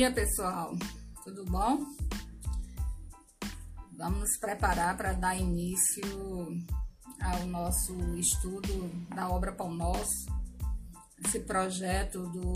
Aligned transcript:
Dia, 0.00 0.10
pessoal. 0.10 0.74
Tudo 1.24 1.44
bom? 1.44 1.84
Vamos 3.98 4.20
nos 4.20 4.38
preparar 4.38 4.96
para 4.96 5.12
dar 5.12 5.36
início 5.36 6.02
ao 7.20 7.46
nosso 7.46 7.92
estudo 8.16 8.88
da 9.14 9.28
obra 9.28 9.52
Pão 9.52 9.70
Nosso, 9.74 10.24
esse 11.22 11.40
projeto 11.40 12.22
do 12.30 12.50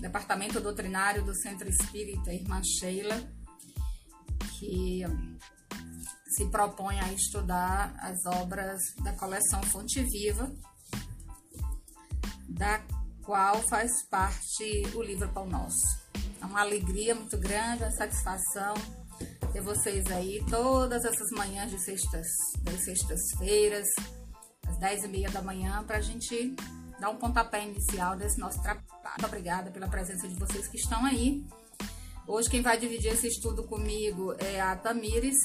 Departamento 0.00 0.58
Doutrinário 0.58 1.22
do 1.22 1.34
Centro 1.34 1.68
Espírita 1.68 2.32
Irmã 2.32 2.62
Sheila, 2.64 3.30
que 4.58 5.02
se 6.30 6.46
propõe 6.46 6.98
a 6.98 7.12
estudar 7.12 7.94
as 7.98 8.24
obras 8.24 8.80
da 9.02 9.12
coleção 9.12 9.62
Fonte 9.64 10.02
Viva, 10.02 10.50
da 12.48 12.82
qual 13.22 13.60
faz 13.64 14.02
parte 14.08 14.82
o 14.94 15.02
livro 15.02 15.28
Pão 15.28 15.46
Nosso. 15.46 16.03
É 16.44 16.46
uma 16.46 16.60
alegria 16.60 17.14
muito 17.14 17.38
grande, 17.38 17.84
uma 17.84 17.90
satisfação 17.90 18.74
ter 19.50 19.62
vocês 19.62 20.04
aí 20.10 20.44
todas 20.50 21.02
essas 21.02 21.30
manhãs 21.30 21.70
de 21.70 21.78
sextas, 21.78 22.26
das 22.60 22.84
sextas-feiras, 22.84 23.86
às 24.68 24.76
dez 24.76 25.02
e 25.04 25.08
meia 25.08 25.30
da 25.30 25.40
manhã, 25.40 25.82
para 25.84 25.96
a 25.96 26.00
gente 26.02 26.54
dar 27.00 27.08
um 27.08 27.16
pontapé 27.16 27.64
inicial 27.64 28.14
desse 28.14 28.38
nosso 28.38 28.60
trabalho. 28.60 28.84
Obrigada 29.24 29.70
pela 29.70 29.88
presença 29.88 30.28
de 30.28 30.34
vocês 30.34 30.68
que 30.68 30.76
estão 30.76 31.02
aí. 31.06 31.42
Hoje 32.26 32.50
quem 32.50 32.60
vai 32.60 32.78
dividir 32.78 33.14
esse 33.14 33.28
estudo 33.28 33.64
comigo 33.64 34.34
é 34.38 34.60
a 34.60 34.76
Tamires. 34.76 35.38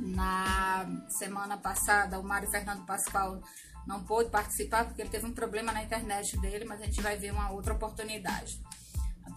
Na 0.00 0.86
semana 1.18 1.56
passada, 1.56 2.20
o 2.20 2.22
Mário 2.22 2.50
Fernando 2.50 2.84
Pascoal 2.84 3.40
não 3.86 4.04
pôde 4.04 4.28
participar 4.28 4.84
porque 4.84 5.00
ele 5.00 5.08
teve 5.08 5.24
um 5.24 5.32
problema 5.32 5.72
na 5.72 5.82
internet 5.82 6.38
dele, 6.40 6.66
mas 6.66 6.82
a 6.82 6.84
gente 6.84 7.00
vai 7.00 7.16
ver 7.16 7.32
uma 7.32 7.50
outra 7.50 7.72
oportunidade. 7.72 8.60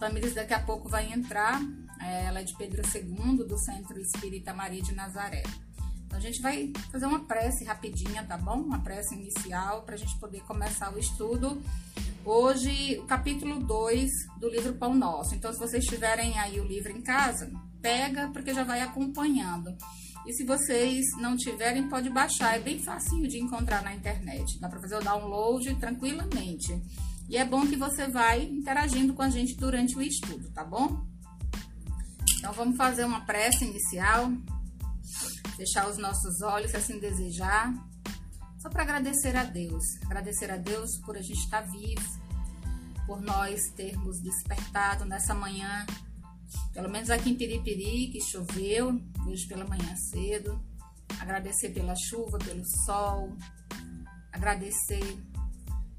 A 0.02 0.06
Tamires 0.08 0.34
daqui 0.34 0.52
a 0.52 0.58
pouco 0.58 0.88
vai 0.88 1.12
entrar, 1.12 1.62
é, 2.00 2.24
ela 2.24 2.40
é 2.40 2.42
de 2.42 2.56
Pedro 2.56 2.82
II, 2.92 3.46
do 3.46 3.56
Centro 3.56 3.96
Espírita 4.00 4.52
Maria 4.52 4.82
de 4.82 4.92
Nazaré. 4.92 5.44
Então 6.04 6.18
a 6.18 6.20
gente 6.20 6.42
vai 6.42 6.72
fazer 6.90 7.06
uma 7.06 7.24
prece 7.24 7.64
rapidinha, 7.64 8.24
tá 8.24 8.36
bom? 8.36 8.60
Uma 8.62 8.80
prece 8.80 9.14
inicial 9.14 9.82
para 9.82 9.94
a 9.94 9.98
gente 9.98 10.18
poder 10.18 10.40
começar 10.40 10.92
o 10.92 10.98
estudo. 10.98 11.62
Hoje, 12.24 12.98
o 12.98 13.04
capítulo 13.04 13.60
2 13.60 14.10
do 14.40 14.48
livro 14.48 14.74
Pão 14.74 14.92
Nosso. 14.92 15.36
Então, 15.36 15.52
se 15.52 15.60
vocês 15.60 15.84
tiverem 15.84 16.36
aí 16.36 16.58
o 16.58 16.64
livro 16.64 16.90
em 16.90 17.00
casa, 17.00 17.48
pega, 17.80 18.28
porque 18.32 18.52
já 18.52 18.64
vai 18.64 18.80
acompanhando. 18.80 19.72
E 20.26 20.32
se 20.32 20.44
vocês 20.44 21.04
não 21.20 21.36
tiverem, 21.36 21.88
pode 21.88 22.10
baixar, 22.10 22.56
é 22.56 22.60
bem 22.60 22.82
facinho 22.82 23.28
de 23.28 23.38
encontrar 23.38 23.84
na 23.84 23.94
internet. 23.94 24.58
Dá 24.58 24.68
para 24.68 24.80
fazer 24.80 24.96
o 24.96 25.04
download 25.04 25.72
tranquilamente. 25.76 26.72
E 27.32 27.38
é 27.38 27.46
bom 27.46 27.66
que 27.66 27.76
você 27.76 28.06
vai 28.08 28.42
interagindo 28.42 29.14
com 29.14 29.22
a 29.22 29.30
gente 29.30 29.56
durante 29.56 29.96
o 29.96 30.02
estudo, 30.02 30.50
tá 30.50 30.62
bom? 30.62 31.02
Então 32.36 32.52
vamos 32.52 32.76
fazer 32.76 33.06
uma 33.06 33.24
prece 33.24 33.64
inicial. 33.64 34.30
Fechar 35.56 35.88
os 35.88 35.96
nossos 35.96 36.42
olhos, 36.42 36.72
se 36.72 36.76
assim 36.76 36.98
desejar. 36.98 37.72
Só 38.58 38.68
para 38.68 38.82
agradecer 38.82 39.34
a 39.34 39.44
Deus. 39.44 39.82
Agradecer 40.04 40.50
a 40.50 40.58
Deus 40.58 40.98
por 41.06 41.16
a 41.16 41.22
gente 41.22 41.38
estar 41.38 41.62
vivo, 41.62 42.06
por 43.06 43.22
nós 43.22 43.62
termos 43.76 44.20
despertado 44.20 45.06
nessa 45.06 45.34
manhã 45.34 45.86
pelo 46.74 46.90
menos 46.90 47.08
aqui 47.08 47.30
em 47.30 47.34
Piripiri, 47.34 48.08
que 48.08 48.20
choveu, 48.20 49.00
hoje 49.26 49.46
pela 49.48 49.64
manhã 49.64 49.96
cedo. 50.10 50.62
Agradecer 51.18 51.70
pela 51.70 51.94
chuva, 51.96 52.36
pelo 52.36 52.62
sol. 52.84 53.34
Agradecer 54.30 55.16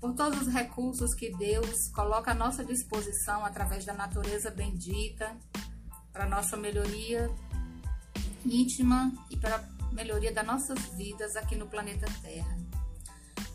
por 0.03 0.13
todos 0.15 0.41
os 0.41 0.47
recursos 0.49 1.13
que 1.13 1.33
Deus 1.37 1.87
coloca 1.87 2.31
à 2.31 2.33
nossa 2.33 2.61
disposição 2.61 3.45
através 3.45 3.85
da 3.85 3.93
natureza 3.93 4.51
bendita, 4.51 5.33
para 6.11 6.27
nossa 6.27 6.57
melhoria 6.57 7.33
íntima 8.45 9.13
e 9.31 9.37
para 9.37 9.55
a 9.55 9.93
melhoria 9.93 10.33
das 10.33 10.45
nossas 10.45 10.77
vidas 10.97 11.37
aqui 11.37 11.55
no 11.55 11.67
planeta 11.67 12.05
Terra. 12.21 12.57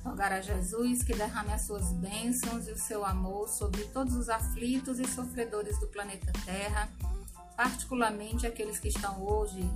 Rogar 0.02 0.32
a 0.32 0.40
Jesus 0.40 1.02
que 1.02 1.14
derrame 1.14 1.52
as 1.52 1.66
suas 1.66 1.92
bênçãos 1.92 2.66
e 2.66 2.72
o 2.72 2.78
seu 2.78 3.04
amor 3.04 3.46
sobre 3.50 3.84
todos 3.84 4.14
os 4.14 4.30
aflitos 4.30 4.98
e 4.98 5.06
sofredores 5.06 5.78
do 5.78 5.88
planeta 5.88 6.32
Terra, 6.46 6.88
particularmente 7.58 8.46
aqueles 8.46 8.78
que 8.78 8.88
estão 8.88 9.22
hoje 9.22 9.70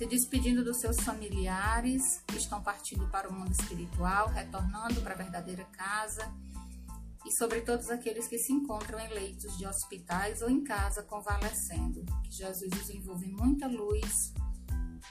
se 0.00 0.06
despedindo 0.06 0.64
dos 0.64 0.78
seus 0.78 0.98
familiares, 1.00 2.22
que 2.26 2.38
estão 2.38 2.62
partindo 2.62 3.06
para 3.08 3.28
o 3.28 3.32
mundo 3.34 3.52
espiritual, 3.52 4.28
retornando 4.28 5.02
para 5.02 5.12
a 5.12 5.16
verdadeira 5.16 5.62
casa, 5.66 6.32
e 7.26 7.30
sobre 7.36 7.60
todos 7.60 7.90
aqueles 7.90 8.26
que 8.26 8.38
se 8.38 8.50
encontram 8.50 8.98
em 8.98 9.12
leitos 9.12 9.58
de 9.58 9.66
hospitais 9.66 10.40
ou 10.40 10.48
em 10.48 10.64
casa 10.64 11.02
convalescendo. 11.02 12.02
Que 12.24 12.32
Jesus 12.32 12.72
os 12.80 12.88
envolva 12.88 13.26
em 13.26 13.32
muita 13.32 13.66
luz, 13.66 14.32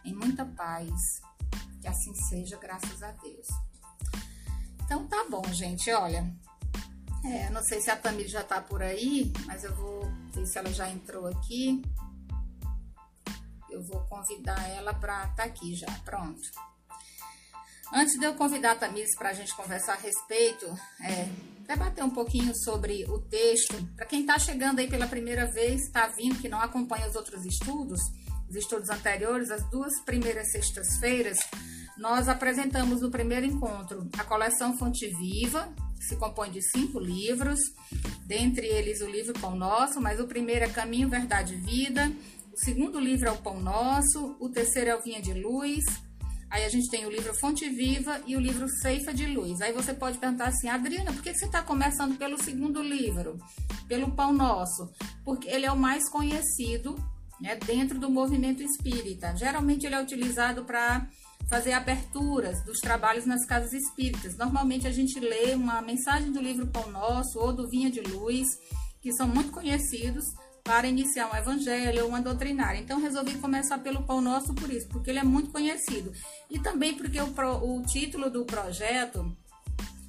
em 0.04 0.16
muita 0.16 0.44
paz. 0.44 1.22
Que 1.80 1.88
assim 1.88 2.16
seja, 2.28 2.58
graças 2.58 3.04
a 3.04 3.12
Deus. 3.12 3.46
Então 4.86 5.08
tá 5.08 5.24
bom, 5.30 5.44
gente, 5.54 5.92
olha. 5.92 6.36
É, 7.24 7.48
não 7.52 7.62
sei 7.62 7.80
se 7.80 7.92
a 7.92 7.96
Tamir 7.96 8.28
já 8.28 8.44
tá 8.44 8.60
por 8.60 8.82
aí, 8.82 9.32
mas 9.46 9.64
eu 9.64 9.76
vou 9.76 10.12
ver 10.34 10.48
se 10.48 10.58
ela 10.58 10.74
já 10.74 10.90
entrou 10.90 11.28
aqui. 11.28 11.80
Eu 13.70 13.82
vou 13.84 14.02
convidar 14.06 14.68
ela 14.70 14.94
para 14.94 15.24
estar 15.24 15.36
tá 15.36 15.44
aqui 15.44 15.76
já, 15.76 15.92
pronto. 16.04 16.42
Antes 17.94 18.20
de 18.20 18.26
eu 18.26 18.36
convidar 18.36 18.74
a 18.74 18.76
Tamires 18.76 19.16
para 19.18 19.30
a 19.30 19.34
gente 19.34 19.56
conversar 19.56 19.94
a 19.94 19.98
respeito, 19.98 20.66
é, 21.02 21.28
debater 21.68 22.04
um 22.04 22.10
pouquinho 22.10 22.54
sobre 22.56 23.04
o 23.06 23.20
texto. 23.20 23.76
Para 23.96 24.06
quem 24.06 24.22
está 24.22 24.38
chegando 24.38 24.80
aí 24.80 24.88
pela 24.88 25.08
primeira 25.08 25.46
vez, 25.48 25.84
está 25.84 26.08
vindo, 26.08 26.40
que 26.40 26.50
não 26.50 26.62
acompanha 26.62 27.08
os 27.08 27.16
outros 27.16 27.44
estudos, 27.46 28.00
os 28.48 28.56
estudos 28.56 28.90
anteriores, 28.90 29.50
as 29.50 29.68
duas 29.70 30.00
primeiras 30.02 30.52
sextas-feiras, 30.52 31.38
nós 31.98 32.30
apresentamos 32.30 33.02
no 33.02 33.12
primeiro 33.12 33.46
encontro 33.46 34.08
a 34.18 34.24
coleção 34.24 34.78
Fonte 34.78 35.08
Viva, 35.08 35.68
que 35.98 36.06
se 36.06 36.16
compõe 36.16 36.50
de 36.50 36.62
cinco 36.62 36.98
livros, 36.98 37.60
dentre 38.26 38.66
eles 38.66 39.02
o 39.02 39.10
livro 39.10 39.34
Pão 39.34 39.54
Nosso, 39.56 40.00
mas 40.00 40.20
o 40.20 40.26
primeiro 40.26 40.64
é 40.64 40.70
Caminho, 40.70 41.10
Verdade 41.10 41.56
e 41.56 41.58
Vida, 41.58 42.10
segundo 42.64 43.00
livro 43.00 43.30
é 43.30 43.32
o 43.32 43.38
Pão 43.38 43.60
Nosso, 43.60 44.36
o 44.40 44.50
terceiro 44.50 44.90
é 44.90 44.96
o 44.96 45.02
Vinha 45.02 45.22
de 45.22 45.34
Luz, 45.34 45.84
aí 46.50 46.66
a 46.66 46.70
gente 46.70 46.90
tem 46.90 47.06
o 47.06 47.10
livro 47.10 47.34
Fonte 47.40 47.70
Viva 47.70 48.22
e 48.28 48.36
o 48.36 48.40
livro 48.40 48.68
Ceifa 48.82 49.14
de 49.14 49.26
Luz. 49.28 49.62
Aí 49.62 49.72
você 49.72 49.94
pode 49.94 50.18
perguntar 50.18 50.48
assim, 50.48 50.68
Adriana, 50.68 51.14
por 51.14 51.22
que 51.22 51.34
você 51.34 51.46
está 51.46 51.62
começando 51.62 52.18
pelo 52.18 52.42
segundo 52.42 52.82
livro, 52.82 53.38
pelo 53.88 54.12
Pão 54.12 54.34
Nosso? 54.34 54.90
Porque 55.24 55.48
ele 55.50 55.66
é 55.66 55.72
o 55.72 55.78
mais 55.78 56.10
conhecido 56.10 56.96
né, 57.40 57.56
dentro 57.56 57.98
do 57.98 58.10
movimento 58.10 58.62
espírita. 58.62 59.36
Geralmente 59.38 59.86
ele 59.86 59.96
é 59.96 60.02
utilizado 60.02 60.66
para 60.66 61.08
fazer 61.50 61.72
aberturas 61.72 62.64
dos 62.66 62.80
trabalhos 62.80 63.26
nas 63.26 63.46
casas 63.46 63.72
espíritas. 63.72 64.36
Normalmente 64.36 64.86
a 64.86 64.92
gente 64.92 65.20
lê 65.20 65.54
uma 65.56 65.82
mensagem 65.82 66.32
do 66.32 66.42
livro 66.42 66.68
Pão 66.68 66.92
Nosso 66.92 67.40
ou 67.40 67.54
do 67.54 67.70
Vinha 67.70 67.90
de 67.90 68.02
Luz, 68.02 68.48
que 69.02 69.14
são 69.14 69.28
muito 69.28 69.52
conhecidos 69.52 70.26
para 70.70 70.88
iniciar 70.88 71.28
um 71.32 71.36
evangelho 71.36 72.04
ou 72.04 72.10
uma 72.10 72.22
doutrinária. 72.22 72.80
Então 72.80 73.02
resolvi 73.02 73.34
começar 73.40 73.80
pelo 73.80 74.04
Pão 74.04 74.22
Nosso 74.22 74.54
por 74.54 74.72
isso, 74.72 74.88
porque 74.90 75.10
ele 75.10 75.18
é 75.18 75.24
muito 75.24 75.50
conhecido. 75.50 76.14
E 76.48 76.60
também 76.60 76.94
porque 76.94 77.20
o, 77.20 77.32
pro, 77.32 77.56
o 77.56 77.82
título 77.82 78.30
do 78.30 78.46
projeto 78.46 79.36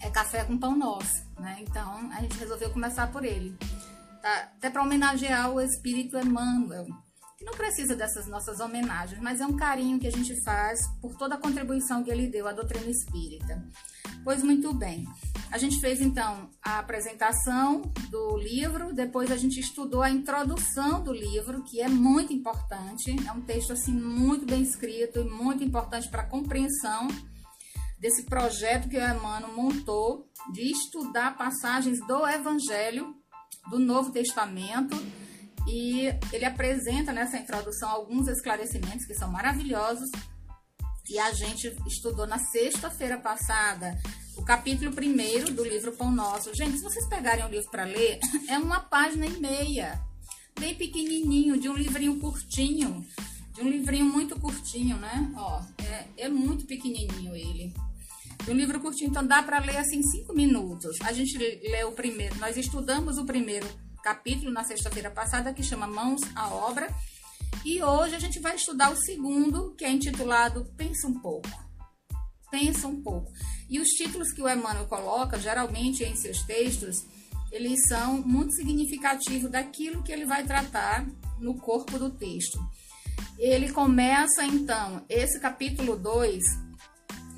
é 0.03 0.11
Café 0.11 0.45
com 0.45 0.59
Pão 0.59 0.77
Nosso, 0.77 1.25
né? 1.39 1.57
Então 1.63 2.11
a 2.13 2.21
gente 2.21 2.37
resolveu 2.37 2.69
começar 2.69 3.11
por 3.11 3.25
ele. 3.25 3.57
Tá? 4.21 4.51
Até 4.59 4.69
para 4.69 4.83
homenagear 4.83 5.51
o 5.51 5.63
Espírito 5.63 6.19
Emmanuel, 6.19 6.85
que 7.39 7.45
não 7.47 7.55
precisa 7.55 7.97
dessas 7.97 8.27
nossas 8.27 8.61
homenagens, 8.61 9.19
mas 9.23 9.41
é 9.41 9.47
um 9.47 9.57
carinho 9.57 9.99
que 9.99 10.09
a 10.09 10.13
gente 10.13 10.39
faz 10.45 10.79
por 11.01 11.17
toda 11.17 11.37
a 11.37 11.39
contribuição 11.39 12.05
que 12.05 12.11
ele 12.11 12.29
deu 12.29 12.47
à 12.47 12.53
doutrina 12.53 12.91
espírita. 12.91 13.65
Pois 14.23 14.43
muito 14.43 14.73
bem, 14.75 15.07
a 15.51 15.59
gente 15.59 15.81
fez 15.81 16.01
então 16.01 16.51
a 16.63 16.79
apresentação 16.79 17.81
do 18.11 18.37
livro, 18.37 18.95
depois 18.95 19.31
a 19.31 19.37
gente 19.37 19.59
estudou 19.59 20.03
a 20.03 20.11
introdução 20.11 21.03
do 21.03 21.13
livro, 21.13 21.65
que 21.65 21.81
é 21.81 21.89
muito 21.89 22.33
importante, 22.33 23.17
é 23.27 23.33
um 23.33 23.41
texto 23.41 23.73
assim 23.73 23.93
muito 23.93 24.45
bem 24.45 24.63
escrito 24.63 25.21
e 25.21 25.25
muito 25.25 25.65
importante 25.65 26.09
para 26.09 26.23
a 26.23 26.27
compreensão 26.27 27.09
desse 27.99 28.25
projeto 28.25 28.89
que 28.89 28.97
o 28.97 29.01
Emmanuel 29.01 29.55
montou 29.55 30.29
de 30.53 30.71
estudar 30.71 31.37
passagens 31.37 31.99
do 32.07 32.27
Evangelho 32.27 33.15
do 33.71 33.79
Novo 33.79 34.11
Testamento 34.11 34.97
e 35.67 36.07
ele 36.33 36.45
apresenta 36.45 37.13
nessa 37.13 37.39
introdução 37.39 37.89
alguns 37.89 38.29
esclarecimentos 38.29 39.05
que 39.05 39.15
são 39.15 39.31
maravilhosos. 39.31 40.11
E 41.09 41.19
a 41.19 41.33
gente 41.33 41.75
estudou 41.87 42.27
na 42.27 42.39
sexta-feira 42.39 43.19
passada 43.19 43.99
o 44.37 44.43
capítulo 44.43 44.93
primeiro 44.93 45.53
do 45.53 45.65
livro 45.65 45.93
Pão 45.93 46.11
Nosso. 46.11 46.55
Gente, 46.55 46.79
se 46.79 46.83
vocês 46.83 47.07
pegarem 47.07 47.45
o 47.45 47.49
livro 47.49 47.71
para 47.71 47.85
ler, 47.85 48.19
é 48.49 48.59
uma 48.59 48.81
página 48.81 49.27
e 49.27 49.41
meia, 49.41 50.01
bem 50.59 50.75
pequenininho, 50.75 51.59
de 51.59 51.69
um 51.69 51.75
livrinho 51.75 52.19
curtinho, 52.19 53.05
de 53.55 53.61
um 53.61 53.69
livrinho 53.69 54.07
muito 54.07 54.39
curtinho, 54.39 54.97
né? 54.97 55.33
Ó, 55.37 55.63
é, 55.85 56.25
é 56.25 56.29
muito 56.29 56.65
pequenininho 56.67 57.35
ele. 57.35 57.75
De 58.45 58.51
um 58.51 58.55
livro 58.55 58.81
curtinho, 58.81 59.11
então 59.11 59.27
dá 59.27 59.43
para 59.43 59.59
ler 59.59 59.77
assim 59.77 60.03
cinco 60.03 60.33
minutos. 60.33 60.97
A 61.03 61.13
gente 61.13 61.37
lê 61.37 61.85
o 61.85 61.93
primeiro, 61.93 62.37
nós 62.39 62.57
estudamos 62.57 63.19
o 63.19 63.27
primeiro 63.27 63.69
capítulo 64.03 64.51
na 64.51 64.65
sexta-feira 64.65 65.11
passada 65.11 65.53
que 65.53 65.63
chama 65.63 65.87
Mãos 65.87 66.23
à 66.35 66.49
Obra. 66.49 66.89
E 67.65 67.83
hoje 67.83 68.15
a 68.15 68.19
gente 68.19 68.39
vai 68.39 68.57
estudar 68.57 68.91
o 68.91 68.97
segundo, 68.97 69.75
que 69.77 69.85
é 69.85 69.91
intitulado 69.91 70.65
Pensa 70.77 71.07
um 71.07 71.21
pouco. 71.21 71.49
Pensa 72.51 72.89
um 72.89 73.03
pouco. 73.03 73.31
E 73.69 73.79
os 73.79 73.89
títulos 73.89 74.33
que 74.33 74.43
o 74.43 74.49
Emmanuel 74.49 74.87
coloca, 74.87 75.39
geralmente 75.39 76.03
em 76.03 76.17
seus 76.17 76.43
textos, 76.43 76.97
eles 77.53 77.87
são 77.89 78.23
muito 78.23 78.53
significativos 78.55 79.51
daquilo 79.51 80.03
que 80.03 80.13
ele 80.13 80.25
vai 80.25 80.45
tratar 80.45 81.07
no 81.39 81.55
corpo 81.55 81.99
do 81.99 82.11
texto. 82.11 82.59
Ele 83.39 83.71
começa 83.73 84.45
então 84.45 85.05
esse 85.09 85.41
capítulo 85.41 85.97
2 85.97 86.43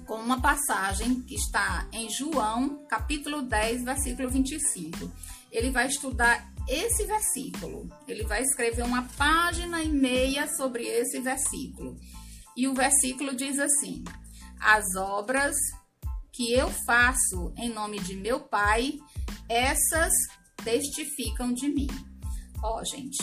com 0.06 0.16
uma 0.16 0.40
passagem 0.40 1.22
que 1.22 1.34
está 1.34 1.88
em 1.92 2.10
João, 2.10 2.84
capítulo 2.88 3.42
10, 3.42 3.84
versículo 3.84 4.28
25. 4.28 5.10
Ele 5.50 5.70
vai 5.70 5.86
estudar 5.86 6.51
esse 6.68 7.04
versículo. 7.04 7.88
Ele 8.06 8.24
vai 8.24 8.42
escrever 8.42 8.84
uma 8.84 9.02
página 9.16 9.82
e 9.82 9.88
meia 9.88 10.48
sobre 10.56 10.84
esse 10.84 11.20
versículo. 11.20 11.96
E 12.56 12.68
o 12.68 12.74
versículo 12.74 13.34
diz 13.34 13.58
assim: 13.58 14.04
As 14.60 14.84
obras 14.96 15.54
que 16.32 16.52
eu 16.52 16.70
faço 16.86 17.52
em 17.56 17.68
nome 17.68 18.00
de 18.00 18.14
meu 18.16 18.40
Pai, 18.40 18.98
essas 19.48 20.12
testificam 20.64 21.52
de 21.52 21.68
mim. 21.68 21.88
Ó, 22.62 22.82
gente, 22.84 23.18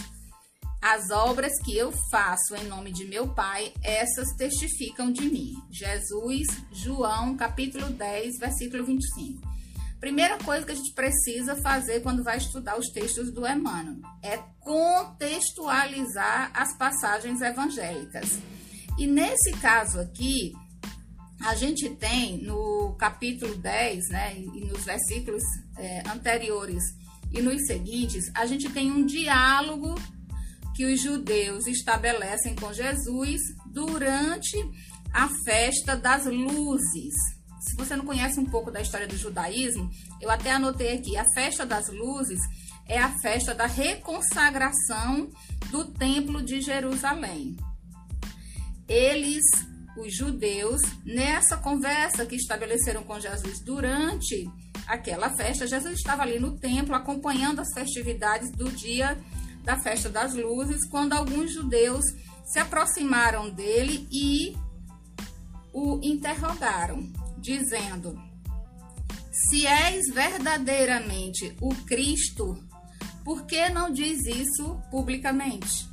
as 0.82 1.10
obras 1.10 1.52
que 1.64 1.76
eu 1.76 1.92
faço 2.10 2.56
em 2.56 2.66
nome 2.68 2.92
de 2.92 3.06
meu 3.06 3.34
Pai, 3.34 3.74
essas 3.84 4.34
testificam 4.38 5.12
de 5.12 5.24
mim. 5.24 5.54
Jesus, 5.70 6.48
João, 6.72 7.36
capítulo 7.36 7.90
10, 7.90 8.38
versículo 8.40 8.86
25. 8.86 9.59
Primeira 10.00 10.38
coisa 10.38 10.66
que 10.66 10.72
a 10.72 10.76
gente 10.76 10.94
precisa 10.94 11.58
fazer 11.58 12.02
quando 12.02 12.24
vai 12.24 12.38
estudar 12.38 12.80
os 12.80 12.88
textos 12.88 13.32
do 13.32 13.46
Emmanuel 13.46 13.98
é 14.24 14.38
contextualizar 14.60 16.52
as 16.54 16.78
passagens 16.78 17.42
evangélicas. 17.42 18.40
E 18.98 19.06
nesse 19.06 19.52
caso 19.54 20.00
aqui, 20.00 20.54
a 21.42 21.54
gente 21.56 21.90
tem 21.90 22.42
no 22.44 22.96
capítulo 22.98 23.56
10, 23.56 24.10
né, 24.10 24.38
e 24.38 24.66
nos 24.66 24.86
versículos 24.86 25.44
é, 25.78 26.04
anteriores 26.10 26.84
e 27.32 27.42
nos 27.42 27.66
seguintes, 27.66 28.32
a 28.36 28.46
gente 28.46 28.70
tem 28.70 28.92
um 28.92 29.06
diálogo 29.06 29.96
que 30.76 30.86
os 30.86 31.02
judeus 31.02 31.68
estabelecem 31.68 32.56
com 32.56 32.72
Jesus 32.72 33.42
durante 33.68 34.58
a 35.14 35.28
festa 35.44 35.96
das 35.96 36.26
luzes. 36.26 37.14
Se 37.60 37.76
você 37.76 37.96
não 37.96 38.06
conhece 38.06 38.40
um 38.40 38.46
pouco 38.46 38.72
da 38.72 38.82
história 38.82 39.08
do 39.08 39.18
judaísmo, 39.18 39.90
eu 40.22 40.30
até 40.30 40.52
anotei 40.52 40.94
aqui: 40.94 41.18
a 41.18 41.26
festa 41.34 41.66
das 41.66 41.90
luzes 41.90 42.40
é 42.88 42.98
a 42.98 43.14
festa 43.20 43.54
da 43.54 43.66
reconsagração 43.66 45.30
do 45.70 45.86
Templo 45.86 46.42
de 46.42 46.62
Jerusalém. 46.62 47.56
Eles, 48.88 49.44
os 49.98 50.16
judeus, 50.16 50.82
nessa 51.06 51.58
conversa 51.58 52.26
que 52.26 52.36
estabeleceram 52.36 53.04
com 53.04 53.20
Jesus 53.20 53.64
durante 53.64 54.50
aquela 54.88 55.30
festa, 55.30 55.68
Jesus 55.68 56.00
estava 56.00 56.24
ali 56.24 56.40
no 56.40 56.58
templo 56.58 56.96
acompanhando 56.96 57.60
as 57.60 57.72
festividades 57.74 58.50
do 58.52 58.72
dia 58.72 59.20
da 59.64 59.78
festa 59.78 60.10
das 60.10 60.34
luzes, 60.34 60.88
quando 60.90 61.14
alguns 61.14 61.54
judeus 61.54 62.04
se 62.46 62.58
aproximaram 62.58 63.52
dele 63.52 64.08
e 64.12 64.58
o 65.72 66.00
interrogaram, 66.02 67.08
dizendo: 67.40 68.20
Se 69.32 69.66
és 69.66 70.08
verdadeiramente 70.14 71.56
o 71.62 71.70
Cristo, 71.86 72.58
por 73.24 73.46
que 73.46 73.70
não 73.70 73.92
diz 73.92 74.26
isso 74.26 74.82
publicamente? 74.90 75.90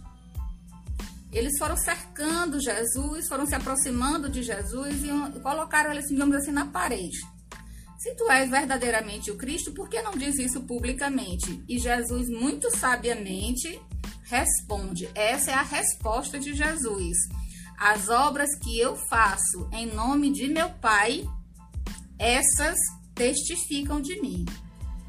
Eles 1.33 1.59
foram 1.59 1.77
cercando 1.77 2.61
Jesus, 2.61 3.29
foram 3.29 3.47
se 3.47 3.55
aproximando 3.55 4.29
de 4.29 4.43
Jesus 4.43 5.05
e 5.05 5.41
colocaram 5.41 5.91
ele, 5.91 6.01
digamos 6.03 6.37
assim, 6.37 6.53
na 6.53 6.67
parede. 6.67 7.19
Se 7.99 8.15
tu 8.15 8.31
és 8.31 8.49
verdadeiramente 8.49 9.31
o 9.31 9.37
Cristo, 9.37 9.73
por 9.73 9.89
que 9.89 10.01
não 10.01 10.13
diz 10.13 10.39
isso 10.39 10.63
publicamente? 10.63 11.63
E 11.69 11.79
Jesus, 11.79 12.29
muito 12.29 12.71
sabiamente, 12.77 13.81
responde: 14.25 15.09
essa 15.15 15.51
é 15.51 15.55
a 15.55 15.63
resposta 15.63 16.39
de 16.39 16.55
Jesus. 16.55 17.17
As 17.79 18.09
obras 18.09 18.49
que 18.63 18.79
eu 18.79 18.97
faço 18.97 19.69
em 19.73 19.87
nome 19.87 20.33
de 20.33 20.49
meu 20.49 20.71
Pai, 20.71 21.29
essas 22.19 22.77
testificam 23.15 24.01
de 24.01 24.21
mim. 24.21 24.45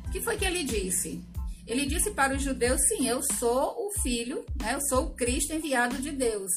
O 0.08 0.12
que 0.12 0.22
foi 0.22 0.38
que 0.38 0.46
ele 0.46 0.64
disse? 0.64 1.24
Ele 1.68 1.86
disse 1.86 2.12
para 2.12 2.36
os 2.36 2.42
judeus: 2.42 2.80
sim, 2.88 3.08
eu 3.08 3.22
sou 3.38 3.88
o 3.88 3.92
filho, 4.02 4.46
né? 4.60 4.76
eu 4.76 4.80
sou 4.88 5.08
o 5.08 5.14
Cristo 5.14 5.54
enviado 5.54 5.98
de 5.98 6.12
Deus. 6.12 6.52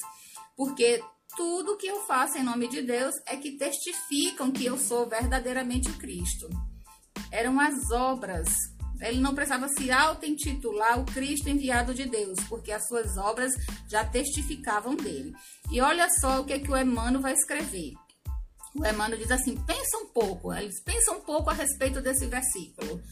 Porque 0.56 1.02
tudo 1.36 1.76
que 1.76 1.86
eu 1.86 2.00
faço 2.06 2.38
em 2.38 2.44
nome 2.44 2.68
de 2.68 2.82
Deus 2.82 3.14
é 3.26 3.36
que 3.36 3.56
testificam 3.56 4.52
que 4.52 4.64
eu 4.64 4.78
sou 4.78 5.08
verdadeiramente 5.08 5.90
o 5.90 5.98
Cristo. 5.98 6.48
Eram 7.32 7.58
as 7.58 7.90
obras. 7.90 8.48
Ele 9.00 9.18
não 9.18 9.34
precisava 9.34 9.66
se 9.68 9.90
auto-intitular 9.90 11.00
o 11.00 11.06
Cristo 11.06 11.48
enviado 11.48 11.94
de 11.94 12.04
Deus, 12.04 12.38
porque 12.48 12.70
as 12.70 12.86
suas 12.86 13.16
obras 13.16 13.52
já 13.88 14.04
testificavam 14.04 14.94
dele. 14.94 15.32
E 15.72 15.80
olha 15.80 16.06
só 16.20 16.40
o 16.40 16.44
que, 16.44 16.52
é 16.52 16.58
que 16.58 16.70
o 16.70 16.76
Emmanuel 16.76 17.22
vai 17.22 17.32
escrever. 17.32 17.94
O 18.74 18.86
Emmanuel 18.86 19.18
diz 19.18 19.30
assim: 19.30 19.56
pensa 19.56 19.98
um 19.98 20.06
pouco, 20.06 20.52
eles 20.52 20.80
pensam 20.82 21.18
um 21.18 21.20
pouco 21.20 21.50
a 21.50 21.52
respeito 21.52 22.00
desse 22.00 22.26
versículo. 22.26 23.02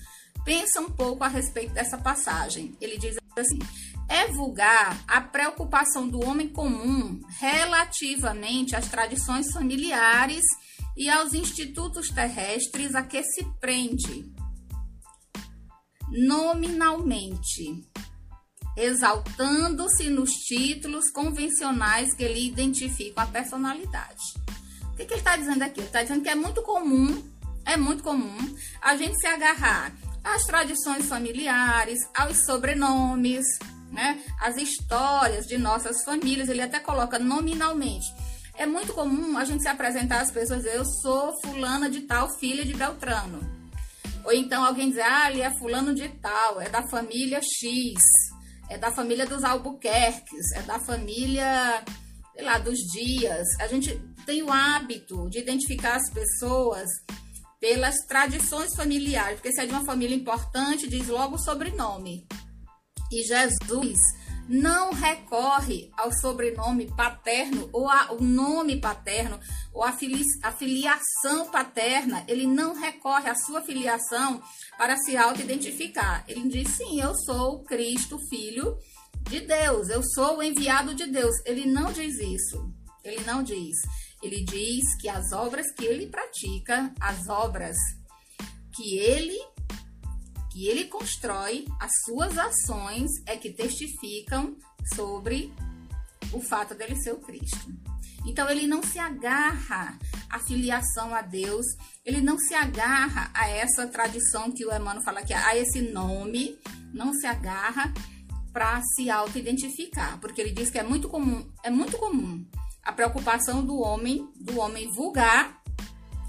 Pensa 0.45 0.81
um 0.81 0.91
pouco 0.91 1.25
a 1.25 1.29
respeito 1.29 1.75
dessa 1.75 1.99
passagem. 1.99 2.77
Ele 2.81 2.97
diz 2.97 3.17
assim: 3.37 3.59
é 4.09 4.27
vulgar 4.29 5.03
a 5.07 5.21
preocupação 5.21 6.09
do 6.09 6.25
homem 6.25 6.49
comum 6.49 7.21
relativamente 7.39 8.75
às 8.75 8.89
tradições 8.89 9.53
familiares 9.53 10.43
e 10.97 11.11
aos 11.11 11.35
institutos 11.35 12.09
terrestres 12.09 12.95
a 12.95 13.03
que 13.03 13.23
se 13.23 13.45
prende 13.61 14.33
nominalmente, 16.11 17.87
exaltando-se 18.77 20.09
nos 20.09 20.31
títulos 20.31 21.11
convencionais 21.11 22.15
que 22.15 22.27
lhe 22.27 22.49
identificam 22.49 23.23
a 23.23 23.27
personalidade. 23.27 24.25
Que, 24.99 25.05
que 25.05 25.15
ele 25.15 25.21
está 25.21 25.37
dizendo 25.37 25.63
aqui? 25.63 25.79
Ele 25.79 25.87
está 25.87 26.03
dizendo 26.03 26.25
que 26.25 26.29
é 26.29 26.35
muito 26.35 26.61
comum, 26.61 27.23
é 27.65 27.77
muito 27.77 28.03
comum 28.03 28.37
a 28.83 28.97
gente 28.97 29.17
se 29.21 29.29
agarrar 29.29 29.93
às 30.25 30.43
tradições 30.43 31.07
familiares, 31.07 32.01
aos 32.17 32.45
sobrenomes, 32.45 33.45
né? 33.93 34.21
As 34.41 34.57
histórias 34.57 35.47
de 35.47 35.57
nossas 35.57 36.03
famílias, 36.03 36.49
ele 36.49 36.63
até 36.63 36.81
coloca 36.81 37.17
nominalmente. 37.17 38.13
É 38.57 38.67
muito 38.67 38.93
comum 38.93 39.39
a 39.39 39.45
gente 39.45 39.63
se 39.63 39.69
apresentar 39.69 40.21
às 40.21 40.33
pessoas 40.33 40.65
dizer, 40.65 40.75
eu 40.75 40.85
sou 40.85 41.33
fulana 41.43 41.89
de 41.89 42.01
tal, 42.01 42.29
filha 42.37 42.65
de 42.65 42.75
Beltrano. 42.75 43.39
Ou 44.25 44.33
então 44.33 44.65
alguém 44.65 44.89
dizer, 44.89 45.03
ah, 45.03 45.31
ele 45.31 45.43
é 45.43 45.51
fulano 45.59 45.95
de 45.95 46.09
tal, 46.09 46.61
é 46.61 46.69
da 46.69 46.83
família 46.89 47.41
X, 47.41 48.03
é 48.69 48.77
da 48.77 48.91
família 48.91 49.27
dos 49.27 49.45
Albuquerques, 49.45 50.51
é 50.57 50.63
da 50.63 50.81
família, 50.81 51.85
sei 52.39 52.45
lá, 52.45 52.59
dos 52.59 52.79
Dias. 52.93 53.49
A 53.59 53.67
gente 53.67 54.01
tem 54.25 54.43
o 54.45 54.53
hábito 54.53 55.29
de 55.29 55.41
identificar 55.41 55.97
as 55.97 56.09
pessoas 56.09 56.89
pelas 57.61 57.97
tradições 58.07 58.77
familiares, 58.77 59.41
porque 59.41 59.53
se 59.53 59.61
é 59.61 59.67
de 59.67 59.73
uma 59.73 59.85
família 59.85 60.15
importante, 60.15 60.89
diz 60.89 61.09
logo 61.09 61.35
o 61.35 61.43
sobrenome. 61.43 62.29
E 63.11 63.25
Jesus 63.25 63.99
não 64.49 64.93
recorre 64.93 65.91
ao 65.97 66.13
sobrenome 66.13 66.87
paterno 66.95 67.69
ou 67.73 67.91
ao 67.91 68.21
nome 68.21 68.81
paterno 68.81 69.41
ou 69.75 69.83
à 69.83 69.93
filiação 69.93 71.51
paterna, 71.51 72.25
ele 72.29 72.47
não 72.47 72.73
recorre 72.73 73.29
à 73.29 73.35
sua 73.35 73.63
filiação 73.63 74.41
para 74.79 74.97
se 74.97 75.17
auto-identificar. 75.17 76.25
Ele 76.29 76.49
diz: 76.49 76.69
sim, 76.77 77.01
eu 77.01 77.13
sou 77.17 77.65
Cristo, 77.65 78.17
filho 78.31 78.79
de 79.29 79.41
Deus, 79.41 79.91
eu 79.91 80.03
sou 80.03 80.39
o 80.39 80.43
enviado 80.43 80.95
de 80.95 81.07
Deus. 81.07 81.35
Ele 81.45 81.67
não 81.67 81.93
diz 81.93 82.19
isso. 82.19 82.73
Ele 83.05 83.23
não 83.25 83.43
diz. 83.43 83.77
Ele 84.23 84.43
diz 84.45 84.85
que 85.01 85.09
as 85.09 85.33
obras 85.33 85.71
que 85.73 85.85
ele 85.85 86.07
pratica, 86.07 86.93
as 87.01 87.29
obras 87.29 87.77
que 88.75 88.99
ele 88.99 89.39
que 90.51 90.67
ele 90.67 90.87
constrói, 90.87 91.67
as 91.79 91.91
suas 92.05 92.37
ações 92.37 93.11
é 93.27 93.37
que 93.37 93.53
testificam 93.53 94.57
sobre 94.95 95.53
o 96.33 96.41
fato 96.41 96.75
dele 96.75 96.97
ser 96.97 97.13
o 97.13 97.21
Cristo. 97.21 97.73
Então 98.27 98.49
ele 98.51 98.67
não 98.67 98.83
se 98.83 98.99
agarra 98.99 99.97
à 100.29 100.39
filiação 100.41 101.15
a 101.15 101.23
Deus, 101.23 101.65
ele 102.05 102.21
não 102.21 102.39
se 102.39 102.55
agarra 102.55 103.31
a 103.33 103.49
essa 103.49 103.87
tradição 103.87 104.51
que 104.51 104.65
o 104.65 104.75
Emmanuel 104.75 105.05
fala 105.05 105.21
aqui, 105.21 105.33
a 105.33 105.57
esse 105.57 105.81
nome, 105.81 106.59
não 106.93 107.13
se 107.13 107.27
agarra 107.27 107.93
para 108.53 108.81
se 108.95 109.11
auto-identificar, 109.11 110.19
porque 110.21 110.41
ele 110.41 110.53
diz 110.53 110.71
que 110.71 110.79
é 110.79 110.83
muito 110.83 111.09
comum, 111.09 111.47
é 111.63 111.71
muito 111.71 111.97
comum 111.99 112.45
a 112.83 112.93
preocupação 112.93 113.65
do 113.65 113.79
homem, 113.79 114.29
do 114.37 114.59
homem 114.59 114.91
vulgar, 114.91 115.63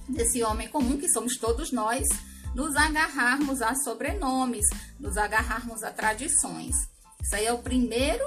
desse 0.07 0.43
homem 0.43 0.67
comum 0.67 0.97
que 0.97 1.07
somos 1.09 1.37
todos 1.37 1.71
nós, 1.71 2.05
nos 2.53 2.75
agarrarmos 2.75 3.61
a 3.61 3.73
sobrenomes, 3.75 4.65
nos 4.99 5.17
agarrarmos 5.17 5.83
a 5.83 5.91
tradições. 5.91 6.75
Isso 7.21 7.35
aí 7.35 7.45
é 7.45 7.53
o 7.53 7.59
primeiro, 7.59 8.23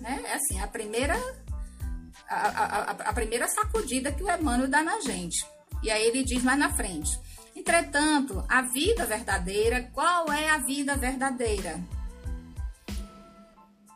né? 0.00 0.20
É 0.24 0.34
assim, 0.34 0.60
a 0.60 0.66
primeira 0.66 1.14
a, 2.28 2.34
a, 2.34 2.90
a, 2.90 3.12
primeira 3.12 3.48
sacudida 3.48 4.12
que 4.12 4.22
o 4.22 4.30
Emmanuel 4.30 4.68
dá 4.68 4.82
na 4.82 5.00
gente. 5.00 5.44
E 5.82 5.90
aí 5.90 6.06
ele 6.06 6.22
diz 6.22 6.42
mais 6.42 6.58
na 6.58 6.72
frente: 6.72 7.10
Entretanto, 7.54 8.44
a 8.48 8.62
vida 8.62 9.04
verdadeira, 9.06 9.90
qual 9.92 10.30
é 10.32 10.50
a 10.50 10.58
vida 10.58 10.96
verdadeira? 10.96 11.80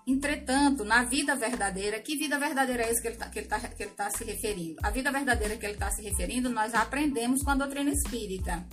Entretanto, 0.07 0.85
na 0.85 1.03
vida 1.03 1.35
verdadeira, 1.35 1.99
que 1.99 2.17
vida 2.17 2.39
verdadeira 2.39 2.83
é 2.83 2.91
essa 2.91 3.01
que 3.01 3.09
ele 3.09 3.15
está 3.15 3.59
tá, 3.59 3.71
ele 3.79 3.91
tá 3.91 4.11
se 4.11 4.23
referindo? 4.25 4.77
A 4.83 4.91
vida 4.91 5.11
verdadeira 5.11 5.57
que 5.57 5.65
ele 5.65 5.75
está 5.75 5.91
se 5.91 6.03
referindo, 6.03 6.51
nós 6.51 6.75
aprendemos 6.75 7.43
com 7.43 7.51
a 7.51 7.55
doutrina 7.55 7.91
espírita. 7.91 8.67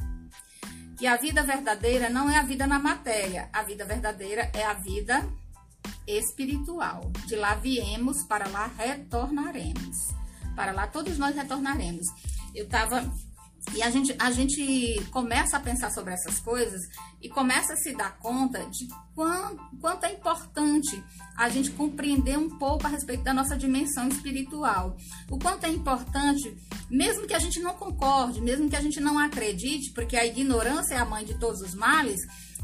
Que 0.98 1.08
a 1.08 1.16
vida 1.16 1.42
verdadeira 1.42 2.10
não 2.10 2.30
é 2.30 2.38
a 2.38 2.44
vida 2.44 2.68
na 2.68 2.80
matéria, 2.80 3.50
a 3.54 3.64
vida 3.64 3.86
verdadeira 3.86 4.52
é 4.54 4.64
a 4.64 4.74
vida 4.74 5.26
espiritual. 6.06 7.10
De 7.26 7.36
lá 7.36 7.56
viemos, 7.56 8.24
para 8.26 8.50
lá 8.50 8.70
retornaremos. 8.78 10.10
Para 10.56 10.74
lá 10.74 10.86
todos 10.88 11.18
nós 11.18 11.36
retornaremos. 11.36 12.08
Eu 12.54 12.66
estava 12.66 13.10
e 13.76 13.82
a 13.82 13.90
gente, 13.90 14.14
a 14.20 14.32
gente 14.32 15.02
começa 15.12 15.56
a 15.56 15.60
pensar 15.60 15.92
sobre 15.92 16.14
essas 16.14 16.40
coisas 16.40 16.82
e 17.22 17.30
começa 17.30 17.74
a 17.74 17.78
se 17.78 17.96
dar 17.96 18.18
conta 18.18 18.66
de 18.66 18.88
quanto, 19.14 19.62
quanto 19.80 20.06
é 20.06 20.14
importante 20.14 21.02
a 21.38 21.48
gente 21.48 21.72
compreender 21.72 22.38
um 22.38 22.58
pouco 22.58 22.86
a 22.86 22.90
respeito 22.90 23.24
da 23.24 23.34
nossa 23.34 23.56
dimensão 23.56 24.08
espiritual. 24.08 24.98
O 25.30 25.38
quanto 25.38 25.66
é 25.66 25.70
importante, 25.70 26.58
mesmo 26.90 27.28
que 27.28 27.34
a 27.34 27.40
gente 27.40 27.60
não 27.60 27.74
concorde, 27.76 28.42
mesmo 28.42 28.70
que 28.70 28.76
a 28.76 28.82
gente 28.82 29.00
não 29.00 29.18
acredite, 29.18 29.92
porque 29.92 30.18
a 30.18 30.26
ignorância 30.26 30.96
é 30.96 30.98
a 30.98 31.06
mãe 31.06 31.24
de 31.24 31.40
todos 31.40 31.62
os 31.62 31.74
males, 31.74 32.20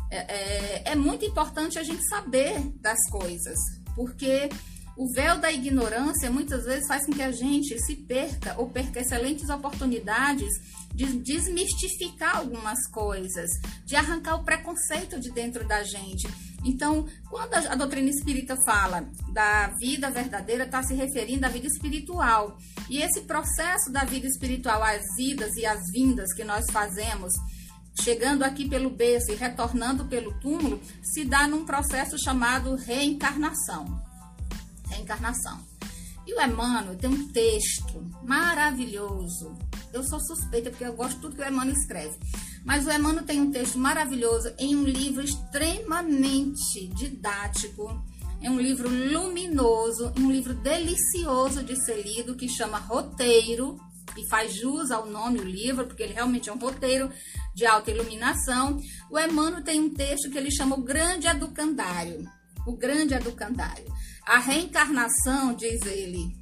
é, 0.10 0.18
é, 0.18 0.92
é 0.92 0.96
muito 0.96 1.24
importante 1.26 1.78
a 1.78 1.84
gente 1.84 2.06
saber 2.08 2.60
das 2.82 3.00
coisas, 3.10 3.58
porque 3.96 4.50
o 4.98 5.08
véu 5.14 5.38
da 5.38 5.52
ignorância 5.52 6.32
muitas 6.32 6.66
vezes 6.66 6.88
faz 6.88 7.06
com 7.06 7.12
que 7.12 7.22
a 7.22 7.32
gente 7.32 7.80
se 7.80 7.96
perca 7.96 8.56
ou 8.58 8.70
perca 8.70 9.00
excelentes 9.00 9.48
oportunidades 9.48 10.50
de 10.94 11.06
desmistificar 11.20 12.38
algumas 12.38 12.80
coisas, 12.90 13.52
de 13.86 13.96
arrancar 13.96 14.36
o 14.36 14.44
preconceito 14.44 15.20
de 15.20 15.32
dentro 15.32 15.68
da 15.68 15.84
gente. 15.84 16.28
Então, 16.66 17.06
quando 17.30 17.54
a, 17.54 17.76
doutrina 17.76 18.10
espírita 18.10 18.58
fala 18.66 19.08
da 19.32 19.68
vida 19.80 20.10
verdadeira, 20.10 20.64
está 20.64 20.82
se 20.82 20.96
referindo 20.96 21.46
à 21.46 21.50
vida 21.50 21.68
espiritual. 21.68 22.58
E 22.90 22.98
esse 22.98 23.22
processo 23.22 23.92
da 23.92 24.04
vida 24.04 24.26
espiritual, 24.26 24.82
as 24.82 25.06
idas 25.20 25.56
e 25.56 25.66
as 25.66 25.80
vindas 25.92 26.34
que 26.34 26.44
nós 26.44 26.66
fazemos, 26.72 27.32
chegando 28.02 28.44
aqui 28.44 28.68
pelo 28.68 28.90
berço 28.90 29.32
e 29.32 29.36
retornando 29.36 30.06
pelo 30.06 30.34
túmulo, 30.40 30.82
se 31.04 31.24
dá 31.24 31.48
num 31.48 31.64
processo 31.64 32.18
chamado 32.18 32.76
reencarnação. 32.76 34.07
Reencarnação. 34.90 35.60
E 36.26 36.34
o 36.34 36.42
Emmanuel 36.42 36.98
tem 36.98 37.10
um 37.10 37.28
texto 37.30 38.06
maravilhoso. 38.24 39.58
Eu 39.94 40.04
sou 40.04 40.20
suspeita 40.20 40.70
porque 40.70 40.84
eu 40.84 40.94
gosto 40.94 41.16
de 41.16 41.22
tudo 41.22 41.36
que 41.36 41.42
o 41.42 41.48
Emmanuel 41.48 41.78
escreve. 41.78 42.18
Mas 42.66 42.86
o 42.86 42.92
Emmanuel 42.92 43.26
tem 43.26 43.40
um 43.40 43.50
texto 43.50 43.80
maravilhoso 43.80 44.54
em 44.60 44.76
um 44.76 44.84
livro 44.84 45.24
extremamente 45.24 46.88
didático. 46.90 48.04
É 48.42 48.52
um 48.52 48.60
livro 48.60 48.90
luminoso, 48.90 50.12
um 50.20 50.30
livro 50.30 50.54
delicioso 50.54 51.64
de 51.64 51.76
ser 51.86 52.04
lido 52.04 52.36
que 52.36 52.50
chama 52.50 52.78
Roteiro 52.78 53.80
e 54.18 54.28
faz 54.28 54.54
jus 54.54 54.92
ao 54.92 55.06
nome 55.06 55.40
o 55.40 55.44
livro, 55.44 55.88
porque 55.88 56.04
ele 56.04 56.14
realmente 56.14 56.50
é 56.50 56.54
um 56.54 56.60
roteiro 56.60 57.10
de 57.56 57.66
alta 57.66 57.90
iluminação. 57.90 58.80
O 59.10 59.18
Emmanuel 59.18 59.64
tem 59.64 59.80
um 59.80 59.94
texto 59.94 60.30
que 60.30 60.38
ele 60.38 60.52
chama 60.52 60.76
o 60.76 60.84
Grande 60.84 61.28
Educandário. 61.28 62.26
O 62.66 62.76
Grande 62.76 63.14
Educandário. 63.14 63.86
A 64.28 64.40
reencarnação, 64.40 65.54
diz 65.54 65.82
ele, 65.84 66.36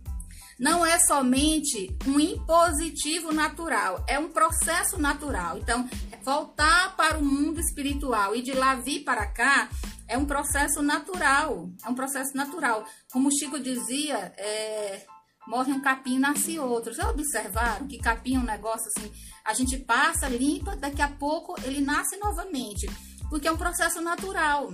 não 0.60 0.84
é 0.84 0.98
somente 1.00 1.96
um 2.08 2.20
impositivo 2.20 3.32
natural, 3.32 4.04
é 4.08 4.18
um 4.18 4.30
processo 4.30 5.00
natural. 5.00 5.60
Então, 5.60 5.88
voltar 6.24 6.96
para 6.96 7.20
o 7.20 7.24
mundo 7.24 7.60
espiritual 7.60 8.36
e 8.36 8.42
de 8.42 8.54
lá 8.54 8.74
vir 8.74 9.04
para 9.04 9.28
cá 9.28 9.70
é 10.08 10.18
um 10.18 10.26
processo 10.26 10.82
natural. 10.82 11.70
É 11.86 11.90
um 11.90 11.94
processo 11.94 12.36
natural. 12.36 12.86
Como 13.12 13.32
Chico 13.32 13.60
dizia, 13.60 14.34
é, 14.36 15.06
morre 15.48 15.72
um 15.72 15.80
capim, 15.80 16.18
nasce 16.18 16.58
outro. 16.58 16.92
Já 16.92 17.08
observaram 17.10 17.88
que 17.88 18.00
capim 18.00 18.36
é 18.36 18.40
um 18.40 18.44
negócio 18.44 18.88
assim, 18.98 19.12
a 19.46 19.54
gente 19.54 19.78
passa, 19.78 20.28
limpa, 20.28 20.76
daqui 20.76 21.04
a 21.04 21.08
pouco 21.08 21.56
ele 21.64 21.82
nasce 21.82 22.18
novamente, 22.18 22.90
porque 23.30 23.48
é 23.48 23.52
um 23.52 23.58
processo 23.58 24.02
natural. 24.02 24.74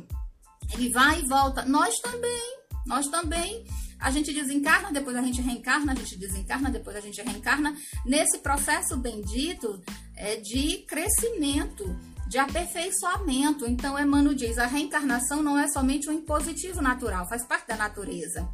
Ele 0.74 0.90
vai 0.94 1.20
e 1.20 1.28
volta. 1.28 1.66
Nós 1.66 2.00
também. 2.00 2.61
Nós 2.86 3.08
também, 3.08 3.66
a 4.00 4.10
gente 4.12 4.34
desencarna, 4.34 4.92
depois 4.92 5.16
a 5.16 5.22
gente 5.22 5.42
reencarna, 5.42 5.92
a 5.92 5.96
gente 5.96 6.18
desencarna, 6.18 6.70
depois 6.70 6.96
a 6.96 7.02
gente 7.02 7.22
reencarna, 7.22 7.76
nesse 8.06 8.40
processo 8.40 8.98
bendito 8.98 9.82
é, 10.16 10.38
de 10.38 10.80
crescimento, 10.88 11.96
de 12.28 12.38
aperfeiçoamento. 12.38 13.68
Então, 13.68 14.00
Emmanuel 14.00 14.34
diz: 14.34 14.58
a 14.58 14.66
reencarnação 14.66 15.44
não 15.44 15.58
é 15.58 15.68
somente 15.68 16.10
um 16.10 16.14
impositivo 16.14 16.82
natural, 16.82 17.28
faz 17.28 17.46
parte 17.46 17.68
da 17.68 17.76
natureza, 17.76 18.48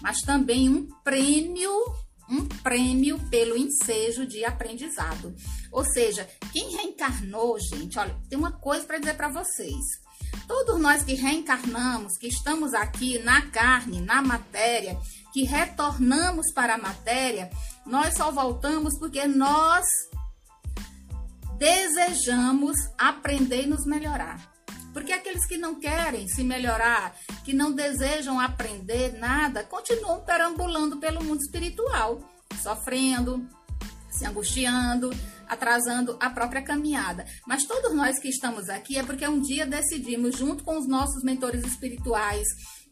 mas 0.00 0.20
também 0.22 0.68
um 0.68 0.88
prêmio 1.04 1.70
um 2.30 2.46
prêmio 2.46 3.18
pelo 3.28 3.56
ensejo 3.56 4.24
de 4.24 4.44
aprendizado. 4.44 5.34
Ou 5.72 5.84
seja, 5.84 6.28
quem 6.52 6.76
reencarnou, 6.76 7.58
gente, 7.58 7.98
olha, 7.98 8.16
tem 8.28 8.38
uma 8.38 8.52
coisa 8.52 8.86
para 8.86 8.98
dizer 8.98 9.14
para 9.14 9.28
vocês. 9.28 9.84
Todos 10.46 10.80
nós 10.80 11.02
que 11.02 11.14
reencarnamos, 11.14 12.16
que 12.18 12.28
estamos 12.28 12.74
aqui 12.74 13.18
na 13.20 13.42
carne, 13.50 14.00
na 14.00 14.20
matéria, 14.20 14.98
que 15.32 15.44
retornamos 15.44 16.52
para 16.52 16.74
a 16.74 16.78
matéria, 16.78 17.50
nós 17.86 18.16
só 18.16 18.30
voltamos 18.30 18.98
porque 18.98 19.26
nós 19.26 19.84
desejamos 21.58 22.76
aprender 22.98 23.64
e 23.64 23.66
nos 23.66 23.84
melhorar. 23.84 24.50
Porque 24.92 25.12
aqueles 25.12 25.46
que 25.46 25.56
não 25.56 25.78
querem 25.78 26.26
se 26.26 26.42
melhorar, 26.42 27.14
que 27.44 27.52
não 27.52 27.70
desejam 27.70 28.40
aprender 28.40 29.16
nada, 29.18 29.62
continuam 29.62 30.20
perambulando 30.20 30.98
pelo 30.98 31.22
mundo 31.22 31.40
espiritual, 31.40 32.20
sofrendo, 32.60 33.46
se 34.10 34.26
angustiando, 34.26 35.10
atrasando 35.48 36.16
a 36.20 36.30
própria 36.30 36.62
caminhada. 36.62 37.26
Mas 37.46 37.64
todos 37.64 37.94
nós 37.94 38.18
que 38.18 38.28
estamos 38.28 38.68
aqui 38.68 38.98
é 38.98 39.02
porque 39.02 39.26
um 39.26 39.40
dia 39.40 39.66
decidimos, 39.66 40.36
junto 40.36 40.64
com 40.64 40.78
os 40.78 40.86
nossos 40.86 41.22
mentores 41.22 41.64
espirituais, 41.64 42.46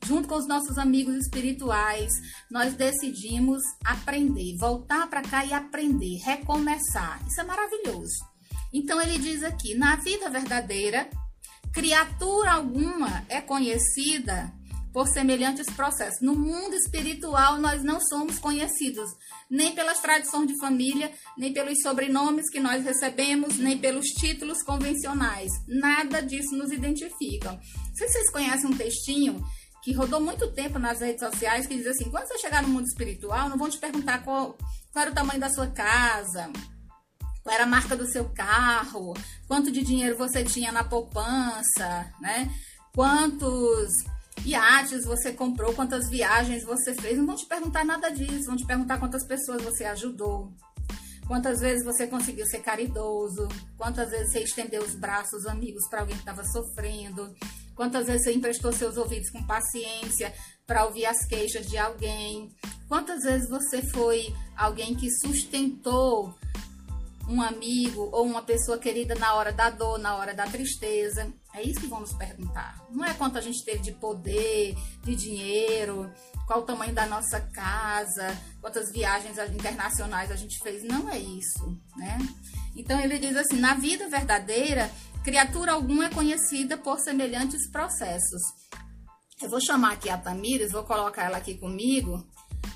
junto 0.04 0.28
com 0.28 0.37
os 0.37 0.46
nossos 0.46 0.78
amigos 0.78 1.16
espirituais, 1.16 2.12
nós 2.50 2.75
decidimos 2.75 3.62
aprender, 3.84 4.56
voltar 4.58 5.08
para 5.08 5.22
cá 5.22 5.44
e 5.44 5.52
aprender, 5.52 6.18
recomeçar. 6.18 7.20
Isso 7.26 7.40
é 7.40 7.44
maravilhoso. 7.44 8.25
Então 8.72 9.00
ele 9.00 9.18
diz 9.18 9.42
aqui: 9.42 9.75
na 9.75 9.96
vida 9.96 10.28
verdadeira, 10.30 11.08
criatura 11.72 12.52
alguma 12.52 13.25
é 13.28 13.40
conhecida 13.40 14.52
por 14.92 15.07
semelhantes 15.09 15.66
processos. 15.66 16.21
No 16.21 16.35
mundo 16.35 16.75
espiritual, 16.75 17.59
nós 17.59 17.83
não 17.83 18.00
somos 18.00 18.38
conhecidos 18.38 19.11
nem 19.50 19.75
pelas 19.75 20.00
tradições 20.00 20.49
de 20.49 20.59
família, 20.59 21.11
nem 21.37 21.52
pelos 21.52 21.80
sobrenomes 21.83 22.50
que 22.50 22.61
nós 22.61 22.85
recebemos, 22.85 23.59
nem 23.59 23.78
pelos 23.78 24.07
títulos 24.07 24.62
convencionais. 24.62 25.50
Nada 25.66 26.21
disso 26.21 26.57
nos 26.57 26.71
identifica. 26.71 27.59
Se 27.95 28.09
vocês 28.09 28.30
conhecem 28.30 28.68
um 28.68 28.76
textinho 28.76 29.42
que 29.83 29.92
rodou 29.92 30.21
muito 30.21 30.52
tempo 30.52 30.78
nas 30.78 31.00
redes 31.00 31.21
sociais 31.21 31.66
que 31.66 31.76
diz 31.76 31.87
assim: 31.87 32.11
quando 32.11 32.26
você 32.26 32.38
chegar 32.38 32.62
no 32.62 32.68
mundo 32.68 32.87
espiritual, 32.87 33.49
não 33.49 33.57
vão 33.57 33.71
te 33.71 33.78
perguntar 33.78 34.23
qual, 34.23 34.57
qual 34.92 35.02
era 35.02 35.11
o 35.11 35.14
tamanho 35.14 35.40
da 35.40 35.50
sua 35.50 35.68
casa, 35.68 36.50
qual 37.42 37.54
era 37.54 37.64
a 37.64 37.68
marca 37.68 37.97
do 37.97 38.07
seu 38.07 38.28
carro, 38.30 39.14
quanto 39.47 39.71
de 39.71 39.83
dinheiro 39.83 40.18
você 40.18 40.45
tinha 40.45 40.73
na 40.73 40.85
poupança, 40.85 42.12
né? 42.21 42.52
Quantos 42.95 43.92
iates 44.45 45.04
você 45.04 45.33
comprou, 45.33 45.75
quantas 45.75 46.09
viagens 46.09 46.64
você 46.64 46.95
fez. 46.95 47.18
Não 47.18 47.26
vão 47.26 47.37
te 47.37 47.47
perguntar 47.47 47.85
nada 47.85 48.11
disso, 48.11 48.47
vão 48.47 48.57
te 48.57 48.66
perguntar 48.66 48.99
quantas 48.99 49.25
pessoas 49.25 49.62
você 49.62 49.85
ajudou, 49.85 50.52
quantas 51.26 51.61
vezes 51.61 51.85
você 51.85 52.07
conseguiu 52.07 52.47
ser 52.47 52.61
caridoso, 52.61 53.49
quantas 53.76 54.11
vezes 54.11 54.33
você 54.33 54.40
estendeu 54.40 54.83
os 54.83 54.95
braços 54.95 55.47
amigos 55.47 55.87
para 55.88 56.00
alguém 56.00 56.16
que 56.16 56.23
estava 56.23 56.45
sofrendo, 56.45 57.35
quantas 57.75 58.07
vezes 58.07 58.25
você 58.25 58.33
emprestou 58.33 58.73
seus 58.73 58.97
ouvidos 58.97 59.30
com 59.30 59.47
paciência 59.47 60.33
para 60.66 60.85
ouvir 60.85 61.07
as 61.07 61.25
queixas 61.26 61.66
de 61.66 61.78
alguém, 61.78 62.50
quantas 62.88 63.23
vezes 63.23 63.49
você 63.49 63.83
foi 63.83 64.35
alguém 64.57 64.95
que 64.95 65.11
sustentou 65.11 66.35
um 67.28 67.42
amigo 67.42 68.09
ou 68.11 68.25
uma 68.25 68.42
pessoa 68.42 68.78
querida 68.78 69.14
na 69.14 69.35
hora 69.35 69.52
da 69.52 69.68
dor, 69.68 69.99
na 69.99 70.16
hora 70.16 70.35
da 70.35 70.47
tristeza. 70.47 71.30
É 71.58 71.62
isso 71.62 71.80
que 71.80 71.88
vamos 71.88 72.12
perguntar. 72.12 72.80
Não 72.88 73.04
é 73.04 73.12
quanto 73.14 73.36
a 73.36 73.40
gente 73.40 73.64
teve 73.64 73.80
de 73.80 73.90
poder, 73.90 74.76
de 75.02 75.16
dinheiro, 75.16 76.08
qual 76.46 76.60
o 76.60 76.62
tamanho 76.62 76.94
da 76.94 77.04
nossa 77.04 77.40
casa, 77.40 78.28
quantas 78.60 78.92
viagens 78.92 79.36
internacionais 79.52 80.30
a 80.30 80.36
gente 80.36 80.56
fez. 80.60 80.84
Não 80.84 81.10
é 81.10 81.18
isso, 81.18 81.76
né? 81.96 82.16
Então 82.76 83.00
ele 83.00 83.18
diz 83.18 83.36
assim: 83.36 83.58
na 83.58 83.74
vida 83.74 84.08
verdadeira, 84.08 84.88
criatura 85.24 85.72
alguma 85.72 86.06
é 86.06 86.10
conhecida 86.10 86.78
por 86.78 87.00
semelhantes 87.00 87.68
processos. 87.72 88.42
Eu 89.42 89.50
vou 89.50 89.60
chamar 89.60 89.94
aqui 89.94 90.08
a 90.08 90.16
Tamires, 90.16 90.70
vou 90.70 90.84
colocar 90.84 91.24
ela 91.24 91.38
aqui 91.38 91.58
comigo 91.58 92.24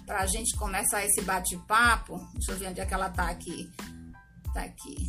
para 0.05 0.23
a 0.23 0.27
gente 0.27 0.57
começar 0.57 1.05
esse 1.05 1.23
bate-papo. 1.23 2.19
Deixa 2.35 2.51
eu 2.51 2.59
ver 2.59 2.69
onde 2.71 2.81
é 2.81 2.87
que 2.87 2.95
ela 2.95 3.11
tá 3.11 3.29
aqui. 3.29 3.71
Tá 4.53 4.63
aqui. 4.63 5.07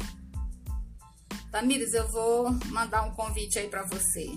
Tamires, 1.54 1.94
eu 1.94 2.08
vou 2.08 2.50
mandar 2.72 3.04
um 3.04 3.12
convite 3.12 3.60
aí 3.60 3.68
para 3.68 3.84
você. 3.84 4.28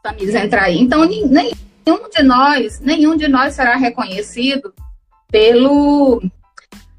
Tamires, 0.00 0.32
entra 0.36 0.62
aí. 0.62 0.78
Então, 0.78 1.04
nenhum 1.04 2.08
de 2.08 2.22
nós, 2.22 2.78
nenhum 2.78 3.16
de 3.16 3.26
nós 3.26 3.54
será 3.54 3.74
reconhecido 3.74 4.72
pelo 5.28 6.22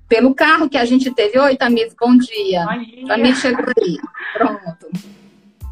pelo 0.09 0.35
carro 0.35 0.69
que 0.69 0.77
a 0.77 0.83
gente 0.83 1.09
teve. 1.15 1.39
Oi, 1.39 1.55
Tamires, 1.55 1.95
bom 1.97 2.17
dia. 2.17 2.65
Bom 2.65 2.83
dia. 2.83 3.07
Tamires 3.07 3.39
chegou 3.39 3.65
aí. 3.81 3.97
Pronto. 4.33 4.91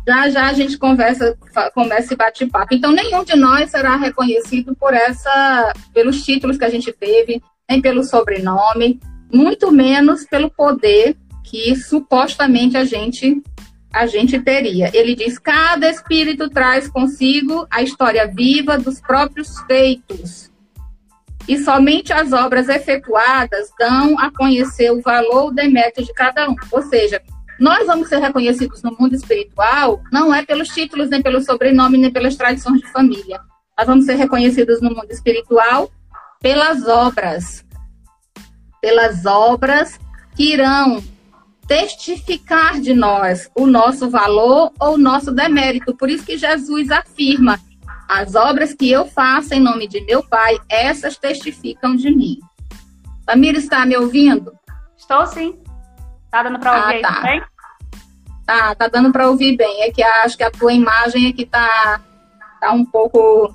Já 0.07 0.29
já 0.29 0.47
a 0.47 0.53
gente 0.53 0.77
conversa, 0.77 1.37
começa 1.73 2.13
e 2.13 2.17
bate 2.17 2.45
papo. 2.45 2.73
Então, 2.73 2.93
nenhum 2.93 3.25
de 3.25 3.35
nós 3.35 3.71
será 3.71 3.97
reconhecido 3.97 4.73
por 4.73 4.93
essa, 4.93 5.73
pelos 5.93 6.23
títulos 6.23 6.57
que 6.57 6.63
a 6.63 6.69
gente 6.69 6.93
teve, 6.93 7.43
nem 7.69 7.81
pelo 7.81 8.05
sobrenome, 8.05 9.01
muito 9.31 9.71
menos 9.71 10.25
pelo 10.25 10.49
poder 10.49 11.15
que 11.43 11.75
supostamente 11.75 12.77
a 12.77 12.83
gente 12.83 13.41
a 13.91 14.05
gente 14.05 14.39
teria. 14.39 14.91
Ele 14.93 15.15
diz: 15.15 15.39
cada 15.39 15.89
espírito 15.89 16.49
traz 16.49 16.87
consigo 16.87 17.65
a 17.69 17.81
história 17.81 18.27
viva 18.27 18.77
dos 18.77 18.99
próprios 19.01 19.59
feitos. 19.61 20.49
E 21.47 21.57
somente 21.57 22.13
as 22.13 22.31
obras 22.31 22.69
efetuadas 22.69 23.71
dão 23.79 24.19
a 24.19 24.31
conhecer 24.31 24.91
o 24.91 25.01
valor, 25.01 25.47
o 25.47 25.51
demérito 25.51 26.03
de 26.03 26.13
cada 26.13 26.47
um. 26.47 26.55
Ou 26.71 26.83
seja, 26.83 27.19
nós 27.59 27.87
vamos 27.87 28.07
ser 28.07 28.19
reconhecidos 28.19 28.83
no 28.83 28.95
mundo 28.99 29.15
espiritual 29.15 30.01
não 30.11 30.33
é 30.33 30.45
pelos 30.45 30.69
títulos, 30.69 31.09
nem 31.09 31.21
pelo 31.21 31.41
sobrenome, 31.41 31.97
nem 31.97 32.11
pelas 32.11 32.35
tradições 32.35 32.79
de 32.81 32.91
família. 32.91 33.41
Nós 33.77 33.87
vamos 33.87 34.05
ser 34.05 34.15
reconhecidos 34.15 34.79
no 34.81 34.89
mundo 34.89 35.09
espiritual 35.09 35.91
pelas 36.39 36.87
obras. 36.87 37.65
Pelas 38.81 39.25
obras 39.25 39.99
que 40.35 40.53
irão 40.53 41.03
testificar 41.69 42.81
de 42.81 42.95
nós 42.95 43.47
o 43.55 43.67
nosso 43.67 44.09
valor 44.09 44.73
ou 44.79 44.95
o 44.95 44.97
nosso 44.97 45.31
demérito. 45.31 45.95
Por 45.95 46.09
isso 46.09 46.25
que 46.25 46.37
Jesus 46.37 46.89
afirma: 46.89 47.59
as 48.09 48.33
obras 48.33 48.73
que 48.73 48.89
eu 48.89 49.05
faço 49.05 49.53
em 49.53 49.59
nome 49.59 49.87
de 49.87 50.01
meu 50.01 50.23
Pai, 50.23 50.57
essas 50.67 51.15
testificam 51.15 51.95
de 51.95 52.09
mim. 52.09 52.39
Tamir 53.23 53.55
está 53.55 53.85
me 53.85 53.95
ouvindo? 53.95 54.51
Estou 54.97 55.27
sim. 55.27 55.61
Tá 56.31 56.41
dando 56.41 56.59
para 56.59 56.85
ouvir 56.85 57.05
ah, 57.05 57.13
tá. 57.13 57.21
bem? 57.21 57.43
Tá, 58.45 58.75
tá 58.75 58.87
dando 58.87 59.11
para 59.11 59.29
ouvir 59.29 59.55
bem. 59.55 59.83
É 59.83 59.91
que 59.91 60.01
acho 60.01 60.35
que 60.35 60.43
a 60.43 60.49
tua 60.49 60.73
imagem 60.73 61.27
aqui 61.27 61.45
tá, 61.45 62.01
tá 62.59 62.71
um 62.71 62.83
pouco. 62.83 63.53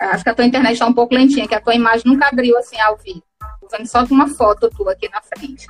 Acho 0.00 0.24
que 0.24 0.30
a 0.30 0.34
tua 0.34 0.44
internet 0.44 0.72
está 0.72 0.86
um 0.86 0.92
pouco 0.92 1.14
lentinha, 1.14 1.46
que 1.46 1.54
a 1.54 1.60
tua 1.60 1.74
imagem 1.74 2.02
nunca 2.06 2.26
abriu 2.26 2.58
assim 2.58 2.80
ao 2.80 2.96
vivo. 2.96 3.22
Vendo 3.70 3.86
só 3.86 4.04
uma 4.04 4.28
foto 4.28 4.70
tua 4.70 4.92
aqui 4.92 5.08
na 5.08 5.20
frente. 5.22 5.66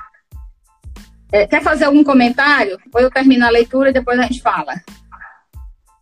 É, 1.30 1.46
quer 1.46 1.62
fazer 1.62 1.84
algum 1.84 2.02
comentário? 2.02 2.78
Ou 2.92 3.00
eu 3.00 3.10
termino 3.10 3.44
a 3.44 3.50
leitura 3.50 3.90
e 3.90 3.92
depois 3.92 4.18
a 4.18 4.22
gente 4.22 4.40
fala. 4.40 4.74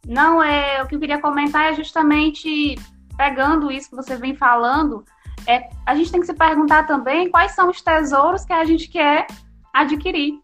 Não, 0.06 0.42
é 0.42 0.82
o 0.82 0.86
que 0.86 0.94
eu 0.94 1.00
queria 1.00 1.20
comentar 1.20 1.72
é 1.72 1.74
justamente 1.74 2.76
pegando 3.16 3.72
isso 3.72 3.90
que 3.90 3.96
você 3.96 4.16
vem 4.16 4.34
falando, 4.34 5.04
é, 5.46 5.70
a 5.84 5.94
gente 5.94 6.12
tem 6.12 6.20
que 6.20 6.26
se 6.26 6.34
perguntar 6.34 6.86
também 6.86 7.30
quais 7.30 7.52
são 7.52 7.70
os 7.70 7.80
tesouros 7.80 8.44
que 8.44 8.52
a 8.52 8.64
gente 8.64 8.88
quer 8.88 9.26
adquirir. 9.72 10.40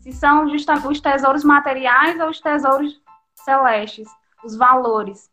Se 0.00 0.12
são 0.12 0.46
os 0.46 1.00
tesouros 1.00 1.44
materiais 1.44 2.18
ou 2.20 2.28
os 2.28 2.40
tesouros 2.40 3.00
celestes, 3.36 4.08
os 4.44 4.56
valores. 4.56 5.30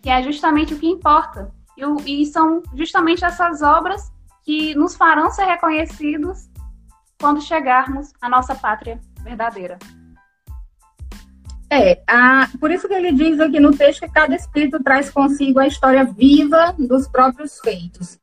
Que 0.00 0.10
é 0.10 0.22
justamente 0.22 0.74
o 0.74 0.78
que 0.78 0.86
importa. 0.86 1.52
E, 1.76 2.22
e 2.22 2.26
são 2.26 2.62
justamente 2.74 3.24
essas 3.24 3.62
obras 3.62 4.12
que 4.44 4.74
nos 4.74 4.94
farão 4.94 5.30
ser 5.30 5.44
reconhecidos 5.44 6.48
quando 7.20 7.40
chegarmos 7.40 8.12
à 8.20 8.28
nossa 8.28 8.54
pátria 8.54 9.00
verdadeira. 9.22 9.78
É, 11.70 12.02
a, 12.06 12.48
por 12.60 12.70
isso 12.70 12.86
que 12.86 12.92
ele 12.92 13.12
diz 13.12 13.40
aqui 13.40 13.58
no 13.58 13.74
texto 13.74 14.00
que 14.00 14.08
cada 14.10 14.34
espírito 14.34 14.82
traz 14.82 15.08
consigo 15.08 15.58
a 15.58 15.66
história 15.66 16.04
viva 16.04 16.74
dos 16.78 17.08
próprios 17.08 17.58
feitos. 17.60 18.18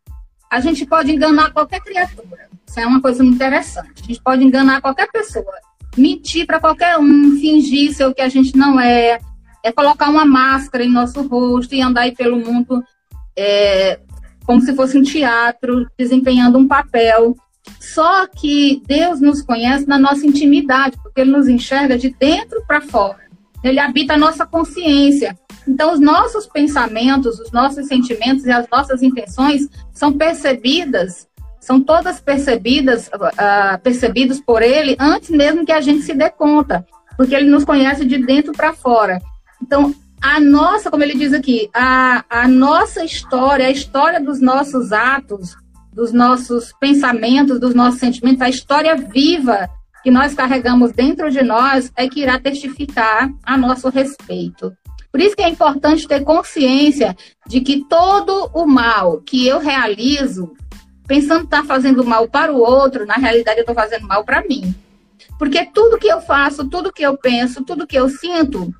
A 0.51 0.59
gente 0.59 0.85
pode 0.85 1.11
enganar 1.11 1.51
qualquer 1.51 1.79
criatura. 1.79 2.47
Isso 2.67 2.79
é 2.79 2.85
uma 2.85 3.01
coisa 3.01 3.23
muito 3.23 3.37
interessante. 3.37 4.03
A 4.03 4.05
gente 4.05 4.21
pode 4.21 4.43
enganar 4.43 4.81
qualquer 4.81 5.09
pessoa, 5.11 5.51
mentir 5.97 6.45
para 6.45 6.59
qualquer 6.59 6.99
um, 6.99 7.39
fingir 7.39 7.91
ser 7.95 8.05
o 8.05 8.13
que 8.13 8.21
a 8.21 8.29
gente 8.29 8.55
não 8.55 8.79
é, 8.79 9.19
é 9.63 9.71
colocar 9.71 10.09
uma 10.09 10.25
máscara 10.25 10.83
em 10.83 10.91
nosso 10.91 11.27
rosto 11.27 11.73
e 11.73 11.81
andar 11.81 12.01
aí 12.01 12.13
pelo 12.13 12.37
mundo 12.37 12.83
é, 13.39 13.99
como 14.45 14.61
se 14.61 14.75
fosse 14.75 14.97
um 14.97 15.03
teatro, 15.03 15.87
desempenhando 15.97 16.57
um 16.57 16.67
papel. 16.67 17.35
Só 17.79 18.27
que 18.27 18.81
Deus 18.85 19.21
nos 19.21 19.41
conhece 19.41 19.87
na 19.87 19.97
nossa 19.97 20.25
intimidade, 20.25 20.97
porque 21.01 21.21
Ele 21.21 21.31
nos 21.31 21.47
enxerga 21.47 21.97
de 21.97 22.13
dentro 22.19 22.61
para 22.67 22.81
fora. 22.81 23.19
Ele 23.63 23.79
habita 23.79 24.13
a 24.13 24.17
nossa 24.17 24.45
consciência. 24.45 25.37
Então, 25.67 25.93
os 25.93 25.99
nossos 25.99 26.47
pensamentos, 26.47 27.39
os 27.39 27.51
nossos 27.51 27.87
sentimentos 27.87 28.45
e 28.45 28.51
as 28.51 28.67
nossas 28.69 29.01
intenções 29.01 29.69
são 29.93 30.11
percebidas, 30.11 31.27
são 31.59 31.79
todas 31.79 32.19
percebidas, 32.19 33.07
uh, 33.07 33.79
percebidos 33.83 34.41
por 34.41 34.61
Ele 34.61 34.97
antes 34.99 35.29
mesmo 35.29 35.65
que 35.65 35.71
a 35.71 35.81
gente 35.81 36.01
se 36.01 36.13
dê 36.13 36.29
conta, 36.29 36.85
porque 37.15 37.35
Ele 37.35 37.49
nos 37.49 37.63
conhece 37.63 38.03
de 38.03 38.17
dentro 38.17 38.51
para 38.51 38.73
fora. 38.73 39.21
Então, 39.61 39.93
a 40.21 40.39
nossa, 40.39 40.91
como 40.91 41.03
ele 41.03 41.15
diz 41.15 41.33
aqui, 41.33 41.69
a, 41.73 42.23
a 42.29 42.47
nossa 42.47 43.03
história, 43.03 43.67
a 43.67 43.71
história 43.71 44.19
dos 44.19 44.41
nossos 44.41 44.91
atos, 44.91 45.55
dos 45.93 46.11
nossos 46.11 46.73
pensamentos, 46.79 47.59
dos 47.59 47.73
nossos 47.73 47.99
sentimentos, 47.99 48.41
a 48.41 48.49
história 48.49 48.95
viva 48.95 49.69
que 50.03 50.11
nós 50.11 50.33
carregamos 50.33 50.91
dentro 50.91 51.29
de 51.29 51.41
nós 51.43 51.91
é 51.95 52.07
que 52.07 52.21
irá 52.21 52.39
testificar 52.39 53.29
a 53.43 53.57
nosso 53.57 53.89
respeito. 53.89 54.73
Por 55.11 55.19
isso 55.19 55.35
que 55.35 55.41
é 55.41 55.49
importante 55.49 56.07
ter 56.07 56.23
consciência 56.23 57.15
de 57.47 57.61
que 57.61 57.83
todo 57.89 58.49
o 58.53 58.65
mal 58.65 59.21
que 59.21 59.47
eu 59.47 59.59
realizo, 59.59 60.53
pensando 61.07 61.45
estar 61.45 61.65
fazendo 61.65 62.03
mal 62.05 62.27
para 62.27 62.53
o 62.53 62.59
outro, 62.59 63.05
na 63.05 63.15
realidade 63.15 63.57
eu 63.57 63.63
estou 63.63 63.75
fazendo 63.75 64.07
mal 64.07 64.23
para 64.23 64.43
mim. 64.47 64.75
Porque 65.37 65.65
tudo 65.65 65.97
que 65.97 66.07
eu 66.07 66.21
faço, 66.21 66.69
tudo 66.69 66.93
que 66.93 67.01
eu 67.01 67.17
penso, 67.17 67.63
tudo 67.63 67.87
que 67.87 67.97
eu 67.97 68.07
sinto, 68.07 68.73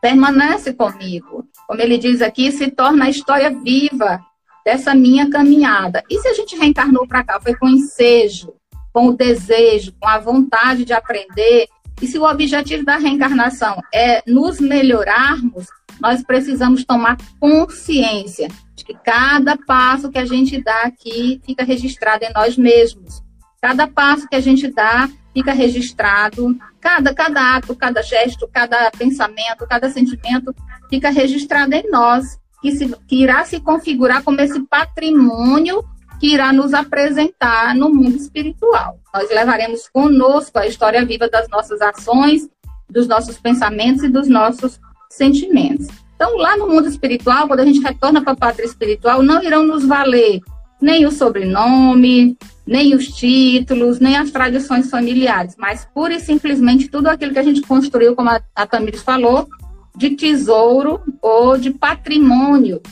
permanece 0.00 0.72
comigo. 0.72 1.46
Como 1.66 1.80
ele 1.80 1.98
diz 1.98 2.22
aqui, 2.22 2.50
se 2.52 2.70
torna 2.70 3.06
a 3.06 3.10
história 3.10 3.50
viva 3.50 4.20
dessa 4.64 4.94
minha 4.94 5.30
caminhada. 5.30 6.02
E 6.10 6.18
se 6.18 6.28
a 6.28 6.34
gente 6.34 6.56
reencarnou 6.56 7.06
para 7.06 7.24
cá, 7.24 7.40
foi 7.40 7.54
com 7.54 7.68
ensejo, 7.68 8.52
com 8.92 9.08
o 9.08 9.16
desejo, 9.16 9.92
com 10.00 10.08
a 10.08 10.18
vontade 10.18 10.84
de 10.84 10.92
aprender, 10.92 11.68
e 12.00 12.06
se 12.06 12.18
o 12.18 12.24
objetivo 12.24 12.84
da 12.84 12.96
reencarnação 12.96 13.82
é 13.92 14.22
nos 14.26 14.60
melhorarmos, 14.60 15.66
nós 16.00 16.22
precisamos 16.22 16.84
tomar 16.84 17.16
consciência 17.40 18.48
de 18.74 18.84
que 18.84 18.94
cada 18.94 19.56
passo 19.56 20.10
que 20.10 20.18
a 20.18 20.24
gente 20.24 20.62
dá 20.62 20.82
aqui 20.82 21.40
fica 21.44 21.64
registrado 21.64 22.24
em 22.24 22.32
nós 22.32 22.56
mesmos. 22.56 23.20
Cada 23.60 23.88
passo 23.88 24.28
que 24.28 24.36
a 24.36 24.40
gente 24.40 24.68
dá 24.68 25.08
fica 25.38 25.52
registrado, 25.52 26.58
cada, 26.80 27.14
cada 27.14 27.56
ato, 27.56 27.76
cada 27.76 28.02
gesto, 28.02 28.48
cada 28.52 28.90
pensamento, 28.90 29.68
cada 29.68 29.88
sentimento 29.88 30.52
fica 30.90 31.10
registrado 31.10 31.74
em 31.74 31.88
nós 31.88 32.40
que, 32.60 32.72
se, 32.72 32.88
que 33.06 33.22
irá 33.22 33.44
se 33.44 33.60
configurar 33.60 34.24
como 34.24 34.40
esse 34.40 34.60
patrimônio 34.62 35.84
que 36.18 36.34
irá 36.34 36.52
nos 36.52 36.74
apresentar 36.74 37.72
no 37.76 37.88
mundo 37.88 38.16
espiritual. 38.16 38.98
Nós 39.14 39.30
levaremos 39.30 39.88
conosco 39.88 40.58
a 40.58 40.66
história 40.66 41.04
viva 41.06 41.28
das 41.28 41.48
nossas 41.48 41.80
ações, 41.80 42.48
dos 42.90 43.06
nossos 43.06 43.38
pensamentos 43.38 44.02
e 44.02 44.08
dos 44.08 44.26
nossos 44.26 44.80
sentimentos. 45.08 45.86
Então, 46.16 46.36
lá 46.36 46.56
no 46.56 46.66
mundo 46.66 46.88
espiritual, 46.88 47.46
quando 47.46 47.60
a 47.60 47.64
gente 47.64 47.78
retorna 47.78 48.20
para 48.22 48.32
a 48.32 48.36
pátria 48.36 48.66
espiritual, 48.66 49.22
não 49.22 49.40
irão 49.40 49.62
nos 49.62 49.86
valer 49.86 50.40
nem 50.82 51.06
o 51.06 51.12
sobrenome, 51.12 52.36
nem 52.68 52.94
os 52.94 53.06
títulos, 53.08 53.98
nem 53.98 54.18
as 54.18 54.30
tradições 54.30 54.90
familiares, 54.90 55.56
mas 55.56 55.88
pura 55.94 56.14
e 56.14 56.20
simplesmente 56.20 56.88
tudo 56.88 57.06
aquilo 57.06 57.32
que 57.32 57.38
a 57.38 57.42
gente 57.42 57.62
construiu, 57.62 58.14
como 58.14 58.28
a, 58.28 58.42
a 58.54 58.66
Tamires 58.66 59.02
falou, 59.02 59.48
de 59.96 60.10
tesouro 60.10 61.00
ou 61.22 61.56
de 61.56 61.70
patrimônio, 61.70 62.82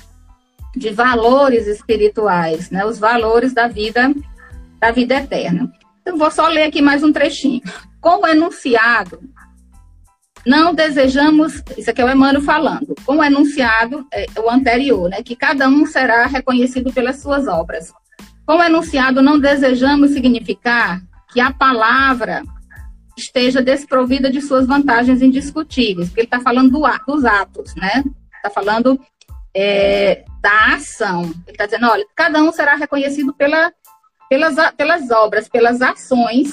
de 0.75 0.89
valores 0.89 1.67
espirituais, 1.67 2.71
né? 2.71 2.87
Os 2.87 2.99
valores 2.99 3.53
da 3.53 3.69
vida, 3.69 4.15
da 4.81 4.91
vida 4.91 5.17
eterna. 5.17 5.71
Então, 6.01 6.17
vou 6.17 6.31
só 6.31 6.49
ler 6.49 6.65
aqui 6.65 6.81
mais 6.81 7.03
um 7.03 7.13
trechinho. 7.13 7.61
Como 8.01 8.27
enunciado, 8.27 9.21
não 10.47 10.73
desejamos, 10.73 11.63
isso 11.77 11.91
aqui 11.91 12.01
é 12.01 12.05
o 12.07 12.11
Emmanuel 12.11 12.43
falando, 12.43 12.95
como 13.05 13.23
enunciado 13.23 14.07
é, 14.11 14.25
o 14.41 14.49
anterior, 14.49 15.11
né? 15.11 15.23
Que 15.23 15.37
cada 15.37 15.69
um 15.69 15.85
será 15.85 16.25
reconhecido 16.25 16.91
pelas 16.95 17.21
suas 17.21 17.47
obras. 17.47 17.93
Com 18.47 18.59
o 18.59 18.63
enunciado, 18.63 19.21
não 19.21 19.39
desejamos 19.39 20.13
significar 20.13 21.03
que 21.33 21.41
a 21.41 21.53
palavra 21.53 22.43
esteja 23.17 23.61
desprovida 23.61 24.31
de 24.31 24.41
suas 24.41 24.67
vantagens 24.67 25.23
indiscutíveis, 25.23 26.09
porque 26.09 26.21
ele 26.21 26.27
está 26.27 26.41
falando 26.41 26.71
do, 26.71 26.83
dos 27.07 27.25
atos, 27.25 27.75
né? 27.75 28.05
Está 28.37 28.51
falando 28.51 29.01
é, 29.55 30.25
da 30.41 30.75
ação. 30.75 31.23
Ele 31.23 31.35
está 31.49 31.65
dizendo, 31.65 31.89
olha, 31.89 32.05
cada 32.15 32.43
um 32.43 32.53
será 32.53 32.77
reconhecido 32.77 33.33
pela, 33.35 33.73
pelas, 34.29 34.55
pelas 34.77 35.11
obras, 35.11 35.49
pelas 35.49 35.81
ações 35.81 36.51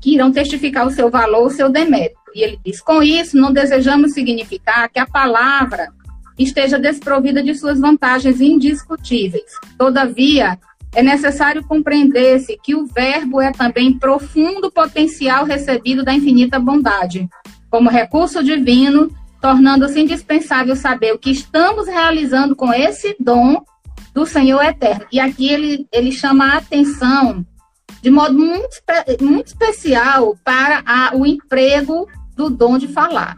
que 0.00 0.14
irão 0.14 0.32
testificar 0.32 0.86
o 0.86 0.90
seu 0.90 1.10
valor, 1.10 1.46
o 1.46 1.50
seu 1.50 1.68
demérito. 1.68 2.18
E 2.34 2.42
ele 2.42 2.58
diz, 2.64 2.80
com 2.80 3.02
isso, 3.02 3.36
não 3.36 3.52
desejamos 3.52 4.12
significar 4.12 4.88
que 4.88 4.98
a 4.98 5.06
palavra 5.06 5.92
esteja 6.38 6.78
desprovida 6.78 7.42
de 7.42 7.54
suas 7.54 7.78
vantagens 7.78 8.40
indiscutíveis. 8.40 9.50
Todavia, 9.76 10.58
é 10.94 11.02
necessário 11.02 11.64
compreender-se 11.64 12.58
que 12.62 12.74
o 12.74 12.86
Verbo 12.86 13.40
é 13.40 13.52
também 13.52 13.96
profundo 13.98 14.70
potencial 14.70 15.44
recebido 15.44 16.04
da 16.04 16.12
infinita 16.12 16.58
bondade, 16.58 17.28
como 17.70 17.88
recurso 17.88 18.42
divino, 18.42 19.10
tornando-se 19.40 20.00
indispensável 20.00 20.74
saber 20.74 21.14
o 21.14 21.18
que 21.18 21.30
estamos 21.30 21.86
realizando 21.86 22.56
com 22.56 22.72
esse 22.72 23.14
dom 23.18 23.62
do 24.12 24.26
Senhor 24.26 24.62
eterno. 24.62 25.06
E 25.12 25.20
aqui 25.20 25.48
ele, 25.48 25.86
ele 25.92 26.10
chama 26.10 26.46
a 26.46 26.58
atenção 26.58 27.46
de 28.02 28.10
modo 28.10 28.36
muito, 28.36 28.68
muito 29.20 29.48
especial 29.48 30.36
para 30.44 30.82
a, 30.86 31.14
o 31.14 31.26
emprego 31.26 32.08
do 32.34 32.50
dom 32.50 32.78
de 32.78 32.88
falar. 32.88 33.36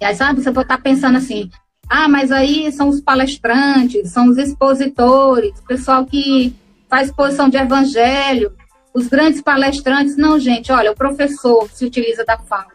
E 0.00 0.04
aí, 0.04 0.14
sabe, 0.14 0.42
você 0.42 0.52
pode 0.52 0.64
estar 0.66 0.78
pensando 0.78 1.16
assim, 1.16 1.48
ah, 1.88 2.08
mas 2.08 2.32
aí 2.32 2.70
são 2.72 2.88
os 2.88 3.00
palestrantes, 3.00 4.10
são 4.10 4.28
os 4.28 4.38
expositores, 4.38 5.58
o 5.60 5.64
pessoal 5.64 6.04
que 6.04 6.54
faz 6.88 7.08
exposição 7.08 7.48
de 7.48 7.56
evangelho, 7.56 8.52
os 8.92 9.06
grandes 9.06 9.40
palestrantes. 9.40 10.16
Não, 10.16 10.38
gente, 10.38 10.72
olha, 10.72 10.90
o 10.90 10.96
professor 10.96 11.68
se 11.72 11.84
utiliza 11.84 12.24
da 12.24 12.38
fala, 12.38 12.66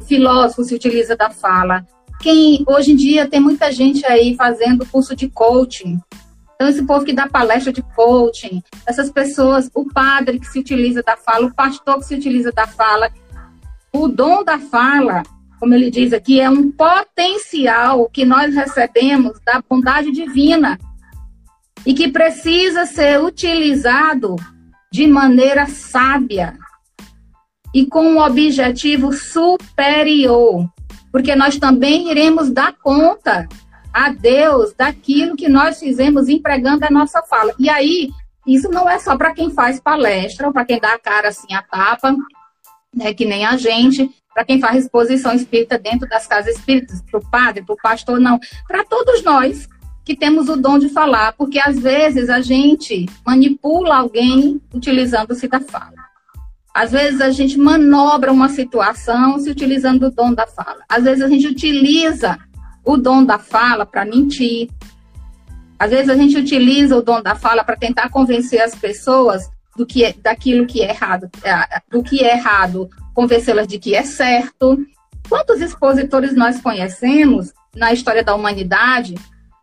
o 0.00 0.04
filósofo 0.04 0.64
se 0.64 0.74
utiliza 0.74 1.16
da 1.16 1.30
fala. 1.30 1.84
Quem 2.20 2.64
hoje 2.68 2.92
em 2.92 2.96
dia 2.96 3.28
tem 3.28 3.40
muita 3.40 3.72
gente 3.72 4.06
aí 4.06 4.36
fazendo 4.36 4.86
curso 4.86 5.16
de 5.16 5.28
coaching. 5.28 6.00
Então, 6.54 6.68
esse 6.68 6.84
povo 6.84 7.04
que 7.04 7.12
dá 7.12 7.28
palestra 7.28 7.72
de 7.72 7.82
coaching, 7.82 8.62
essas 8.86 9.10
pessoas, 9.10 9.68
o 9.74 9.84
padre 9.92 10.38
que 10.38 10.46
se 10.46 10.60
utiliza 10.60 11.02
da 11.02 11.16
fala, 11.16 11.46
o 11.46 11.54
pastor 11.54 11.98
que 11.98 12.04
se 12.04 12.14
utiliza 12.14 12.52
da 12.52 12.66
fala, 12.66 13.10
o 13.92 14.06
dom 14.06 14.44
da 14.44 14.58
fala 14.58 15.24
como 15.64 15.72
ele 15.72 15.90
diz 15.90 16.12
aqui, 16.12 16.42
é 16.42 16.50
um 16.50 16.70
potencial 16.70 18.06
que 18.10 18.22
nós 18.22 18.54
recebemos 18.54 19.40
da 19.46 19.62
bondade 19.66 20.12
divina 20.12 20.78
e 21.86 21.94
que 21.94 22.06
precisa 22.08 22.84
ser 22.84 23.18
utilizado 23.18 24.36
de 24.92 25.06
maneira 25.06 25.64
sábia 25.64 26.54
e 27.74 27.86
com 27.86 28.04
um 28.04 28.20
objetivo 28.20 29.10
superior, 29.14 30.68
porque 31.10 31.34
nós 31.34 31.56
também 31.56 32.10
iremos 32.10 32.50
dar 32.50 32.74
conta 32.74 33.48
a 33.90 34.10
Deus 34.10 34.74
daquilo 34.74 35.34
que 35.34 35.48
nós 35.48 35.78
fizemos 35.78 36.28
empregando 36.28 36.84
a 36.84 36.90
nossa 36.90 37.22
fala. 37.22 37.54
E 37.58 37.70
aí, 37.70 38.10
isso 38.46 38.68
não 38.68 38.86
é 38.86 38.98
só 38.98 39.16
para 39.16 39.32
quem 39.32 39.48
faz 39.48 39.80
palestra 39.80 40.46
ou 40.46 40.52
para 40.52 40.66
quem 40.66 40.78
dá 40.78 40.92
a 40.92 40.98
cara 40.98 41.28
assim 41.28 41.54
a 41.54 41.62
tapa, 41.62 42.14
né, 42.94 43.14
que 43.14 43.24
nem 43.24 43.46
a 43.46 43.56
gente, 43.56 44.10
para 44.34 44.44
quem 44.44 44.60
faz 44.60 44.84
exposição 44.84 45.32
espírita 45.32 45.78
dentro 45.78 46.08
das 46.08 46.26
casas 46.26 46.56
espíritas, 46.56 47.00
para 47.08 47.20
o 47.20 47.30
padre, 47.30 47.62
para 47.62 47.72
o 47.72 47.78
pastor, 47.80 48.18
não. 48.18 48.40
Para 48.66 48.84
todos 48.84 49.22
nós 49.22 49.68
que 50.04 50.16
temos 50.16 50.48
o 50.48 50.56
dom 50.56 50.78
de 50.78 50.88
falar, 50.88 51.32
porque 51.32 51.58
às 51.58 51.78
vezes 51.78 52.28
a 52.28 52.40
gente 52.40 53.08
manipula 53.24 53.96
alguém 53.96 54.60
utilizando-se 54.74 55.46
da 55.48 55.60
fala. 55.60 55.94
Às 56.74 56.90
vezes 56.90 57.20
a 57.20 57.30
gente 57.30 57.56
manobra 57.56 58.32
uma 58.32 58.48
situação 58.48 59.38
se 59.38 59.48
utilizando 59.48 60.10
do 60.10 60.10
dom 60.10 60.34
da 60.34 60.46
fala. 60.46 60.80
Às 60.88 61.04
vezes 61.04 61.22
a 61.22 61.28
gente 61.28 61.46
utiliza 61.46 62.36
o 62.84 62.96
dom 62.96 63.24
da 63.24 63.38
fala 63.38 63.86
para 63.86 64.04
mentir. 64.04 64.68
Às 65.78 65.90
vezes 65.90 66.08
a 66.08 66.16
gente 66.16 66.36
utiliza 66.36 66.96
o 66.96 67.02
dom 67.02 67.22
da 67.22 67.36
fala 67.36 67.62
para 67.62 67.76
tentar 67.76 68.10
convencer 68.10 68.60
as 68.60 68.74
pessoas 68.74 69.48
do 69.76 69.86
que 69.86 70.04
é, 70.04 70.12
daquilo 70.12 70.66
que 70.66 70.82
é 70.82 70.90
errado, 70.90 71.30
é, 71.42 71.80
do 71.90 72.02
que 72.02 72.22
é 72.22 72.36
errado 72.36 72.90
convencê-las 73.14 73.66
de 73.66 73.78
que 73.78 73.94
é 73.94 74.02
certo. 74.02 74.78
Quantos 75.28 75.60
expositores 75.60 76.34
nós 76.34 76.60
conhecemos 76.60 77.52
na 77.74 77.92
história 77.92 78.22
da 78.22 78.34
humanidade 78.34 79.14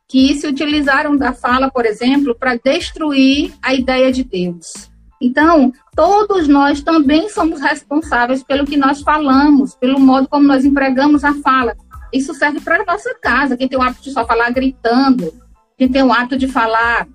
que 0.08 0.34
se 0.36 0.48
utilizaram 0.48 1.16
da 1.16 1.34
fala, 1.34 1.70
por 1.70 1.86
exemplo, 1.86 2.36
para 2.36 2.56
destruir 2.56 3.54
a 3.62 3.74
ideia 3.74 4.12
de 4.12 4.24
Deus? 4.24 4.90
Então, 5.22 5.72
todos 5.96 6.48
nós 6.48 6.82
também 6.82 7.30
somos 7.30 7.62
responsáveis 7.62 8.42
pelo 8.42 8.66
que 8.66 8.76
nós 8.76 9.02
falamos, 9.02 9.76
pelo 9.76 10.00
modo 10.00 10.28
como 10.28 10.48
nós 10.48 10.66
empregamos 10.66 11.24
a 11.24 11.34
fala. 11.36 11.76
Isso 12.12 12.34
serve 12.34 12.60
para 12.60 12.82
a 12.82 12.86
nossa 12.86 13.14
casa. 13.22 13.56
Quem 13.56 13.68
tem 13.68 13.78
o 13.78 13.82
hábito 13.82 14.04
de 14.04 14.12
só 14.12 14.26
falar 14.26 14.50
gritando, 14.50 15.32
quem 15.78 15.88
tem 15.88 16.02
o 16.02 16.12
hábito 16.12 16.38
de 16.38 16.48
falar 16.48 17.08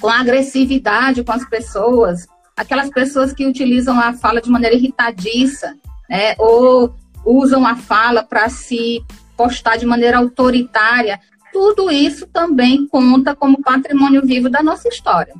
com 0.00 0.08
agressividade 0.08 1.24
com 1.24 1.32
as 1.32 1.48
pessoas, 1.48 2.26
aquelas 2.58 2.90
pessoas 2.90 3.32
que 3.32 3.46
utilizam 3.46 4.00
a 4.00 4.12
fala 4.12 4.42
de 4.42 4.50
maneira 4.50 4.74
irritadiça, 4.74 5.76
né, 6.10 6.34
ou 6.38 6.92
usam 7.24 7.64
a 7.64 7.76
fala 7.76 8.24
para 8.24 8.48
se 8.48 9.00
postar 9.36 9.76
de 9.76 9.86
maneira 9.86 10.18
autoritária, 10.18 11.20
tudo 11.52 11.88
isso 11.88 12.26
também 12.26 12.86
conta 12.88 13.34
como 13.34 13.62
patrimônio 13.62 14.26
vivo 14.26 14.50
da 14.50 14.60
nossa 14.60 14.88
história. 14.88 15.32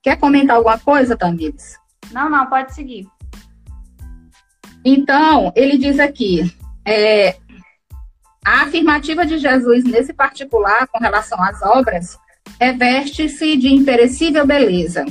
Quer 0.00 0.16
comentar 0.16 0.56
alguma 0.56 0.78
coisa, 0.78 1.16
Tamires? 1.16 1.76
Não, 2.12 2.30
não, 2.30 2.46
pode 2.46 2.72
seguir. 2.72 3.08
Então, 4.84 5.52
ele 5.56 5.76
diz 5.76 5.98
aqui, 5.98 6.54
é, 6.86 7.36
a 8.46 8.62
afirmativa 8.62 9.26
de 9.26 9.38
Jesus 9.38 9.84
nesse 9.84 10.14
particular 10.14 10.86
com 10.86 11.00
relação 11.00 11.42
às 11.42 11.60
obras 11.62 12.16
reveste-se 12.60 13.56
de 13.56 13.74
imperecível 13.74 14.46
beleza 14.46 15.04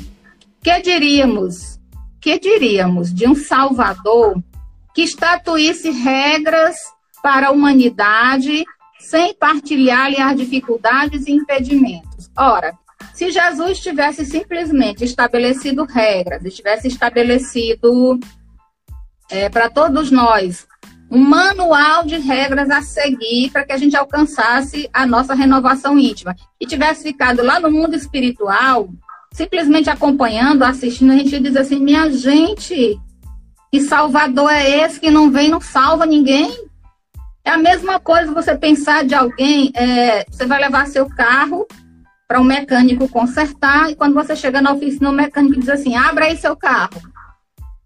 que 0.67 0.81
diríamos? 0.81 1.79
Que 2.19 2.37
diríamos 2.37 3.13
de 3.13 3.25
um 3.25 3.33
Salvador 3.33 4.43
que 4.93 5.01
estatuísse 5.01 5.91
regras 5.91 6.75
para 7.23 7.47
a 7.47 7.51
humanidade 7.51 8.65
sem 8.99 9.33
partilhar-lhe 9.33 10.19
as 10.19 10.35
dificuldades 10.35 11.25
e 11.25 11.31
impedimentos? 11.31 12.29
Ora, 12.37 12.73
se 13.13 13.31
Jesus 13.31 13.79
tivesse 13.79 14.25
simplesmente 14.25 15.05
estabelecido 15.05 15.85
regras, 15.85 16.53
tivesse 16.53 16.89
estabelecido 16.89 18.19
é, 19.29 19.47
para 19.47 19.69
todos 19.69 20.11
nós 20.11 20.67
um 21.09 21.19
manual 21.19 22.03
de 22.03 22.17
regras 22.17 22.69
a 22.69 22.81
seguir 22.81 23.51
para 23.51 23.63
que 23.63 23.71
a 23.71 23.77
gente 23.77 23.95
alcançasse 23.95 24.89
a 24.91 25.05
nossa 25.05 25.33
renovação 25.33 25.97
íntima 25.97 26.35
e 26.59 26.67
tivesse 26.67 27.03
ficado 27.03 27.41
lá 27.41 27.57
no 27.57 27.71
mundo 27.71 27.95
espiritual, 27.95 28.89
simplesmente 29.37 29.87
acompanhando, 29.87 30.63
assistindo, 30.63 31.13
a 31.13 31.15
gente 31.15 31.39
diz 31.39 31.55
assim: 31.55 31.79
minha 31.79 32.11
gente, 32.11 32.99
que 33.71 33.79
Salvador 33.79 34.51
é 34.51 34.81
esse 34.81 34.99
que 34.99 35.11
não 35.11 35.29
vem, 35.29 35.47
não 35.47 35.61
salva 35.61 36.07
ninguém? 36.07 36.51
É 37.45 37.51
a 37.51 37.57
mesma 37.57 37.99
coisa 37.99 38.33
você 38.33 38.57
pensar 38.57 39.05
de 39.05 39.13
alguém, 39.13 39.71
é, 39.75 40.25
você 40.29 40.45
vai 40.45 40.59
levar 40.59 40.87
seu 40.87 41.07
carro 41.07 41.67
para 42.27 42.41
um 42.41 42.43
mecânico 42.43 43.07
consertar, 43.07 43.91
e 43.91 43.95
quando 43.95 44.15
você 44.15 44.35
chega 44.35 44.59
na 44.59 44.73
oficina, 44.73 45.11
o 45.11 45.13
mecânico 45.13 45.59
diz 45.59 45.69
assim: 45.69 45.95
abra 45.95 46.25
aí 46.25 46.35
seu 46.35 46.55
carro, 46.55 46.99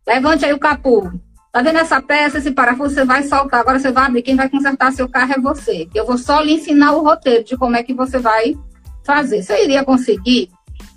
levante 0.08 0.46
aí 0.46 0.54
o 0.54 0.60
capô. 0.60 1.12
Tá 1.52 1.62
vendo 1.62 1.80
essa 1.80 2.02
peça, 2.02 2.38
esse 2.38 2.52
parafuso, 2.52 2.96
você 2.96 3.04
vai 3.04 3.24
soltar, 3.24 3.60
agora 3.60 3.78
você 3.78 3.92
vai 3.92 4.06
abrir, 4.06 4.22
quem 4.22 4.38
vai 4.38 4.48
consertar 4.48 4.94
seu 4.94 5.10
carro 5.10 5.34
é 5.34 5.38
você. 5.38 5.90
Eu 5.94 6.06
vou 6.06 6.18
só 6.18 6.40
lhe 6.40 6.54
ensinar 6.54 6.94
o 6.94 7.04
roteiro 7.04 7.44
de 7.44 7.58
como 7.58 7.76
é 7.76 7.84
que 7.84 7.94
você 7.94 8.20
vai 8.20 8.56
fazer. 9.04 9.44
Você 9.44 9.66
iria 9.66 9.84
conseguir? 9.84 10.50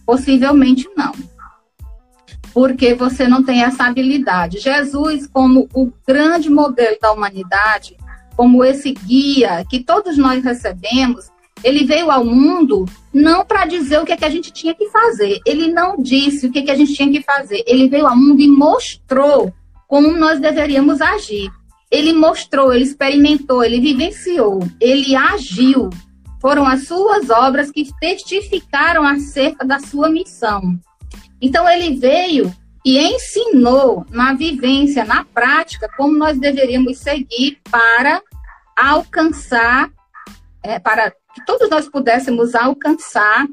Possivelmente 0.07 0.89
não. 0.97 1.13
Porque 2.53 2.95
você 2.95 3.27
não 3.27 3.43
tem 3.43 3.63
essa 3.63 3.85
habilidade. 3.85 4.61
Jesus, 4.61 5.27
como 5.27 5.69
o 5.75 5.93
grande 6.07 6.49
modelo 6.49 6.97
da 7.01 7.13
humanidade, 7.13 7.97
como 8.37 8.65
esse 8.65 8.93
guia 8.93 9.65
que 9.69 9.81
todos 9.83 10.17
nós 10.17 10.43
recebemos, 10.43 11.31
ele 11.63 11.85
veio 11.85 12.11
ao 12.11 12.25
mundo 12.25 12.85
não 13.13 13.45
para 13.45 13.65
dizer 13.65 13.99
o 13.99 14.05
que, 14.05 14.13
é 14.13 14.17
que 14.17 14.25
a 14.25 14.31
gente 14.31 14.53
tinha 14.53 14.75
que 14.75 14.89
fazer. 14.91 15.41
Ele 15.47 15.73
não 15.73 15.97
disse 15.97 16.47
o 16.47 16.53
que, 16.53 16.59
é 16.59 16.63
que 16.63 16.71
a 16.71 16.75
gente 16.75 16.95
tinha 16.95 17.11
que 17.11 17.23
fazer. 17.23 17.65
Ele 17.67 17.89
veio 17.89 18.07
ao 18.07 18.17
mundo 18.17 18.41
e 18.41 18.49
mostrou 18.49 19.53
como 19.89 20.13
nós 20.13 20.39
deveríamos 20.41 21.01
agir. 21.01 21.51
Ele 21.91 22.13
mostrou, 22.13 22.73
ele 22.73 22.85
experimentou, 22.85 23.63
ele 23.63 23.81
vivenciou, 23.81 24.61
ele 24.81 25.15
agiu 25.15 25.91
foram 26.45 26.67
as 26.67 26.87
suas 26.87 27.31
obras 27.31 27.71
que 27.71 27.91
testificaram 27.99 29.03
acerca 29.03 29.65
da 29.65 29.79
sua 29.79 30.11
missão. 30.11 30.79
Então, 31.41 31.67
ele 31.67 31.97
veio 31.97 32.55
e 32.85 32.99
ensinou 32.99 34.05
na 34.11 34.35
vivência, 34.35 35.07
na 35.07 35.25
prática, 35.25 35.89
como 35.97 36.15
nós 36.15 36.39
deveríamos 36.39 36.99
seguir 36.99 37.63
para 37.71 38.21
alcançar, 38.77 39.91
é, 40.63 40.79
para 40.79 41.13
que 41.13 41.47
todos 41.47 41.71
nós 41.71 41.89
pudéssemos 41.89 42.55
alcançar 42.55 43.47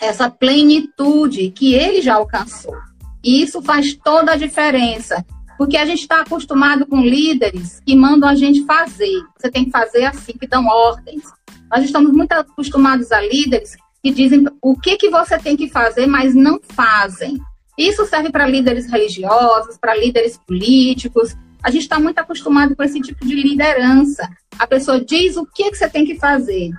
essa 0.00 0.30
plenitude 0.30 1.50
que 1.50 1.74
ele 1.74 2.00
já 2.00 2.14
alcançou. 2.14 2.78
E 3.22 3.42
isso 3.42 3.60
faz 3.60 3.94
toda 3.94 4.32
a 4.32 4.38
diferença, 4.38 5.22
porque 5.58 5.76
a 5.76 5.84
gente 5.84 6.00
está 6.00 6.22
acostumado 6.22 6.86
com 6.86 7.02
líderes 7.02 7.78
que 7.84 7.94
mandam 7.94 8.26
a 8.26 8.34
gente 8.34 8.64
fazer. 8.64 9.22
Você 9.38 9.50
tem 9.50 9.66
que 9.66 9.70
fazer 9.70 10.06
assim, 10.06 10.32
que 10.32 10.46
dão 10.46 10.66
ordens. 10.66 11.24
Nós 11.70 11.84
estamos 11.84 12.12
muito 12.12 12.32
acostumados 12.32 13.12
a 13.12 13.20
líderes 13.20 13.76
que 14.02 14.10
dizem 14.10 14.44
o 14.60 14.78
que, 14.78 14.96
que 14.96 15.10
você 15.10 15.38
tem 15.38 15.56
que 15.56 15.68
fazer, 15.68 16.06
mas 16.06 16.34
não 16.34 16.58
fazem. 16.62 17.38
Isso 17.76 18.04
serve 18.06 18.30
para 18.30 18.46
líderes 18.46 18.90
religiosos, 18.90 19.78
para 19.78 19.94
líderes 19.94 20.38
políticos. 20.38 21.36
A 21.62 21.70
gente 21.70 21.82
está 21.82 21.98
muito 21.98 22.18
acostumado 22.18 22.74
com 22.74 22.82
esse 22.82 23.00
tipo 23.00 23.24
de 23.26 23.34
liderança. 23.34 24.28
A 24.58 24.66
pessoa 24.66 25.00
diz 25.00 25.36
o 25.36 25.46
que, 25.46 25.70
que 25.70 25.76
você 25.76 25.88
tem 25.88 26.04
que 26.04 26.18
fazer. 26.18 26.70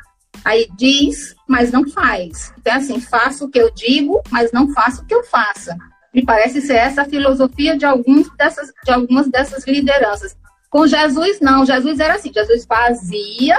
Aí 0.44 0.68
diz, 0.76 1.36
mas 1.48 1.72
não 1.72 1.88
faz. 1.88 2.52
Então, 2.58 2.74
assim, 2.74 3.00
faço 3.00 3.46
o 3.46 3.50
que 3.50 3.60
eu 3.60 3.72
digo, 3.74 4.22
mas 4.30 4.52
não 4.52 4.74
faço 4.74 5.02
o 5.02 5.06
que 5.06 5.14
eu 5.14 5.24
faça. 5.24 5.78
Me 6.14 6.26
parece 6.26 6.62
ser 6.62 6.76
essa 6.76 7.04
a 7.04 7.06
filosofia 7.06 7.78
de, 7.78 7.86
alguns 7.86 8.30
dessas, 8.36 8.72
de 8.84 8.92
algumas 8.92 9.30
dessas 9.30 9.66
lideranças. 9.66 10.36
Com 10.70 10.86
Jesus, 10.88 11.40
não. 11.40 11.66
Jesus 11.66 12.00
era 12.00 12.16
assim: 12.16 12.32
Jesus 12.34 12.66
fazia, 12.66 13.58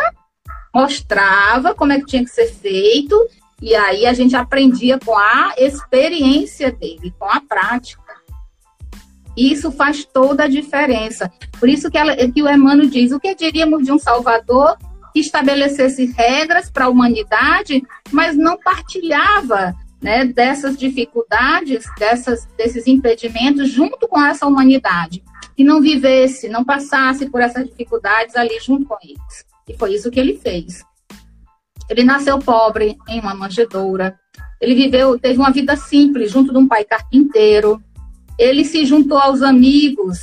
mostrava 0.74 1.74
como 1.74 1.92
é 1.92 1.98
que 1.98 2.06
tinha 2.06 2.24
que 2.24 2.30
ser 2.30 2.46
feito, 2.52 3.28
e 3.60 3.74
aí 3.74 4.06
a 4.06 4.12
gente 4.12 4.34
aprendia 4.34 4.98
com 4.98 5.16
a 5.16 5.54
experiência 5.56 6.72
dele, 6.72 7.14
com 7.18 7.26
a 7.26 7.40
prática. 7.40 8.02
Isso 9.36 9.70
faz 9.70 10.04
toda 10.04 10.44
a 10.44 10.48
diferença. 10.48 11.32
Por 11.58 11.68
isso 11.68 11.90
que, 11.90 11.96
ela, 11.96 12.14
que 12.16 12.42
o 12.42 12.48
Emmanuel 12.48 12.88
diz: 12.88 13.12
o 13.12 13.20
que 13.20 13.34
diríamos 13.34 13.84
de 13.84 13.92
um 13.92 13.98
Salvador 13.98 14.76
que 15.12 15.20
estabelecesse 15.20 16.06
regras 16.06 16.70
para 16.70 16.86
a 16.86 16.88
humanidade, 16.88 17.82
mas 18.10 18.36
não 18.36 18.58
partilhava 18.58 19.74
né, 20.00 20.24
dessas 20.24 20.76
dificuldades, 20.76 21.84
dessas, 21.98 22.46
desses 22.56 22.86
impedimentos 22.86 23.70
junto 23.70 24.08
com 24.08 24.20
essa 24.20 24.46
humanidade, 24.46 25.22
que 25.54 25.62
não 25.62 25.80
vivesse, 25.80 26.48
não 26.48 26.64
passasse 26.64 27.28
por 27.28 27.40
essas 27.40 27.66
dificuldades 27.68 28.34
ali 28.34 28.58
junto 28.60 28.86
com 28.86 28.96
eles. 29.02 29.51
E 29.68 29.76
foi 29.76 29.94
isso 29.94 30.10
que 30.10 30.20
ele 30.20 30.36
fez. 30.36 30.84
Ele 31.88 32.04
nasceu 32.04 32.38
pobre 32.38 32.96
em 33.08 33.20
uma 33.20 33.34
manjedoura. 33.34 34.18
Ele 34.60 34.74
viveu, 34.74 35.18
teve 35.18 35.38
uma 35.38 35.50
vida 35.50 35.76
simples 35.76 36.30
junto 36.30 36.52
de 36.52 36.58
um 36.58 36.68
pai 36.68 36.84
carpinteiro. 36.84 37.82
Ele 38.38 38.64
se 38.64 38.84
juntou 38.84 39.18
aos 39.18 39.42
amigos 39.42 40.22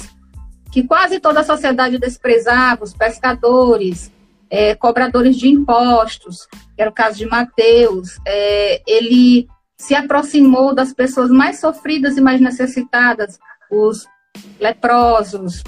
que 0.72 0.84
quase 0.84 1.20
toda 1.20 1.40
a 1.42 1.44
sociedade 1.44 1.98
desprezava, 1.98 2.84
os 2.84 2.94
pescadores, 2.94 4.12
é, 4.50 4.76
cobradores 4.76 5.36
de 5.36 5.48
impostos, 5.48 6.48
que 6.76 6.82
era 6.82 6.90
o 6.90 6.94
caso 6.94 7.18
de 7.18 7.26
Mateus. 7.26 8.18
É, 8.26 8.82
ele 8.88 9.48
se 9.78 9.96
aproximou 9.96 10.74
das 10.76 10.94
pessoas 10.94 11.30
mais 11.30 11.60
sofridas 11.60 12.18
e 12.18 12.22
mais 12.22 12.42
necessitadas, 12.42 13.40
os 13.72 14.06
leprosos, 14.60 15.64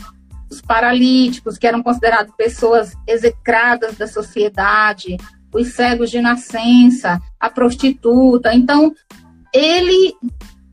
os 0.52 0.62
paralíticos, 0.62 1.58
que 1.58 1.66
eram 1.66 1.82
considerados 1.82 2.34
pessoas 2.36 2.94
execradas 3.08 3.96
da 3.98 4.06
sociedade, 4.06 5.18
os 5.54 5.70
cegos 5.70 6.12
de 6.12 6.22
nascença, 6.22 7.20
a 7.40 7.50
prostituta. 7.50 8.54
Então, 8.54 8.94
ele 9.54 10.14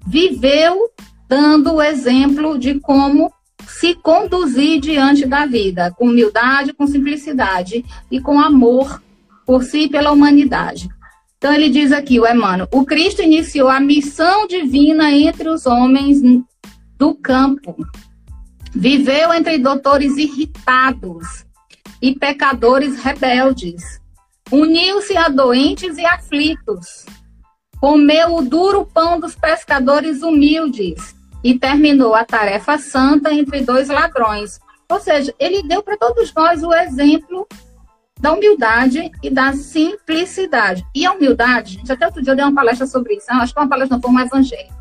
viveu 0.07 0.91
dando 1.29 1.75
o 1.75 1.83
exemplo 1.83 2.59
de 2.59 2.81
como 2.81 3.33
se 3.67 3.95
conduzir 3.95 4.81
diante 4.81 5.27
da 5.27 5.47
vida, 5.47 5.93
com 5.93 6.07
humildade, 6.07 6.73
com 6.73 6.87
simplicidade 6.87 7.85
e 8.11 8.21
com 8.21 8.41
amor 8.41 9.03
por 9.47 9.63
si 9.63 9.83
e 9.83 9.89
pela 9.89 10.11
humanidade. 10.11 10.89
Então 11.37 11.53
ele 11.53 11.69
diz 11.69 11.93
aqui, 11.93 12.19
o 12.19 12.27
Emmanuel, 12.27 12.67
o 12.73 12.85
Cristo 12.85 13.23
iniciou 13.23 13.69
a 13.69 13.79
missão 13.79 14.47
divina 14.47 15.13
entre 15.13 15.49
os 15.49 15.67
homens 15.67 16.21
do 16.99 17.15
campo. 17.15 17.77
Viveu 18.75 19.33
entre 19.33 19.59
doutores 19.59 20.17
irritados 20.17 21.45
e 22.01 22.15
pecadores 22.15 23.03
rebeldes. 23.03 24.01
Uniu-se 24.51 25.17
a 25.17 25.29
doentes 25.29 25.99
e 25.99 26.05
aflitos. 26.05 27.05
Comeu 27.81 28.37
o 28.37 28.43
duro 28.43 28.85
pão 28.87 29.21
dos 29.21 29.35
pescadores 29.35 30.23
humildes 30.23 31.15
e 31.43 31.59
terminou 31.59 32.15
a 32.15 32.25
tarefa 32.25 32.79
santa 32.79 33.33
entre 33.33 33.61
dois 33.61 33.89
ladrões. 33.89 34.59
Ou 34.91 35.01
seja, 35.01 35.35
ele 35.39 35.63
deu 35.63 35.83
para 35.83 35.97
todos 35.97 36.33
nós 36.35 36.63
o 36.63 36.73
exemplo 36.73 37.47
da 38.21 38.33
humildade 38.33 39.11
e 39.23 39.31
da 39.31 39.53
simplicidade. 39.53 40.85
E 40.95 41.07
a 41.07 41.13
humildade, 41.13 41.75
gente, 41.75 41.93
até 41.93 42.07
outro 42.07 42.23
dia 42.23 42.33
eu 42.33 42.37
dei 42.37 42.45
uma 42.45 42.55
palestra 42.55 42.87
sobre 42.87 43.15
isso, 43.15 43.27
acho 43.31 43.55
que 43.55 43.61
uma 43.61 43.69
palestra 43.69 43.97
não 43.97 44.03
foi 44.03 44.11
um 44.11 44.21
evangelho. 44.21 44.79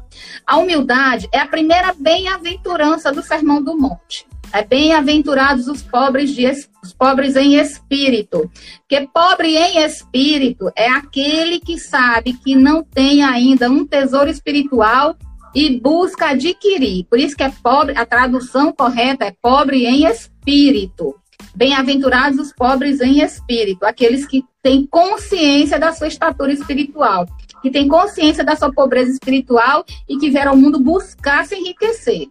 A 0.48 0.56
humildade 0.56 1.28
é 1.34 1.40
a 1.40 1.46
primeira 1.46 1.94
bem-aventurança 1.94 3.12
do 3.12 3.22
Sermão 3.22 3.62
do 3.62 3.78
Monte. 3.78 4.26
É 4.54 4.64
bem-aventurados 4.64 5.68
os 5.68 5.82
pobres 5.82 6.34
de 6.34 6.50
os 6.82 6.94
pobres 6.94 7.36
em 7.36 7.56
espírito. 7.56 8.50
Que 8.88 9.06
pobre 9.14 9.58
em 9.58 9.84
espírito 9.84 10.72
é 10.74 10.88
aquele 10.88 11.60
que 11.60 11.78
sabe 11.78 12.32
que 12.32 12.56
não 12.56 12.82
tem 12.82 13.22
ainda 13.24 13.70
um 13.70 13.86
tesouro 13.86 14.30
espiritual 14.30 15.18
e 15.54 15.82
busca 15.82 16.30
adquirir. 16.30 17.06
Por 17.10 17.20
isso 17.20 17.36
que 17.36 17.44
é 17.44 17.52
pobre, 17.62 17.98
a 17.98 18.06
tradução 18.06 18.72
correta 18.72 19.26
é 19.26 19.34
pobre 19.42 19.86
em 19.86 20.06
espírito. 20.06 21.14
Bem-aventurados 21.54 22.40
os 22.40 22.54
pobres 22.54 23.02
em 23.02 23.20
espírito, 23.20 23.86
aqueles 23.86 24.26
que 24.26 24.46
têm 24.64 24.88
consciência 24.88 25.78
da 25.78 25.92
sua 25.92 26.08
estatura 26.08 26.54
espiritual, 26.54 27.26
que 27.62 27.72
têm 27.72 27.88
consciência 27.88 28.44
da 28.44 28.56
sua 28.56 28.72
pobreza 28.72 29.12
espiritual 29.12 29.84
e 30.08 30.18
que 30.18 30.30
vieram 30.30 30.52
ao 30.52 30.58
mundo 30.58 30.80
buscar 30.80 31.46
se 31.46 31.56
enriquecer 31.56 32.28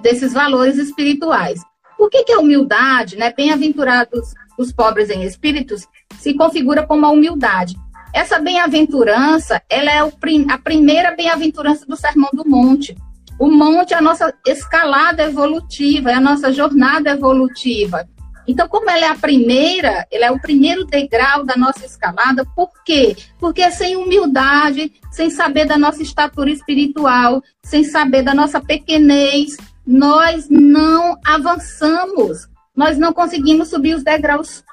desses 0.00 0.32
valores 0.32 0.76
espirituais. 0.76 1.60
Por 1.96 2.10
que, 2.10 2.24
que 2.24 2.32
a 2.32 2.38
humildade, 2.38 3.16
né? 3.16 3.32
Bem-aventurados 3.32 4.34
os 4.58 4.72
pobres 4.72 5.08
em 5.08 5.22
espíritos, 5.22 5.86
se 6.18 6.34
configura 6.34 6.86
como 6.86 7.06
a 7.06 7.10
humildade? 7.10 7.74
Essa 8.12 8.38
bem-aventurança, 8.38 9.62
ela 9.70 9.90
é 9.90 9.98
a 10.50 10.58
primeira 10.58 11.16
bem-aventurança 11.16 11.86
do 11.86 11.96
Sermão 11.96 12.28
do 12.32 12.46
Monte. 12.46 12.94
O 13.38 13.50
monte 13.50 13.94
é 13.94 13.96
a 13.96 14.02
nossa 14.02 14.32
escalada 14.46 15.22
evolutiva, 15.22 16.10
é 16.10 16.14
a 16.14 16.20
nossa 16.20 16.52
jornada 16.52 17.10
evolutiva. 17.10 18.06
Então, 18.46 18.68
como 18.68 18.90
ela 18.90 19.06
é 19.06 19.08
a 19.08 19.14
primeira, 19.14 20.06
ela 20.10 20.26
é 20.26 20.30
o 20.30 20.40
primeiro 20.40 20.84
degrau 20.84 21.44
da 21.44 21.56
nossa 21.56 21.84
escalada, 21.84 22.44
por 22.56 22.70
quê? 22.84 23.16
Porque 23.38 23.70
sem 23.70 23.96
humildade, 23.96 24.92
sem 25.10 25.30
saber 25.30 25.66
da 25.66 25.78
nossa 25.78 26.02
estatura 26.02 26.50
espiritual, 26.50 27.42
sem 27.62 27.84
saber 27.84 28.22
da 28.22 28.34
nossa 28.34 28.60
pequenez, 28.60 29.56
nós 29.86 30.48
não 30.48 31.18
avançamos, 31.24 32.48
nós 32.74 32.98
não 32.98 33.12
conseguimos 33.12 33.68
subir 33.68 33.94
os 33.94 34.02
degraus 34.02 34.64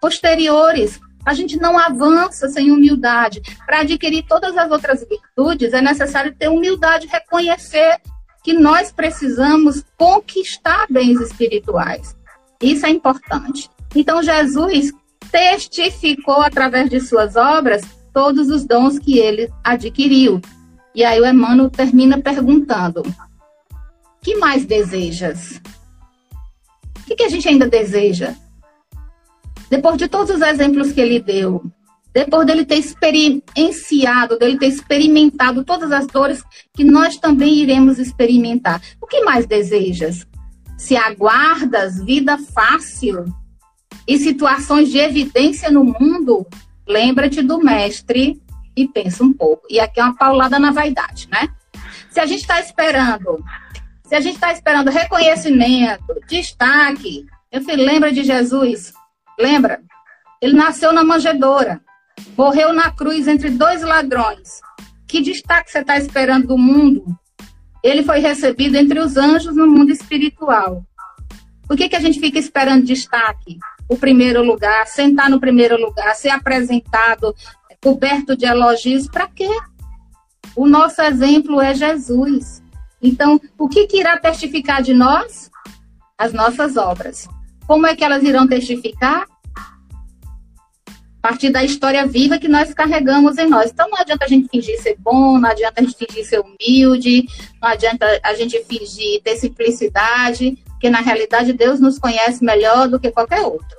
posteriores. 0.00 1.00
A 1.24 1.34
gente 1.34 1.56
não 1.58 1.78
avança 1.78 2.48
sem 2.48 2.70
humildade. 2.70 3.42
Para 3.66 3.80
adquirir 3.80 4.24
todas 4.26 4.56
as 4.56 4.70
outras 4.70 5.06
virtudes, 5.06 5.72
é 5.72 5.82
necessário 5.82 6.34
ter 6.34 6.48
humildade, 6.48 7.06
reconhecer 7.06 8.00
que 8.42 8.52
nós 8.52 8.90
precisamos 8.90 9.84
conquistar 9.96 10.86
bens 10.88 11.20
espirituais. 11.20 12.16
Isso 12.62 12.86
é 12.86 12.90
importante. 12.90 13.70
Então, 13.94 14.22
Jesus 14.22 14.92
testificou 15.30 16.40
através 16.42 16.90
de 16.90 17.00
suas 17.00 17.36
obras 17.36 17.82
todos 18.12 18.48
os 18.48 18.64
dons 18.64 18.98
que 18.98 19.18
ele 19.18 19.50
adquiriu. 19.62 20.40
E 20.94 21.04
aí 21.04 21.20
o 21.20 21.26
Emmanuel 21.26 21.70
termina 21.70 22.20
perguntando: 22.20 23.02
que 24.22 24.36
mais 24.36 24.64
desejas? 24.64 25.60
O 27.00 27.04
que, 27.06 27.14
que 27.14 27.22
a 27.22 27.28
gente 27.28 27.48
ainda 27.48 27.68
deseja? 27.68 28.34
Depois 29.70 29.96
de 29.96 30.08
todos 30.08 30.34
os 30.34 30.42
exemplos 30.42 30.92
que 30.92 31.00
ele 31.00 31.20
deu, 31.20 31.62
depois 32.12 32.46
dele 32.46 32.64
ter 32.64 32.76
experienciado, 32.76 34.38
dele 34.38 34.58
ter 34.58 34.66
experimentado 34.66 35.64
todas 35.64 35.92
as 35.92 36.06
dores 36.06 36.42
que 36.74 36.84
nós 36.84 37.16
também 37.16 37.54
iremos 37.54 37.98
experimentar, 37.98 38.82
o 39.00 39.06
que 39.06 39.22
mais 39.22 39.46
desejas? 39.46 40.26
Se 40.78 40.96
aguardas 40.96 42.02
vida 42.02 42.38
fácil 42.38 43.24
e 44.06 44.16
situações 44.16 44.88
de 44.90 44.98
evidência 44.98 45.70
no 45.70 45.84
mundo, 45.84 46.46
lembra-te 46.86 47.42
do 47.42 47.58
mestre 47.58 48.40
e 48.76 48.86
pensa 48.86 49.24
um 49.24 49.32
pouco. 49.32 49.66
E 49.68 49.80
aqui 49.80 49.98
é 49.98 50.04
uma 50.04 50.16
paulada 50.16 50.56
na 50.58 50.70
vaidade, 50.70 51.28
né? 51.30 51.48
Se 52.08 52.20
a 52.20 52.26
gente 52.26 52.42
está 52.42 52.60
esperando, 52.60 53.44
se 54.04 54.14
a 54.14 54.20
gente 54.20 54.36
está 54.36 54.52
esperando 54.52 54.88
reconhecimento, 54.88 56.14
destaque, 56.28 57.26
eu 57.50 57.60
filho, 57.60 57.84
lembra 57.84 58.12
de 58.12 58.22
Jesus? 58.22 58.92
Lembra? 59.38 59.82
Ele 60.40 60.54
nasceu 60.54 60.92
na 60.92 61.02
manjedoura, 61.02 61.80
morreu 62.36 62.72
na 62.72 62.92
cruz 62.92 63.26
entre 63.26 63.50
dois 63.50 63.82
ladrões. 63.82 64.60
Que 65.08 65.20
destaque 65.20 65.72
você 65.72 65.80
está 65.80 65.96
esperando 65.96 66.46
do 66.46 66.56
mundo? 66.56 67.04
Ele 67.82 68.02
foi 68.02 68.18
recebido 68.18 68.76
entre 68.76 68.98
os 68.98 69.16
anjos 69.16 69.54
no 69.54 69.66
mundo 69.66 69.90
espiritual. 69.90 70.84
Por 71.66 71.76
que, 71.76 71.88
que 71.88 71.96
a 71.96 72.00
gente 72.00 72.18
fica 72.18 72.38
esperando 72.38 72.84
destaque? 72.84 73.58
O 73.88 73.96
primeiro 73.96 74.42
lugar, 74.42 74.86
sentar 74.86 75.30
no 75.30 75.40
primeiro 75.40 75.80
lugar, 75.80 76.14
ser 76.14 76.30
apresentado 76.30 77.34
coberto 77.82 78.36
de 78.36 78.44
elogios, 78.44 79.06
para 79.08 79.28
quê? 79.28 79.48
O 80.56 80.66
nosso 80.66 81.00
exemplo 81.02 81.60
é 81.60 81.74
Jesus. 81.74 82.62
Então, 83.00 83.40
o 83.56 83.68
que, 83.68 83.86
que 83.86 83.98
irá 83.98 84.18
testificar 84.18 84.82
de 84.82 84.92
nós? 84.92 85.50
As 86.16 86.32
nossas 86.32 86.76
obras. 86.76 87.28
Como 87.66 87.86
é 87.86 87.94
que 87.94 88.02
elas 88.02 88.22
irão 88.22 88.46
testificar? 88.46 89.26
A 91.22 91.28
partir 91.28 91.50
da 91.50 91.64
história 91.64 92.06
viva 92.06 92.38
que 92.38 92.48
nós 92.48 92.72
carregamos 92.72 93.38
em 93.38 93.48
nós. 93.48 93.70
Então, 93.70 93.88
não 93.90 93.98
adianta 93.98 94.24
a 94.24 94.28
gente 94.28 94.48
fingir 94.48 94.80
ser 94.80 94.96
bom, 94.98 95.38
não 95.38 95.50
adianta 95.50 95.80
a 95.80 95.84
gente 95.84 95.96
fingir 95.96 96.24
ser 96.24 96.40
humilde, 96.40 97.26
não 97.60 97.68
adianta 97.68 98.06
a 98.22 98.34
gente 98.34 98.62
fingir 98.64 99.20
ter 99.22 99.36
simplicidade, 99.36 100.56
porque 100.68 100.88
na 100.88 101.00
realidade 101.00 101.52
Deus 101.52 101.80
nos 101.80 101.98
conhece 101.98 102.44
melhor 102.44 102.88
do 102.88 103.00
que 103.00 103.10
qualquer 103.10 103.40
outro. 103.40 103.76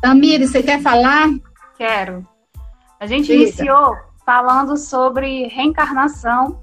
Tamires, 0.00 0.50
você 0.50 0.62
quer 0.62 0.80
falar? 0.80 1.28
Quero. 1.76 2.26
A 3.00 3.06
gente 3.06 3.26
Diga. 3.26 3.42
iniciou 3.42 3.96
falando 4.24 4.76
sobre 4.76 5.48
reencarnação 5.48 6.60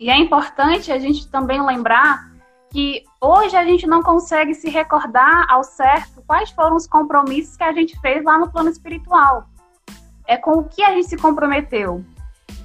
e 0.00 0.10
é 0.10 0.16
importante 0.16 0.92
a 0.92 0.98
gente 0.98 1.28
também 1.28 1.64
lembrar 1.64 2.27
que 2.70 3.04
hoje 3.20 3.56
a 3.56 3.64
gente 3.64 3.86
não 3.86 4.02
consegue 4.02 4.54
se 4.54 4.68
recordar 4.68 5.46
ao 5.50 5.64
certo 5.64 6.22
quais 6.26 6.50
foram 6.50 6.76
os 6.76 6.86
compromissos 6.86 7.56
que 7.56 7.64
a 7.64 7.72
gente 7.72 7.98
fez 8.00 8.22
lá 8.24 8.38
no 8.38 8.50
plano 8.50 8.68
espiritual. 8.68 9.48
É 10.26 10.36
com 10.36 10.58
o 10.58 10.64
que 10.64 10.82
a 10.82 10.90
gente 10.90 11.08
se 11.08 11.16
comprometeu. 11.16 12.04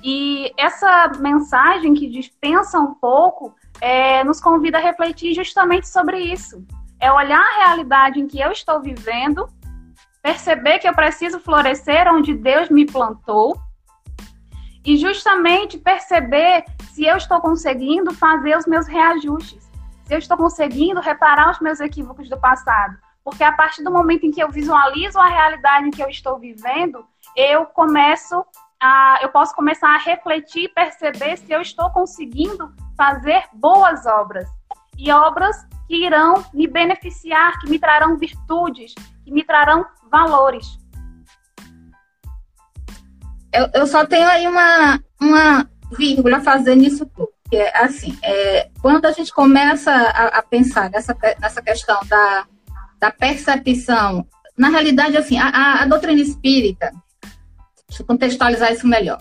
E 0.04 0.52
essa 0.58 1.14
mensagem 1.20 1.94
que 1.94 2.10
dispensa 2.10 2.78
um 2.78 2.94
pouco 2.94 3.56
é, 3.80 4.24
nos 4.24 4.42
convida 4.42 4.78
a 4.78 4.82
refletir 4.82 5.34
justamente 5.34 5.88
sobre 5.88 6.20
isso. 6.20 6.66
É 7.00 7.12
olhar 7.12 7.40
a 7.40 7.66
realidade 7.66 8.20
em 8.20 8.28
que 8.28 8.40
eu 8.40 8.52
estou 8.52 8.82
vivendo, 8.82 9.48
perceber 10.22 10.80
que 10.80 10.88
eu 10.88 10.94
preciso 10.94 11.40
florescer 11.40 12.08
onde 12.14 12.34
Deus 12.34 12.70
me 12.70 12.86
plantou 12.86 13.58
e 14.86 14.98
justamente 14.98 15.78
perceber 15.78 16.66
se 16.92 17.06
eu 17.06 17.16
estou 17.16 17.40
conseguindo 17.40 18.14
fazer 18.14 18.58
os 18.58 18.66
meus 18.66 18.88
reajustes, 18.88 19.70
se 20.06 20.14
eu 20.14 20.20
estou 20.20 20.38
conseguindo 20.38 21.00
reparar 21.00 21.52
os 21.52 21.60
meus 21.60 21.80
equívocos 21.80 22.30
do 22.30 22.38
passado. 22.38 22.98
Porque 23.24 23.44
a 23.44 23.54
partir 23.54 23.84
do 23.84 23.92
momento 23.92 24.26
em 24.26 24.32
que 24.32 24.44
eu 24.44 24.50
visualizo 24.50 25.18
a 25.18 25.28
realidade 25.28 25.88
em 25.88 25.92
que 25.92 26.04
eu 26.04 26.10
estou 26.10 26.38
vivendo, 26.38 27.06
eu 27.36 27.66
começo 27.66 28.46
a, 28.82 29.20
eu 29.22 29.30
posso 29.30 29.56
começar 29.56 29.96
a 29.96 29.98
refletir 29.98 30.66
e 30.66 30.70
perceber 30.70 31.38
se 31.38 31.52
eu 31.52 31.62
estou 31.62 31.90
conseguindo 31.92 32.74
fazer 32.98 33.44
boas 33.54 34.06
obras. 34.06 34.48
E 34.98 35.10
obras 35.12 35.56
que 35.88 36.06
irão 36.06 36.44
me 36.54 36.68
beneficiar, 36.68 37.60
que 37.60 37.70
me 37.70 37.80
trarão 37.80 38.18
virtudes, 38.18 38.94
que 39.24 39.32
me 39.32 39.44
trarão 39.44 39.86
valores. 40.12 40.78
Eu, 43.54 43.70
eu 43.74 43.88
só 43.88 44.06
tenho 44.06 44.28
aí 44.28 44.48
uma, 44.48 45.00
uma 45.20 45.70
vírgula 45.92 46.42
fazendo 46.42 46.84
isso 46.84 47.06
tudo. 47.06 47.33
Que 47.54 47.58
é 47.58 47.78
assim, 47.78 48.18
é, 48.24 48.68
quando 48.82 49.06
a 49.06 49.12
gente 49.12 49.32
começa 49.32 49.92
a, 49.92 50.40
a, 50.40 50.42
pensar 50.42 50.90
nessa, 50.90 51.16
nessa 51.40 51.62
questão 51.62 52.00
da, 52.10 52.48
da 53.00 53.12
percepção, 53.12 54.26
na 54.58 54.70
realidade, 54.70 55.16
assim, 55.16 55.38
a, 55.38 55.50
a, 55.50 55.84
a 55.84 55.86
doutrina 55.86 56.20
espírita, 56.20 56.92
deixa 57.88 58.02
eu 58.02 58.08
contextualizar 58.08 58.74
isso 58.74 58.88
melhor. 58.88 59.20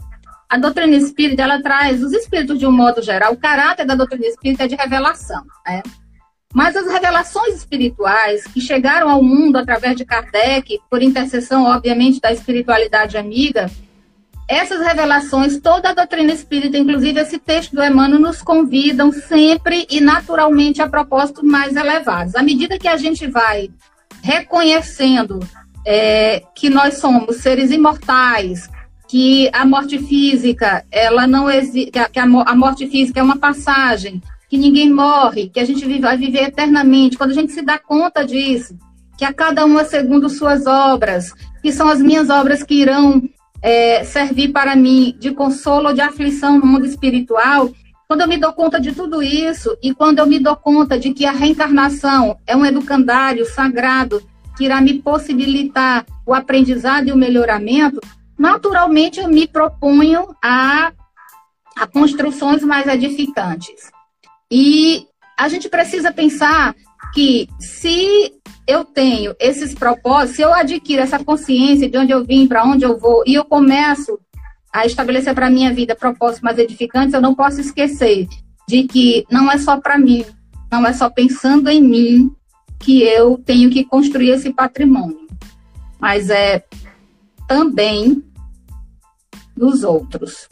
A 0.49 0.57
doutrina 0.57 0.97
espírita, 0.97 1.42
ela 1.42 1.61
traz 1.61 2.03
os 2.03 2.14
espíritos 2.14 2.59
de 2.59 2.66
um 2.66 2.73
modo 2.73 3.03
geral, 3.03 3.35
o 3.35 3.37
caráter 3.37 3.85
da 3.85 3.95
doutrina 3.95 4.25
espírita 4.25 4.64
é 4.64 4.68
de 4.68 4.77
revelação, 4.77 5.45
né? 5.66 5.83
Mas 6.55 6.75
as 6.75 6.90
revelações 6.90 7.57
espirituais 7.57 8.47
que 8.47 8.62
chegaram 8.62 9.11
ao 9.11 9.23
mundo 9.23 9.59
através 9.59 9.95
de 9.95 10.07
Kardec, 10.07 10.81
por 10.88 11.03
intercessão, 11.03 11.64
obviamente, 11.64 12.18
da 12.18 12.33
espiritualidade 12.33 13.18
amiga, 13.18 13.71
essas 14.49 14.85
revelações, 14.85 15.59
toda 15.61 15.91
a 15.91 15.95
doutrina 15.95 16.33
espírita, 16.33 16.77
inclusive 16.77 17.21
esse 17.21 17.39
texto 17.39 17.75
do 17.75 17.83
Emmanuel, 17.83 18.21
nos 18.21 18.43
convidam 18.43 19.13
sempre 19.13 19.87
e 19.91 20.01
naturalmente 20.01 20.83
a 20.83 20.89
propósitos 20.89 21.43
mais 21.43 21.77
elevados. 21.77 22.35
À 22.35 22.43
medida 22.43 22.79
que 22.79 22.89
a 22.89 22.97
gente 22.97 23.27
vai 23.27 23.71
reconhecendo 24.23 25.41
é, 25.87 26.43
que 26.55 26.69
nós 26.69 26.99
somos 26.99 27.37
seres 27.37 27.71
imortais, 27.71 28.69
que 29.09 29.51
a 29.53 29.65
morte 29.65 29.99
física, 29.99 30.85
ela 30.91 31.27
não 31.27 31.51
existe, 31.51 31.91
que 31.91 32.19
a, 32.19 32.25
a 32.25 32.55
morte 32.55 32.87
física 32.89 33.21
é 33.21 33.23
uma 33.23 33.39
passagem, 33.39 34.23
que 34.49 34.57
ninguém 34.59 34.93
morre, 34.93 35.49
que 35.49 35.61
a 35.61 35.65
gente 35.65 35.87
vai 35.99 36.17
viver 36.17 36.45
eternamente. 36.45 37.17
Quando 37.17 37.31
a 37.31 37.35
gente 37.35 37.53
se 37.53 37.63
dá 37.63 37.79
conta 37.79 38.25
disso, 38.25 38.77
que 39.17 39.25
a 39.25 39.33
cada 39.33 39.65
uma 39.65 39.85
segundo 39.85 40.29
suas 40.29 40.67
obras, 40.67 41.33
que 41.63 41.73
são 41.73 41.89
as 41.89 42.01
minhas 42.01 42.29
obras 42.29 42.63
que 42.63 42.75
irão 42.75 43.23
é, 43.62 44.05
servir 44.05 44.48
para 44.48 44.75
mim 44.75 45.16
de 45.18 45.31
consolo 45.31 45.88
ou 45.88 45.94
de 45.94 46.01
aflição 46.01 46.59
no 46.59 46.66
mundo 46.66 46.85
espiritual, 46.85 47.70
quando 48.09 48.22
eu 48.22 48.29
me 48.29 48.37
dou 48.37 48.53
conta 48.53 48.79
de 48.81 48.92
tudo 48.92 49.22
isso 49.22 49.75
e 49.83 49.94
quando 49.94 50.18
eu 50.18 50.27
me 50.27 50.38
dou 50.38 50.57
conta 50.57 50.98
de 50.98 51.14
que 51.14 51.25
a 51.25 51.33
reencarnação 51.33 52.37
é 52.46 52.55
um 52.57 52.66
educandário 52.66 53.46
sagrado 53.46 54.22
que 54.57 54.64
irá 54.64 54.81
me 54.81 54.94
possibilitar 54.94 56.05
o 56.27 56.35
aprendizado 56.35 57.09
e 57.09 57.12
o 57.12 57.16
melhoramento, 57.16 58.01
naturalmente 58.38 59.20
eu 59.20 59.29
me 59.29 59.46
proponho 59.46 60.35
a, 60.44 60.92
a 61.75 61.87
construções 61.87 62.62
mais 62.62 62.87
edificantes. 62.87 63.90
E 64.51 65.07
a 65.38 65.48
gente 65.48 65.68
precisa 65.68 66.12
pensar 66.12 66.75
que 67.14 67.48
se 67.59 68.33
eu 68.73 68.85
tenho 68.85 69.35
esses 69.39 69.75
propósitos, 69.75 70.37
se 70.37 70.43
eu 70.43 70.53
adquiro 70.53 71.03
essa 71.03 71.23
consciência 71.23 71.89
de 71.89 71.99
onde 71.99 72.13
eu 72.13 72.25
vim, 72.25 72.47
para 72.47 72.65
onde 72.65 72.85
eu 72.85 72.99
vou, 72.99 73.23
e 73.27 73.35
eu 73.35 73.45
começo 73.45 74.19
a 74.73 74.87
estabelecer 74.87 75.35
para 75.35 75.47
a 75.47 75.51
minha 75.51 75.73
vida 75.73 75.95
propósitos 75.95 76.43
mais 76.43 76.59
edificantes, 76.59 77.13
eu 77.13 77.21
não 77.21 77.35
posso 77.35 77.61
esquecer 77.61 78.27
de 78.67 78.85
que 78.85 79.27
não 79.31 79.51
é 79.51 79.59
só 79.59 79.79
para 79.79 79.99
mim, 79.99 80.25
não 80.71 80.87
é 80.87 80.93
só 80.93 81.11
pensando 81.11 81.69
em 81.69 81.83
mim 81.83 82.31
que 82.79 83.03
eu 83.03 83.39
tenho 83.45 83.71
que 83.71 83.85
construir 83.85 84.31
esse 84.31 84.53
patrimônio, 84.53 85.29
mas 86.01 86.31
é 86.31 86.65
também 87.47 88.25
dos 89.55 89.85
outros. 89.85 90.49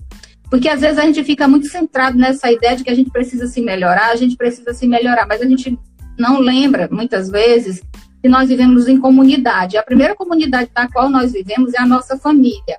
Porque 0.50 0.68
às 0.68 0.80
vezes 0.80 0.98
a 0.98 1.06
gente 1.06 1.24
fica 1.24 1.48
muito 1.48 1.68
centrado 1.68 2.18
nessa 2.18 2.52
ideia 2.52 2.76
de 2.76 2.84
que 2.84 2.90
a 2.90 2.94
gente 2.94 3.10
precisa 3.10 3.46
se 3.46 3.60
melhorar, 3.60 4.10
a 4.10 4.16
gente 4.16 4.36
precisa 4.36 4.74
se 4.74 4.86
melhorar, 4.86 5.26
mas 5.26 5.40
a 5.40 5.46
gente 5.46 5.78
não 6.18 6.38
lembra, 6.38 6.88
muitas 6.90 7.30
vezes, 7.30 7.82
que 8.22 8.28
nós 8.28 8.48
vivemos 8.48 8.88
em 8.88 8.98
comunidade. 8.98 9.76
A 9.76 9.82
primeira 9.82 10.14
comunidade 10.14 10.70
da 10.74 10.88
qual 10.88 11.08
nós 11.08 11.32
vivemos 11.32 11.74
é 11.74 11.80
a 11.80 11.86
nossa 11.86 12.16
família. 12.18 12.78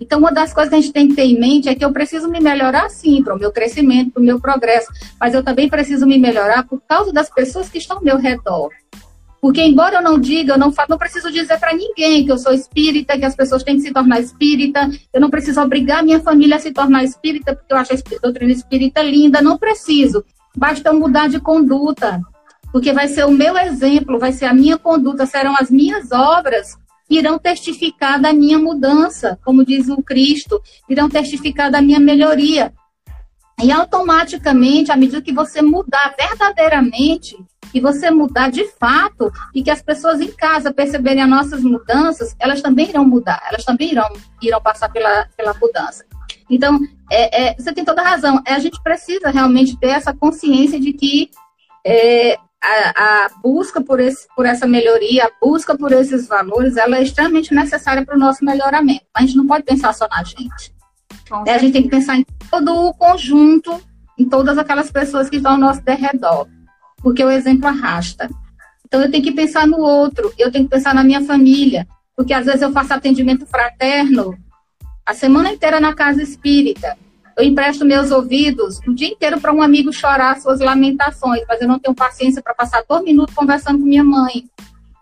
Então, 0.00 0.18
uma 0.18 0.32
das 0.32 0.52
coisas 0.52 0.70
que 0.70 0.76
a 0.76 0.80
gente 0.80 0.92
tem 0.92 1.08
que 1.08 1.14
ter 1.14 1.22
em 1.22 1.38
mente 1.38 1.68
é 1.68 1.74
que 1.74 1.84
eu 1.84 1.92
preciso 1.92 2.28
me 2.28 2.40
melhorar, 2.40 2.90
sim, 2.90 3.22
para 3.22 3.34
o 3.34 3.38
meu 3.38 3.52
crescimento, 3.52 4.12
para 4.12 4.20
o 4.20 4.24
meu 4.24 4.40
progresso, 4.40 4.92
mas 5.20 5.34
eu 5.34 5.42
também 5.42 5.68
preciso 5.68 6.06
me 6.06 6.18
melhorar 6.18 6.66
por 6.66 6.80
causa 6.86 7.12
das 7.12 7.30
pessoas 7.30 7.68
que 7.68 7.78
estão 7.78 7.98
ao 7.98 8.04
meu 8.04 8.18
redor. 8.18 8.70
Porque, 9.40 9.62
embora 9.62 9.96
eu 9.96 10.02
não 10.02 10.18
diga, 10.18 10.54
eu 10.54 10.58
não, 10.58 10.72
falo, 10.72 10.88
não 10.90 10.98
preciso 10.98 11.30
dizer 11.30 11.58
para 11.60 11.74
ninguém 11.74 12.24
que 12.24 12.32
eu 12.32 12.38
sou 12.38 12.52
espírita, 12.52 13.18
que 13.18 13.26
as 13.26 13.36
pessoas 13.36 13.62
têm 13.62 13.76
que 13.76 13.82
se 13.82 13.92
tornar 13.92 14.18
espírita, 14.18 14.90
eu 15.12 15.20
não 15.20 15.28
preciso 15.30 15.60
obrigar 15.60 16.02
minha 16.02 16.18
família 16.20 16.56
a 16.56 16.58
se 16.58 16.72
tornar 16.72 17.04
espírita, 17.04 17.54
porque 17.54 17.72
eu 17.72 17.76
acho 17.76 17.92
a 17.92 17.96
doutrina 18.22 18.52
espírita 18.52 19.02
linda, 19.02 19.42
não 19.42 19.58
preciso. 19.58 20.24
Basta 20.56 20.92
mudar 20.92 21.28
de 21.28 21.38
conduta, 21.40 22.20
porque 22.74 22.92
vai 22.92 23.06
ser 23.06 23.24
o 23.24 23.30
meu 23.30 23.56
exemplo, 23.56 24.18
vai 24.18 24.32
ser 24.32 24.46
a 24.46 24.52
minha 24.52 24.76
conduta, 24.76 25.24
serão 25.26 25.54
as 25.56 25.70
minhas 25.70 26.10
obras 26.10 26.74
que 27.08 27.16
irão 27.16 27.38
testificar 27.38 28.20
da 28.20 28.32
minha 28.32 28.58
mudança, 28.58 29.38
como 29.44 29.64
diz 29.64 29.88
o 29.88 30.02
Cristo, 30.02 30.60
irão 30.90 31.08
testificar 31.08 31.70
da 31.70 31.80
minha 31.80 32.00
melhoria. 32.00 32.74
E 33.62 33.70
automaticamente, 33.70 34.90
à 34.90 34.96
medida 34.96 35.22
que 35.22 35.32
você 35.32 35.62
mudar 35.62 36.16
verdadeiramente, 36.18 37.36
e 37.72 37.80
você 37.80 38.10
mudar 38.10 38.50
de 38.50 38.66
fato 38.72 39.30
e 39.54 39.62
que 39.62 39.70
as 39.70 39.80
pessoas 39.80 40.20
em 40.20 40.32
casa 40.32 40.74
perceberem 40.74 41.22
as 41.22 41.30
nossas 41.30 41.62
mudanças, 41.62 42.34
elas 42.40 42.60
também 42.60 42.88
irão 42.88 43.04
mudar, 43.04 43.40
elas 43.48 43.64
também 43.64 43.92
irão, 43.92 44.08
irão 44.42 44.60
passar 44.60 44.88
pela, 44.90 45.28
pela 45.36 45.54
mudança. 45.54 46.04
Então, 46.50 46.80
é, 47.08 47.50
é, 47.50 47.54
você 47.54 47.72
tem 47.72 47.84
toda 47.84 48.02
razão. 48.02 48.42
É, 48.44 48.52
a 48.52 48.58
gente 48.58 48.82
precisa 48.82 49.30
realmente 49.30 49.78
ter 49.78 49.90
essa 49.90 50.12
consciência 50.12 50.80
de 50.80 50.92
que 50.92 51.30
é, 51.86 52.36
a, 52.64 53.24
a, 53.24 53.30
busca 53.42 53.80
por, 53.80 54.00
esse, 54.00 54.26
por 54.34 54.46
essa 54.46 54.66
melhoria, 54.66 55.24
a 55.24 55.30
busca 55.44 55.76
por 55.76 55.92
esses 55.92 56.26
valores, 56.26 56.76
ela 56.76 56.98
é 56.98 57.02
extremamente 57.02 57.54
necessária 57.54 58.04
para 58.04 58.16
o 58.16 58.18
nosso 58.18 58.44
melhoramento. 58.44 59.04
A 59.14 59.20
gente 59.20 59.36
não 59.36 59.46
pode 59.46 59.64
pensar 59.64 59.92
só 59.92 60.08
na 60.08 60.22
gente. 60.22 60.74
A 61.30 61.58
gente 61.58 61.72
tem 61.72 61.82
que 61.82 61.88
pensar 61.88 62.16
em 62.16 62.24
todo 62.50 62.74
o 62.74 62.94
conjunto, 62.94 63.80
em 64.18 64.28
todas 64.28 64.58
aquelas 64.58 64.90
pessoas 64.90 65.28
que 65.28 65.36
estão 65.36 65.52
ao 65.52 65.58
nosso 65.58 65.82
derredor 65.82 66.46
porque 67.04 67.22
o 67.22 67.30
exemplo 67.30 67.68
arrasta. 67.68 68.28
Então 68.86 69.02
eu 69.02 69.10
tenho 69.10 69.22
que 69.22 69.32
pensar 69.32 69.66
no 69.66 69.78
outro, 69.78 70.32
eu 70.38 70.50
tenho 70.50 70.64
que 70.64 70.70
pensar 70.70 70.94
na 70.94 71.04
minha 71.04 71.20
família, 71.20 71.86
porque 72.16 72.32
às 72.32 72.46
vezes 72.46 72.62
eu 72.62 72.72
faço 72.72 72.94
atendimento 72.94 73.44
fraterno 73.44 74.34
a 75.04 75.12
semana 75.12 75.52
inteira 75.52 75.78
na 75.78 75.94
casa 75.94 76.22
espírita. 76.22 76.96
Eu 77.36 77.44
empresto 77.44 77.84
meus 77.84 78.10
ouvidos 78.10 78.78
o 78.86 78.94
dia 78.94 79.08
inteiro 79.08 79.40
para 79.40 79.52
um 79.52 79.60
amigo 79.60 79.92
chorar 79.92 80.40
suas 80.40 80.60
lamentações, 80.60 81.42
mas 81.48 81.60
eu 81.60 81.66
não 81.66 81.78
tenho 81.78 81.94
paciência 81.94 82.40
para 82.40 82.54
passar 82.54 82.84
dois 82.88 83.02
minutos 83.02 83.34
conversando 83.34 83.80
com 83.80 83.84
minha 83.84 84.04
mãe. 84.04 84.48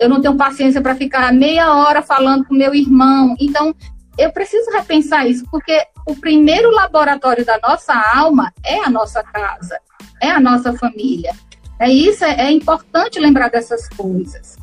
Eu 0.01 0.09
não 0.09 0.21
tenho 0.21 0.37
paciência 0.37 0.81
para 0.81 0.95
ficar 0.95 1.33
meia 1.33 1.75
hora 1.75 2.03
falando 2.03 2.45
com 2.45 2.55
meu 2.55 2.75
irmão. 2.75 3.37
Então, 3.39 3.75
eu 4.19 4.33
preciso 4.33 4.71
repensar 4.71 5.27
isso, 5.27 5.45
porque 5.51 5.87
o 6.07 6.17
primeiro 6.17 6.71
laboratório 6.71 7.45
da 7.45 7.59
nossa 7.63 7.95
alma 8.15 8.53
é 8.65 8.81
a 8.81 8.91
nossa 8.91 9.23
casa, 9.23 9.79
é 10.21 10.31
a 10.31 10.41
nossa 10.41 10.73
família. 10.73 11.33
É 11.79 11.91
isso, 11.91 12.25
é, 12.25 12.51
importante 12.51 13.19
lembrar 13.19 13.51
dessas 13.51 13.89
coisas. 13.89 14.57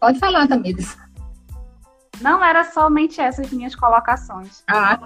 Pode 0.00 0.18
falar, 0.18 0.48
Tamires. 0.48 0.96
Não 2.22 2.42
era 2.42 2.64
somente 2.64 3.20
essas 3.20 3.50
minhas 3.50 3.74
colocações. 3.74 4.62
Ah, 4.68 4.98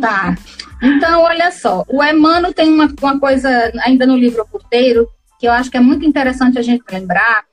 tá. 0.00 0.34
Então, 0.82 1.22
olha 1.22 1.50
só, 1.50 1.84
o 1.88 2.02
Emmanuel 2.02 2.52
tem 2.52 2.72
uma, 2.72 2.88
uma 3.02 3.18
coisa 3.18 3.48
ainda 3.82 4.06
no 4.06 4.16
livro 4.16 4.46
Porteiro 4.46 5.08
que 5.38 5.46
eu 5.46 5.52
acho 5.52 5.70
que 5.70 5.76
é 5.76 5.80
muito 5.80 6.06
interessante 6.06 6.58
a 6.58 6.62
gente 6.62 6.84
lembrar, 6.90 7.44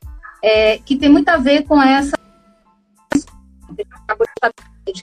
é, 0.41 0.77
que 0.77 0.95
tem 0.95 1.09
muito 1.09 1.27
a 1.29 1.37
ver 1.37 1.63
com 1.63 1.81
essa 1.81 2.15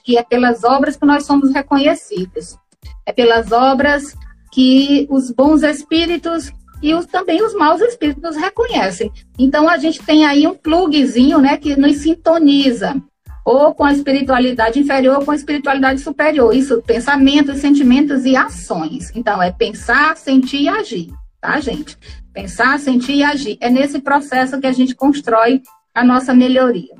que 0.03 0.17
é 0.17 0.23
pelas 0.23 0.63
obras 0.63 0.95
que 0.95 1.05
nós 1.05 1.25
somos 1.25 1.53
reconhecidos. 1.53 2.57
É 3.05 3.11
pelas 3.11 3.51
obras 3.51 4.15
que 4.51 5.07
os 5.09 5.31
bons 5.31 5.63
espíritos 5.63 6.51
e 6.81 6.93
os, 6.93 7.05
também 7.05 7.43
os 7.43 7.53
maus 7.53 7.81
espíritos 7.81 8.35
reconhecem. 8.35 9.11
Então 9.37 9.67
a 9.67 9.77
gente 9.77 10.01
tem 10.03 10.25
aí 10.25 10.47
um 10.47 10.55
plugzinho, 10.55 11.39
né, 11.39 11.57
que 11.57 11.75
nos 11.75 11.97
sintoniza 11.97 13.01
ou 13.49 13.73
com 13.73 13.83
a 13.83 13.91
espiritualidade 13.91 14.79
inferior 14.79 15.17
ou 15.17 15.25
com 15.25 15.31
a 15.31 15.35
espiritualidade 15.35 16.01
superior. 16.01 16.53
Isso, 16.53 16.83
pensamentos, 16.83 17.57
sentimentos 17.57 18.23
e 18.23 18.35
ações. 18.35 19.11
Então 19.15 19.41
é 19.41 19.51
pensar, 19.51 20.15
sentir 20.15 20.61
e 20.61 20.69
agir, 20.69 21.09
tá, 21.41 21.59
gente? 21.59 21.97
Pensar, 22.31 22.77
sentir 22.77 23.15
e 23.15 23.23
agir. 23.23 23.57
É 23.59 23.67
nesse 23.67 23.99
processo 23.99 24.59
que 24.59 24.67
a 24.67 24.71
gente 24.71 24.93
constrói 24.93 25.63
a 25.95 26.03
nossa 26.03 26.31
melhoria. 26.31 26.93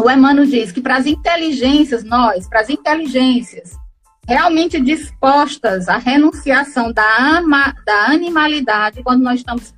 O 0.00 0.10
Emmanuel 0.10 0.46
diz 0.46 0.72
que 0.72 0.80
para 0.80 0.96
as 0.96 1.04
inteligências, 1.04 2.02
nós, 2.02 2.48
para 2.48 2.60
as 2.60 2.70
inteligências 2.70 3.76
realmente 4.26 4.80
dispostas 4.80 5.86
à 5.88 5.98
renunciação 5.98 6.92
da, 6.92 7.36
ama, 7.38 7.74
da 7.84 8.06
animalidade, 8.06 9.02
quando 9.02 9.22
nós 9.22 9.40
estamos 9.40 9.74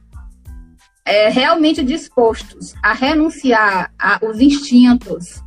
é, 1.04 1.28
realmente 1.30 1.82
dispostos 1.82 2.74
a 2.80 2.92
renunciar 2.92 3.92
aos 3.98 4.38
instintos, 4.38 5.42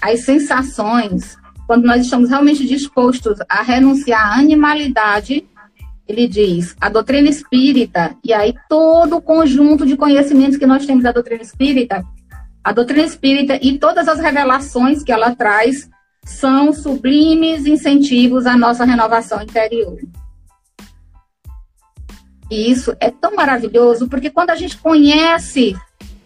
às 0.00 0.24
sensações, 0.24 1.36
quando 1.66 1.84
nós 1.84 2.02
estamos 2.04 2.30
realmente 2.30 2.66
dispostos 2.66 3.38
a 3.48 3.62
renunciar 3.62 4.32
à 4.32 4.40
animalidade, 4.40 5.46
ele 6.08 6.26
diz, 6.26 6.74
a 6.80 6.88
doutrina 6.88 7.28
espírita, 7.28 8.16
e 8.24 8.32
aí 8.32 8.54
todo 8.68 9.16
o 9.16 9.22
conjunto 9.22 9.86
de 9.86 9.96
conhecimentos 9.96 10.58
que 10.58 10.66
nós 10.66 10.84
temos 10.84 11.04
da 11.04 11.12
doutrina 11.12 11.42
espírita, 11.42 12.04
a 12.64 12.72
doutrina 12.72 13.06
espírita 13.06 13.58
e 13.62 13.78
todas 13.78 14.08
as 14.08 14.18
revelações 14.18 15.02
que 15.02 15.12
ela 15.12 15.34
traz 15.34 15.88
são 16.24 16.72
sublimes 16.72 17.66
incentivos 17.66 18.46
à 18.46 18.56
nossa 18.56 18.84
renovação 18.84 19.40
interior. 19.40 19.98
E 22.50 22.70
isso 22.70 22.96
é 22.98 23.10
tão 23.10 23.36
maravilhoso, 23.36 24.08
porque 24.08 24.28
quando 24.28 24.50
a 24.50 24.56
gente 24.56 24.76
conhece, 24.76 25.76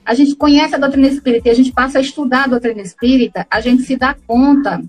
a 0.05 0.15
gente 0.15 0.35
conhece 0.37 0.75
a 0.75 0.79
doutrina 0.79 1.09
espírita 1.09 1.49
e 1.49 1.51
a 1.51 1.55
gente 1.55 1.73
passa 1.73 1.99
a 1.99 2.01
estudar 2.01 2.45
a 2.45 2.49
doutrina 2.49 2.83
espírita, 2.83 3.47
a 3.51 3.61
gente 3.61 3.83
se 3.83 3.97
dá 3.97 4.15
conta 4.27 4.83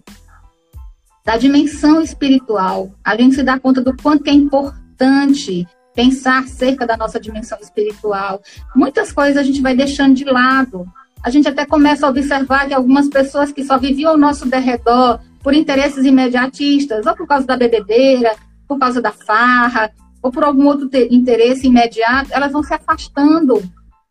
da 1.24 1.38
dimensão 1.38 2.02
espiritual, 2.02 2.92
a 3.04 3.16
gente 3.16 3.36
se 3.36 3.44
dá 3.44 3.58
conta 3.58 3.82
do 3.82 3.96
quanto 3.96 4.28
é 4.28 4.34
importante 4.34 5.68
pensar 5.96 6.40
acerca 6.40 6.86
da 6.86 6.98
nossa 6.98 7.20
dimensão 7.20 7.58
espiritual. 7.62 8.42
Muitas 8.76 9.12
coisas 9.12 9.38
a 9.38 9.44
gente 9.44 9.62
vai 9.62 9.76
deixando 9.76 10.14
de 10.14 10.26
lado, 10.26 10.86
a 11.24 11.30
gente 11.30 11.48
até 11.48 11.66
começa 11.66 12.06
a 12.06 12.10
observar 12.10 12.68
que 12.68 12.74
algumas 12.74 13.08
pessoas 13.08 13.52
que 13.52 13.64
só 13.64 13.80
viviam 13.80 14.12
ao 14.12 14.18
nosso 14.18 14.46
derredor 14.46 15.20
por 15.42 15.54
interesses 15.54 16.06
imediatistas, 16.06 17.06
ou 17.06 17.16
por 17.16 17.28
causa 17.28 17.48
da 17.48 17.58
bebedeira, 17.58 18.36
por 18.68 18.78
causa 18.78 19.02
da 19.02 19.12
farra, 19.12 19.92
ou 20.22 20.32
por 20.32 20.44
algum 20.44 20.66
outro 20.66 20.90
interesse 21.10 21.68
imediato, 21.68 22.30
elas 22.32 22.52
vão 22.52 22.64
se 22.64 22.74
afastando, 22.74 23.64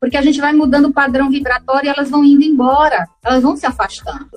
porque 0.04 0.18
a 0.18 0.22
gente 0.22 0.38
vai 0.38 0.52
mudando 0.52 0.88
o 0.88 0.92
padrão 0.92 1.30
vibratório 1.30 1.86
e 1.86 1.88
elas 1.88 2.10
vão 2.10 2.22
indo 2.22 2.42
embora, 2.42 3.08
elas 3.24 3.42
vão 3.42 3.56
se 3.56 3.64
afastando. 3.64 4.28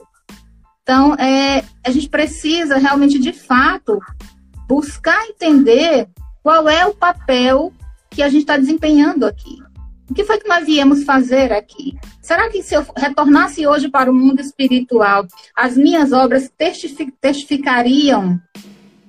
Então, 0.82 1.14
é, 1.16 1.62
a 1.86 1.92
gente 1.92 2.08
precisa 2.08 2.78
realmente, 2.78 3.20
de 3.20 3.34
fato, 3.34 4.00
buscar 4.66 5.22
entender 5.28 6.08
qual 6.42 6.70
é 6.70 6.86
o 6.86 6.94
papel 6.94 7.74
que 8.10 8.24
a 8.24 8.30
gente 8.30 8.44
está 8.44 8.56
desempenhando 8.56 9.26
aqui. 9.26 9.58
O 10.10 10.14
que 10.14 10.24
foi 10.24 10.38
que 10.40 10.48
nós 10.48 10.66
viemos 10.66 11.04
fazer 11.04 11.52
aqui? 11.52 11.98
Será 12.22 12.50
que 12.50 12.64
se 12.64 12.74
eu 12.74 12.86
retornasse 12.96 13.68
hoje 13.68 13.90
para 13.90 14.10
o 14.10 14.16
mundo 14.16 14.40
espiritual, 14.40 15.28
as 15.54 15.76
minhas 15.76 16.14
obras 16.14 16.50
testificariam, 17.20 18.40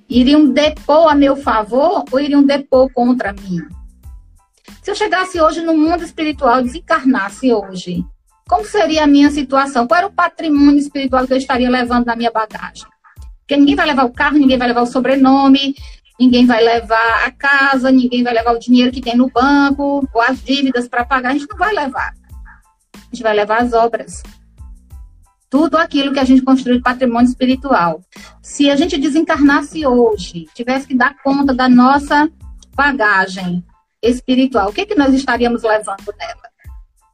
iriam 0.09 0.45
depor 0.45 1.09
a 1.09 1.15
meu 1.15 1.37
favor 1.37 2.05
ou 2.11 2.19
iriam 2.19 2.43
depor 2.43 2.93
contra 2.93 3.33
mim? 3.33 3.78
Se 4.89 4.93
eu 4.93 4.97
chegasse 4.97 5.39
hoje 5.39 5.61
no 5.61 5.77
mundo 5.77 6.03
espiritual, 6.03 6.63
desencarnasse 6.63 7.53
hoje, 7.53 8.03
como 8.49 8.65
seria 8.65 9.05
a 9.05 9.07
minha 9.07 9.31
situação? 9.31 9.87
Qual 9.87 9.99
era 9.99 10.07
o 10.07 10.11
patrimônio 10.11 10.79
espiritual 10.79 11.27
que 11.27 11.35
eu 11.35 11.37
estaria 11.37 11.69
levando 11.69 12.07
na 12.07 12.17
minha 12.17 12.31
bagagem? 12.31 12.87
Porque 13.41 13.55
ninguém 13.55 13.77
vai 13.77 13.85
levar 13.85 14.07
o 14.07 14.11
carro, 14.11 14.39
ninguém 14.39 14.57
vai 14.57 14.67
levar 14.67 14.81
o 14.81 14.87
sobrenome, 14.87 15.75
ninguém 16.19 16.47
vai 16.47 16.65
levar 16.65 17.27
a 17.27 17.31
casa, 17.31 17.91
ninguém 17.91 18.23
vai 18.23 18.33
levar 18.33 18.53
o 18.53 18.59
dinheiro 18.59 18.91
que 18.91 19.03
tem 19.03 19.15
no 19.15 19.29
banco, 19.29 20.09
ou 20.11 20.23
as 20.23 20.43
dívidas 20.43 20.89
para 20.89 21.05
pagar, 21.05 21.33
a 21.33 21.33
gente 21.35 21.51
não 21.51 21.59
vai 21.59 21.75
levar. 21.75 22.15
A 22.95 22.99
gente 23.13 23.23
vai 23.23 23.35
levar 23.35 23.61
as 23.61 23.75
obras. 23.75 24.23
Tudo 25.51 25.77
aquilo 25.77 26.15
que 26.15 26.19
a 26.19 26.25
gente 26.25 26.41
construiu 26.41 26.79
de 26.79 26.83
patrimônio 26.83 27.29
espiritual. 27.29 28.01
Se 28.41 28.71
a 28.71 28.77
gente 28.77 28.97
desencarnasse 28.97 29.87
hoje, 29.87 30.47
tivesse 30.55 30.87
que 30.87 30.95
dar 30.95 31.15
conta 31.23 31.53
da 31.53 31.69
nossa 31.69 32.27
bagagem 32.75 33.63
espiritual, 34.03 34.69
o 34.69 34.73
que, 34.73 34.87
que 34.87 34.95
nós 34.95 35.13
estaríamos 35.15 35.63
levando 35.63 36.15
nela? 36.19 36.49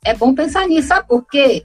É 0.04 0.14
bom 0.14 0.34
pensar 0.34 0.66
nisso, 0.66 0.88
sabe 0.88 1.08
por 1.08 1.26
quê? 1.26 1.64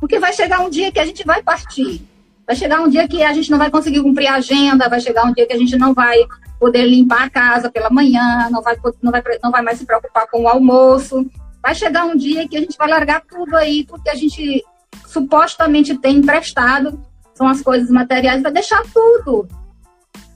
Porque 0.00 0.18
vai 0.18 0.32
chegar 0.32 0.60
um 0.60 0.70
dia 0.70 0.90
que 0.90 0.98
a 0.98 1.06
gente 1.06 1.24
vai 1.24 1.42
partir. 1.42 2.02
Vai 2.46 2.54
chegar 2.54 2.80
um 2.80 2.88
dia 2.88 3.08
que 3.08 3.22
a 3.22 3.32
gente 3.32 3.50
não 3.50 3.58
vai 3.58 3.70
conseguir 3.70 4.02
cumprir 4.02 4.28
a 4.28 4.36
agenda, 4.36 4.88
vai 4.88 5.00
chegar 5.00 5.24
um 5.24 5.32
dia 5.32 5.46
que 5.46 5.52
a 5.52 5.58
gente 5.58 5.76
não 5.76 5.92
vai 5.92 6.16
poder 6.60 6.84
limpar 6.84 7.24
a 7.24 7.30
casa 7.30 7.70
pela 7.70 7.90
manhã, 7.90 8.48
não 8.50 8.62
vai, 8.62 8.76
não 9.02 9.12
vai, 9.12 9.22
não 9.42 9.50
vai 9.50 9.62
mais 9.62 9.78
se 9.78 9.86
preocupar 9.86 10.26
com 10.28 10.42
o 10.42 10.48
almoço. 10.48 11.28
Vai 11.62 11.74
chegar 11.74 12.04
um 12.04 12.16
dia 12.16 12.46
que 12.48 12.56
a 12.56 12.60
gente 12.60 12.76
vai 12.76 12.88
largar 12.88 13.22
tudo 13.22 13.56
aí, 13.56 13.84
tudo 13.84 14.02
que 14.02 14.10
a 14.10 14.14
gente 14.14 14.64
supostamente 15.06 15.96
tem 15.98 16.16
emprestado, 16.16 17.00
são 17.34 17.48
as 17.48 17.60
coisas 17.60 17.90
materiais, 17.90 18.42
vai 18.42 18.52
deixar 18.52 18.82
tudo. 18.92 19.48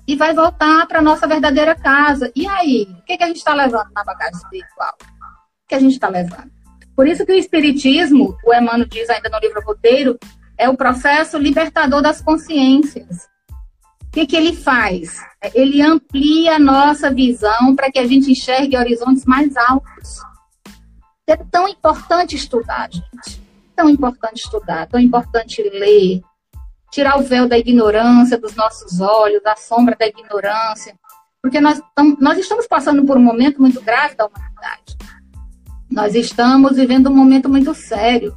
E 0.06 0.16
vai 0.16 0.34
voltar 0.34 0.86
para 0.86 0.98
a 0.98 1.02
nossa 1.02 1.26
verdadeira 1.26 1.74
casa. 1.74 2.32
E 2.34 2.46
aí? 2.46 2.86
O 2.98 3.04
que, 3.04 3.16
que 3.16 3.24
a 3.24 3.26
gente 3.26 3.36
está 3.36 3.54
levando 3.54 3.90
na 3.94 4.04
bagagem 4.04 4.36
espiritual? 4.36 4.94
O 5.00 5.68
que 5.68 5.74
a 5.74 5.80
gente 5.80 5.92
está 5.92 6.08
levando? 6.08 6.50
Por 6.96 7.08
isso 7.08 7.24
que 7.24 7.32
o 7.32 7.38
Espiritismo, 7.38 8.36
o 8.44 8.52
Emmanuel 8.52 8.86
diz 8.86 9.08
ainda 9.08 9.30
no 9.30 9.38
livro 9.38 9.62
Roteiro, 9.64 10.18
é 10.58 10.68
o 10.68 10.76
processo 10.76 11.38
libertador 11.38 12.02
das 12.02 12.20
consciências. 12.20 13.28
O 14.04 14.10
que, 14.12 14.26
que 14.26 14.36
ele 14.36 14.54
faz? 14.54 15.24
Ele 15.54 15.80
amplia 15.80 16.56
a 16.56 16.58
nossa 16.58 17.10
visão 17.10 17.74
para 17.74 17.90
que 17.90 17.98
a 17.98 18.06
gente 18.06 18.30
enxergue 18.30 18.76
horizontes 18.76 19.24
mais 19.24 19.56
altos. 19.56 20.20
É 21.26 21.36
tão 21.36 21.68
importante 21.68 22.36
estudar, 22.36 22.90
gente. 22.92 23.40
Tão 23.74 23.88
importante 23.88 24.40
estudar, 24.40 24.86
tão 24.88 25.00
importante 25.00 25.62
ler, 25.62 26.20
tirar 26.90 27.18
o 27.18 27.22
véu 27.22 27.48
da 27.48 27.58
ignorância 27.58 28.38
dos 28.38 28.54
nossos 28.54 29.00
olhos, 29.00 29.42
da 29.42 29.56
sombra 29.56 29.96
da 29.98 30.06
ignorância, 30.06 30.94
porque 31.42 31.60
nós, 31.60 31.80
nós 32.20 32.38
estamos 32.38 32.66
passando 32.66 33.04
por 33.04 33.16
um 33.16 33.22
momento 33.22 33.60
muito 33.60 33.80
grave 33.80 34.14
da 34.14 34.26
humanidade. 34.26 34.96
Nós 35.90 36.14
estamos 36.14 36.76
vivendo 36.76 37.08
um 37.08 37.16
momento 37.16 37.48
muito 37.48 37.74
sério, 37.74 38.36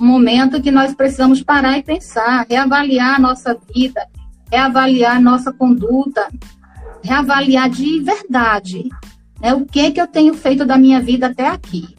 um 0.00 0.06
momento 0.06 0.62
que 0.62 0.70
nós 0.70 0.94
precisamos 0.94 1.42
parar 1.42 1.78
e 1.78 1.82
pensar, 1.82 2.46
reavaliar 2.48 3.16
a 3.16 3.18
nossa 3.18 3.58
vida, 3.74 4.06
reavaliar 4.50 5.16
a 5.16 5.20
nossa 5.20 5.52
conduta, 5.52 6.28
reavaliar 7.02 7.68
de 7.68 8.00
verdade 8.00 8.88
né, 9.40 9.52
o 9.54 9.66
que, 9.66 9.90
que 9.90 10.00
eu 10.00 10.06
tenho 10.06 10.34
feito 10.34 10.64
da 10.64 10.78
minha 10.78 11.00
vida 11.00 11.26
até 11.26 11.48
aqui. 11.48 11.97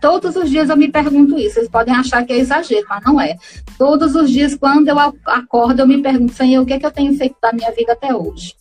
Todos 0.00 0.36
os 0.36 0.48
dias 0.48 0.70
eu 0.70 0.76
me 0.76 0.90
pergunto 0.90 1.38
isso. 1.38 1.54
Vocês 1.54 1.68
podem 1.68 1.94
achar 1.94 2.24
que 2.24 2.32
é 2.32 2.38
exagero, 2.38 2.86
mas 2.88 3.02
não 3.04 3.20
é. 3.20 3.36
Todos 3.78 4.14
os 4.14 4.30
dias, 4.30 4.54
quando 4.54 4.88
eu 4.88 4.98
acordo, 4.98 5.80
eu 5.80 5.86
me 5.86 6.02
pergunto, 6.02 6.32
Senhor, 6.32 6.62
o 6.62 6.66
que, 6.66 6.78
que 6.78 6.86
eu 6.86 6.90
tenho 6.90 7.14
feito 7.16 7.36
da 7.40 7.52
minha 7.52 7.70
vida 7.72 7.92
até 7.92 8.14
hoje? 8.14 8.54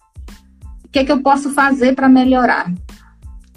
O 0.84 0.90
que, 0.90 1.04
que 1.04 1.12
eu 1.12 1.22
posso 1.22 1.52
fazer 1.52 1.96
para 1.96 2.10
melhorar? 2.10 2.72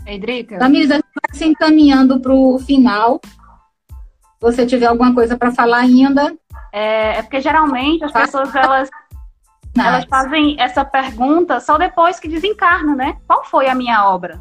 Edrica? 0.07 0.59
Tamires, 0.59 0.91
a 0.91 0.95
gente 0.97 1.05
vai 1.05 1.39
se 1.39 1.45
encaminhando 1.45 2.21
para 2.21 2.33
o 2.33 2.59
final. 2.59 3.21
Se 3.25 4.41
você 4.41 4.67
tiver 4.67 4.87
alguma 4.87 5.15
coisa 5.15 5.37
para 5.37 5.53
falar 5.53 5.79
ainda. 5.79 6.35
É, 6.73 7.19
é, 7.19 7.23
porque 7.23 7.41
geralmente 7.41 8.05
as 8.05 8.13
pessoas 8.13 8.55
elas 8.55 8.91
Nice. 9.75 9.89
Elas 9.89 10.05
fazem 10.05 10.57
essa 10.59 10.85
pergunta 10.85 11.59
só 11.59 11.79
depois 11.79 12.21
que 12.21 12.29
desencarna, 12.29 12.95
né? 12.95 13.17
Qual 13.27 13.43
foi 13.45 13.69
a 13.69 13.75
minha 13.75 14.07
obra? 14.07 14.39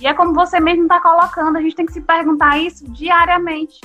E 0.00 0.06
é 0.06 0.14
como 0.14 0.34
você 0.34 0.60
mesmo 0.60 0.82
está 0.82 1.00
colocando, 1.00 1.56
a 1.56 1.60
gente 1.60 1.74
tem 1.74 1.86
que 1.86 1.92
se 1.92 2.00
perguntar 2.00 2.58
isso 2.58 2.90
diariamente. 2.90 3.80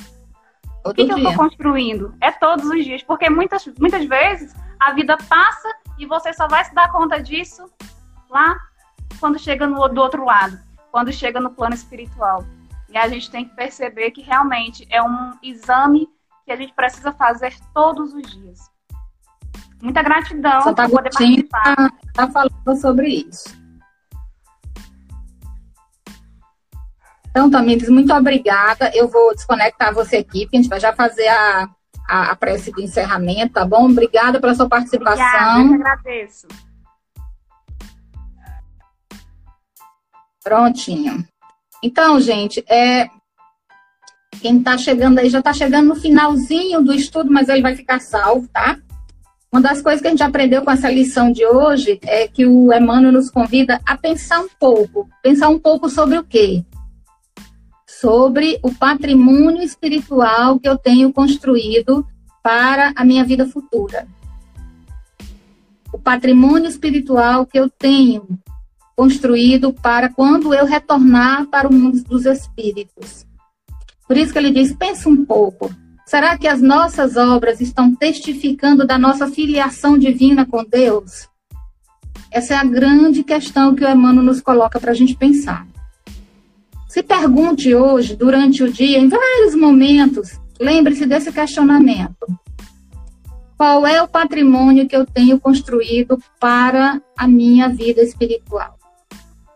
o 0.83 0.93
que, 0.93 1.05
que 1.05 1.11
eu 1.11 1.17
estou 1.17 1.35
construindo? 1.35 2.13
É 2.19 2.31
todos 2.31 2.65
os 2.65 2.83
dias, 2.83 3.03
porque 3.03 3.29
muitas, 3.29 3.65
muitas 3.79 4.05
vezes 4.05 4.53
a 4.79 4.91
vida 4.91 5.17
passa 5.29 5.69
e 5.97 6.05
você 6.05 6.33
só 6.33 6.47
vai 6.47 6.65
se 6.65 6.73
dar 6.73 6.91
conta 6.91 7.21
disso 7.21 7.65
lá 8.29 8.57
quando 9.19 9.37
chega 9.37 9.67
no, 9.67 9.87
do 9.87 10.01
outro 10.01 10.25
lado, 10.25 10.59
quando 10.91 11.13
chega 11.13 11.39
no 11.39 11.51
plano 11.51 11.75
espiritual. 11.75 12.43
E 12.89 12.97
a 12.97 13.07
gente 13.07 13.31
tem 13.31 13.45
que 13.45 13.55
perceber 13.55 14.11
que 14.11 14.21
realmente 14.21 14.85
é 14.89 15.01
um 15.01 15.31
exame 15.41 16.09
que 16.45 16.51
a 16.51 16.55
gente 16.55 16.73
precisa 16.73 17.13
fazer 17.13 17.55
todos 17.73 18.13
os 18.13 18.23
dias. 18.23 18.59
Muita 19.81 20.03
gratidão 20.03 20.61
por 20.61 20.75
poder 20.75 21.09
participar. 21.11 21.93
Está 22.07 22.27
tá 22.27 22.31
falando 22.31 22.81
sobre 22.81 23.07
isso. 23.07 23.60
Então, 27.31 27.49
Tamires, 27.49 27.89
muito 27.89 28.13
obrigada. 28.13 28.91
Eu 28.93 29.07
vou 29.07 29.33
desconectar 29.33 29.93
você 29.93 30.17
aqui, 30.17 30.41
porque 30.41 30.57
a 30.57 30.61
gente 30.61 30.69
vai 30.69 30.79
já 30.79 30.93
fazer 30.93 31.27
a, 31.29 31.69
a, 32.07 32.31
a 32.31 32.35
prece 32.35 32.71
de 32.73 32.83
encerramento, 32.83 33.53
tá 33.53 33.65
bom? 33.65 33.89
Obrigada 33.89 34.39
pela 34.39 34.53
sua 34.53 34.67
participação. 34.67 35.65
Obrigada, 35.65 35.69
eu 35.69 35.75
agradeço. 35.75 36.47
Prontinho. 40.43 41.25
Então, 41.81 42.19
gente, 42.19 42.63
é, 42.69 43.09
quem 44.41 44.57
está 44.57 44.77
chegando 44.77 45.19
aí 45.19 45.29
já 45.29 45.39
está 45.39 45.53
chegando 45.53 45.87
no 45.87 45.95
finalzinho 45.95 46.81
do 46.81 46.93
estudo, 46.93 47.31
mas 47.31 47.47
ele 47.47 47.61
vai 47.61 47.75
ficar 47.75 48.01
salvo, 48.01 48.47
tá? 48.49 48.77
Uma 49.51 49.61
das 49.61 49.81
coisas 49.81 50.01
que 50.01 50.07
a 50.07 50.11
gente 50.11 50.23
aprendeu 50.23 50.63
com 50.63 50.71
essa 50.71 50.89
lição 50.89 51.31
de 51.31 51.45
hoje 51.45 51.99
é 52.03 52.27
que 52.27 52.45
o 52.45 52.73
Emmanuel 52.73 53.11
nos 53.11 53.29
convida 53.29 53.79
a 53.85 53.97
pensar 53.97 54.39
um 54.41 54.49
pouco. 54.59 55.09
Pensar 55.21 55.49
um 55.49 55.59
pouco 55.59 55.89
sobre 55.89 56.17
o 56.17 56.23
quê? 56.23 56.63
Sobre 58.01 58.59
o 58.63 58.73
patrimônio 58.73 59.61
espiritual 59.61 60.59
que 60.59 60.67
eu 60.67 60.75
tenho 60.75 61.13
construído 61.13 62.03
para 62.41 62.91
a 62.95 63.05
minha 63.05 63.23
vida 63.23 63.47
futura. 63.47 64.07
O 65.93 65.99
patrimônio 65.99 66.67
espiritual 66.67 67.45
que 67.45 67.59
eu 67.59 67.69
tenho 67.69 68.27
construído 68.95 69.71
para 69.71 70.09
quando 70.09 70.51
eu 70.51 70.65
retornar 70.65 71.45
para 71.45 71.67
o 71.67 71.73
mundo 71.73 72.03
dos 72.03 72.25
espíritos. 72.25 73.27
Por 74.07 74.17
isso 74.17 74.33
que 74.33 74.39
ele 74.39 74.49
diz: 74.49 74.73
pensa 74.73 75.07
um 75.07 75.23
pouco. 75.23 75.71
Será 76.03 76.35
que 76.39 76.47
as 76.47 76.59
nossas 76.59 77.15
obras 77.15 77.61
estão 77.61 77.93
testificando 77.93 78.85
da 78.85 78.97
nossa 78.97 79.27
filiação 79.27 79.95
divina 79.95 80.43
com 80.43 80.65
Deus? 80.65 81.29
Essa 82.31 82.55
é 82.55 82.57
a 82.57 82.63
grande 82.63 83.23
questão 83.23 83.75
que 83.75 83.85
o 83.85 83.89
Emmanuel 83.89 84.25
nos 84.25 84.41
coloca 84.41 84.79
para 84.79 84.89
a 84.89 84.95
gente 84.95 85.15
pensar. 85.15 85.67
Se 86.91 87.01
pergunte 87.01 87.73
hoje, 87.73 88.17
durante 88.17 88.61
o 88.61 88.69
dia, 88.69 88.99
em 88.99 89.07
vários 89.07 89.55
momentos, 89.55 90.37
lembre-se 90.59 91.05
desse 91.05 91.31
questionamento. 91.31 92.27
Qual 93.57 93.87
é 93.87 94.01
o 94.01 94.09
patrimônio 94.09 94.85
que 94.85 94.97
eu 94.97 95.05
tenho 95.05 95.39
construído 95.39 96.17
para 96.37 97.01
a 97.17 97.25
minha 97.29 97.69
vida 97.69 98.01
espiritual? 98.01 98.77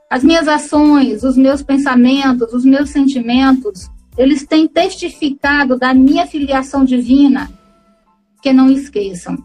As 0.10 0.24
minhas 0.24 0.48
ações, 0.48 1.24
os 1.24 1.36
meus 1.36 1.62
pensamentos, 1.62 2.54
os 2.54 2.64
meus 2.64 2.92
sentimentos 2.92 3.90
eles 4.18 4.48
têm 4.48 4.66
testificado 4.66 5.78
da 5.78 5.94
minha 5.94 6.26
filiação 6.26 6.86
divina, 6.86 7.52
que 8.42 8.54
não 8.54 8.72
esqueçam, 8.72 9.38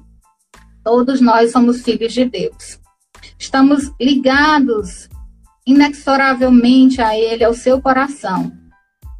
todos 0.84 1.20
nós 1.20 1.50
somos 1.50 1.82
filhos 1.82 2.12
de 2.12 2.24
Deus. 2.24 2.78
Estamos 3.36 3.90
ligados 4.00 5.08
inexoravelmente 5.66 7.00
a 7.00 7.16
Ele, 7.16 7.44
ao 7.44 7.54
seu 7.54 7.80
coração. 7.80 8.52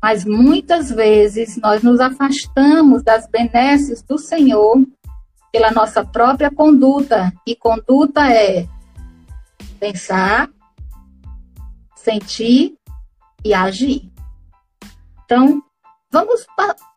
Mas 0.02 0.24
muitas 0.24 0.90
vezes 0.90 1.56
nós 1.58 1.82
nos 1.82 2.00
afastamos 2.00 3.02
das 3.02 3.28
benesses 3.28 4.02
do 4.02 4.18
Senhor 4.18 4.82
pela 5.52 5.70
nossa 5.70 6.04
própria 6.04 6.50
conduta. 6.50 7.32
E 7.46 7.54
conduta 7.54 8.26
é 8.32 8.66
pensar, 9.78 10.48
sentir 11.96 12.74
e 13.44 13.52
agir. 13.52 14.10
Então, 15.24 15.62
vamos 16.10 16.46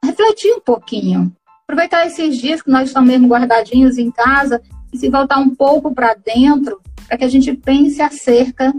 refletir 0.03 0.53
um 0.53 0.61
pouquinho. 0.61 1.35
Aproveitar 1.63 2.05
esses 2.05 2.37
dias 2.37 2.61
que 2.61 2.71
nós 2.71 2.87
estamos 2.87 3.09
mesmo 3.09 3.27
guardadinhos 3.27 3.97
em 3.97 4.11
casa 4.11 4.61
e 4.91 4.97
se 4.97 5.09
voltar 5.09 5.39
um 5.39 5.53
pouco 5.53 5.93
para 5.93 6.13
dentro, 6.13 6.81
para 7.07 7.17
que 7.17 7.23
a 7.23 7.29
gente 7.29 7.53
pense 7.53 8.01
acerca 8.01 8.73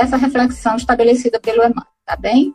dessa 0.00 0.16
reflexão 0.16 0.76
estabelecida 0.76 1.40
pelo 1.40 1.58
Emmanuel, 1.58 1.86
tá 2.06 2.16
bem? 2.16 2.54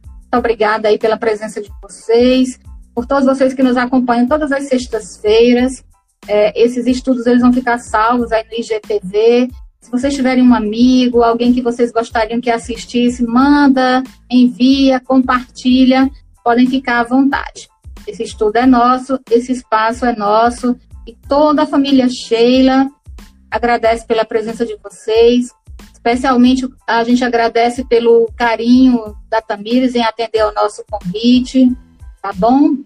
Muito 0.00 0.36
obrigada 0.36 0.88
aí 0.88 0.98
pela 0.98 1.16
presença 1.16 1.60
de 1.60 1.70
vocês, 1.82 2.58
por 2.94 3.06
todos 3.06 3.24
vocês 3.24 3.52
que 3.52 3.62
nos 3.62 3.76
acompanham 3.76 4.28
todas 4.28 4.52
as 4.52 4.68
sextas-feiras. 4.68 5.84
É, 6.26 6.58
esses 6.60 6.86
estudos 6.86 7.26
eles 7.26 7.42
vão 7.42 7.52
ficar 7.52 7.78
salvos 7.78 8.32
aí 8.32 8.44
no 8.44 8.54
IGTV 8.54 9.48
se 9.84 9.90
vocês 9.90 10.14
tiverem 10.14 10.42
um 10.42 10.54
amigo, 10.54 11.22
alguém 11.22 11.52
que 11.52 11.60
vocês 11.60 11.92
gostariam 11.92 12.40
que 12.40 12.50
assistisse, 12.50 13.22
manda, 13.22 14.02
envia, 14.30 14.98
compartilha, 14.98 16.10
podem 16.42 16.66
ficar 16.66 17.00
à 17.00 17.04
vontade. 17.04 17.68
Esse 18.06 18.22
estudo 18.22 18.56
é 18.56 18.64
nosso, 18.64 19.20
esse 19.30 19.52
espaço 19.52 20.06
é 20.06 20.16
nosso 20.16 20.74
e 21.06 21.14
toda 21.28 21.64
a 21.64 21.66
família 21.66 22.08
Sheila 22.08 22.88
agradece 23.50 24.06
pela 24.06 24.24
presença 24.24 24.64
de 24.64 24.74
vocês. 24.82 25.50
Especialmente 26.04 26.68
a 26.86 27.02
gente 27.02 27.24
agradece 27.24 27.82
pelo 27.82 28.30
carinho 28.36 29.16
da 29.30 29.40
Tamires 29.40 29.94
em 29.94 30.04
atender 30.04 30.40
ao 30.40 30.52
nosso 30.52 30.84
convite, 30.90 31.74
tá 32.20 32.30
bom? 32.34 32.76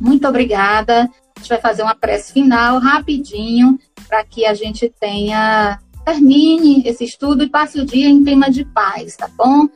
Muito 0.00 0.26
obrigada. 0.26 1.10
A 1.36 1.40
gente 1.40 1.48
vai 1.50 1.60
fazer 1.60 1.82
uma 1.82 1.94
prece 1.94 2.32
final 2.32 2.78
rapidinho 2.78 3.78
para 4.08 4.24
que 4.24 4.46
a 4.46 4.54
gente 4.54 4.88
tenha 4.98 5.78
termine 6.06 6.82
esse 6.86 7.04
estudo 7.04 7.44
e 7.44 7.50
passe 7.50 7.78
o 7.78 7.84
dia 7.84 8.08
em 8.08 8.24
clima 8.24 8.50
de 8.50 8.64
paz, 8.64 9.14
tá 9.14 9.28
bom? 9.36 9.68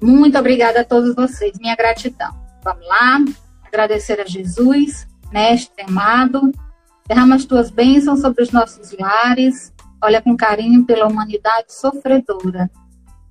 Muito 0.00 0.38
obrigada 0.38 0.82
a 0.82 0.84
todos 0.84 1.16
vocês, 1.16 1.58
minha 1.58 1.74
gratidão. 1.74 2.32
Vamos 2.62 2.86
lá, 2.86 3.18
agradecer 3.64 4.20
a 4.20 4.24
Jesus, 4.24 5.08
Mestre 5.32 5.82
amado, 5.82 6.52
derrama 7.08 7.34
as 7.34 7.44
tuas 7.44 7.70
bênçãos 7.70 8.20
sobre 8.20 8.44
os 8.44 8.52
nossos 8.52 8.96
lares, 8.96 9.73
olha 10.02 10.20
com 10.20 10.36
carinho 10.36 10.84
pela 10.84 11.06
humanidade 11.06 11.72
sofredora, 11.72 12.70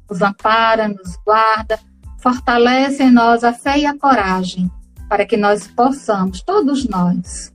nos 0.09 0.21
ampara, 0.21 0.87
nos 0.87 1.15
guarda, 1.25 1.79
fortalece 2.19 3.03
em 3.03 3.11
nós 3.11 3.43
a 3.43 3.53
fé 3.53 3.79
e 3.79 3.85
a 3.85 3.97
coragem, 3.97 4.69
para 5.09 5.25
que 5.25 5.37
nós 5.37 5.67
possamos, 5.67 6.41
todos 6.41 6.87
nós, 6.87 7.53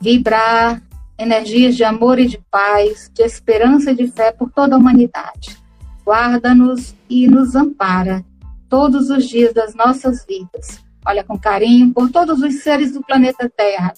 vibrar 0.00 0.82
energias 1.18 1.76
de 1.76 1.84
amor 1.84 2.18
e 2.18 2.26
de 2.26 2.38
paz, 2.50 3.10
de 3.12 3.22
esperança 3.22 3.92
e 3.92 3.96
de 3.96 4.08
fé 4.08 4.32
por 4.32 4.50
toda 4.50 4.74
a 4.74 4.78
humanidade. 4.78 5.56
Guarda-nos 6.04 6.94
e 7.08 7.26
nos 7.26 7.54
ampara 7.54 8.24
todos 8.68 9.10
os 9.10 9.26
dias 9.26 9.52
das 9.52 9.74
nossas 9.74 10.24
vidas. 10.26 10.84
Olha 11.06 11.24
com 11.24 11.38
carinho 11.38 11.92
por 11.92 12.10
todos 12.10 12.42
os 12.42 12.62
seres 12.62 12.92
do 12.92 13.02
planeta 13.02 13.48
Terra, 13.48 13.94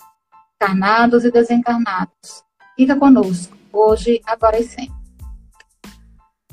encarnados 0.57 1.25
e 1.25 1.31
desencarnados. 1.31 2.45
Fica 2.79 2.95
conosco, 2.97 3.59
hoje, 3.73 4.21
agora 4.25 4.57
e 4.57 4.63
sempre. 4.63 4.95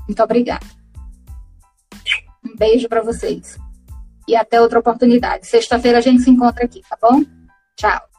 Muito 0.08 0.24
obrigada. 0.24 0.66
Um 2.44 2.56
beijo 2.56 2.90
para 2.90 3.04
vocês. 3.04 3.60
E 4.28 4.36
até 4.36 4.60
outra 4.60 4.80
oportunidade. 4.80 5.46
Sexta-feira 5.46 6.00
a 6.00 6.02
gente 6.02 6.24
se 6.24 6.32
encontra 6.32 6.66
aqui, 6.66 6.82
tá 6.90 6.98
bom? 7.00 7.22
Tchau. 7.78 8.14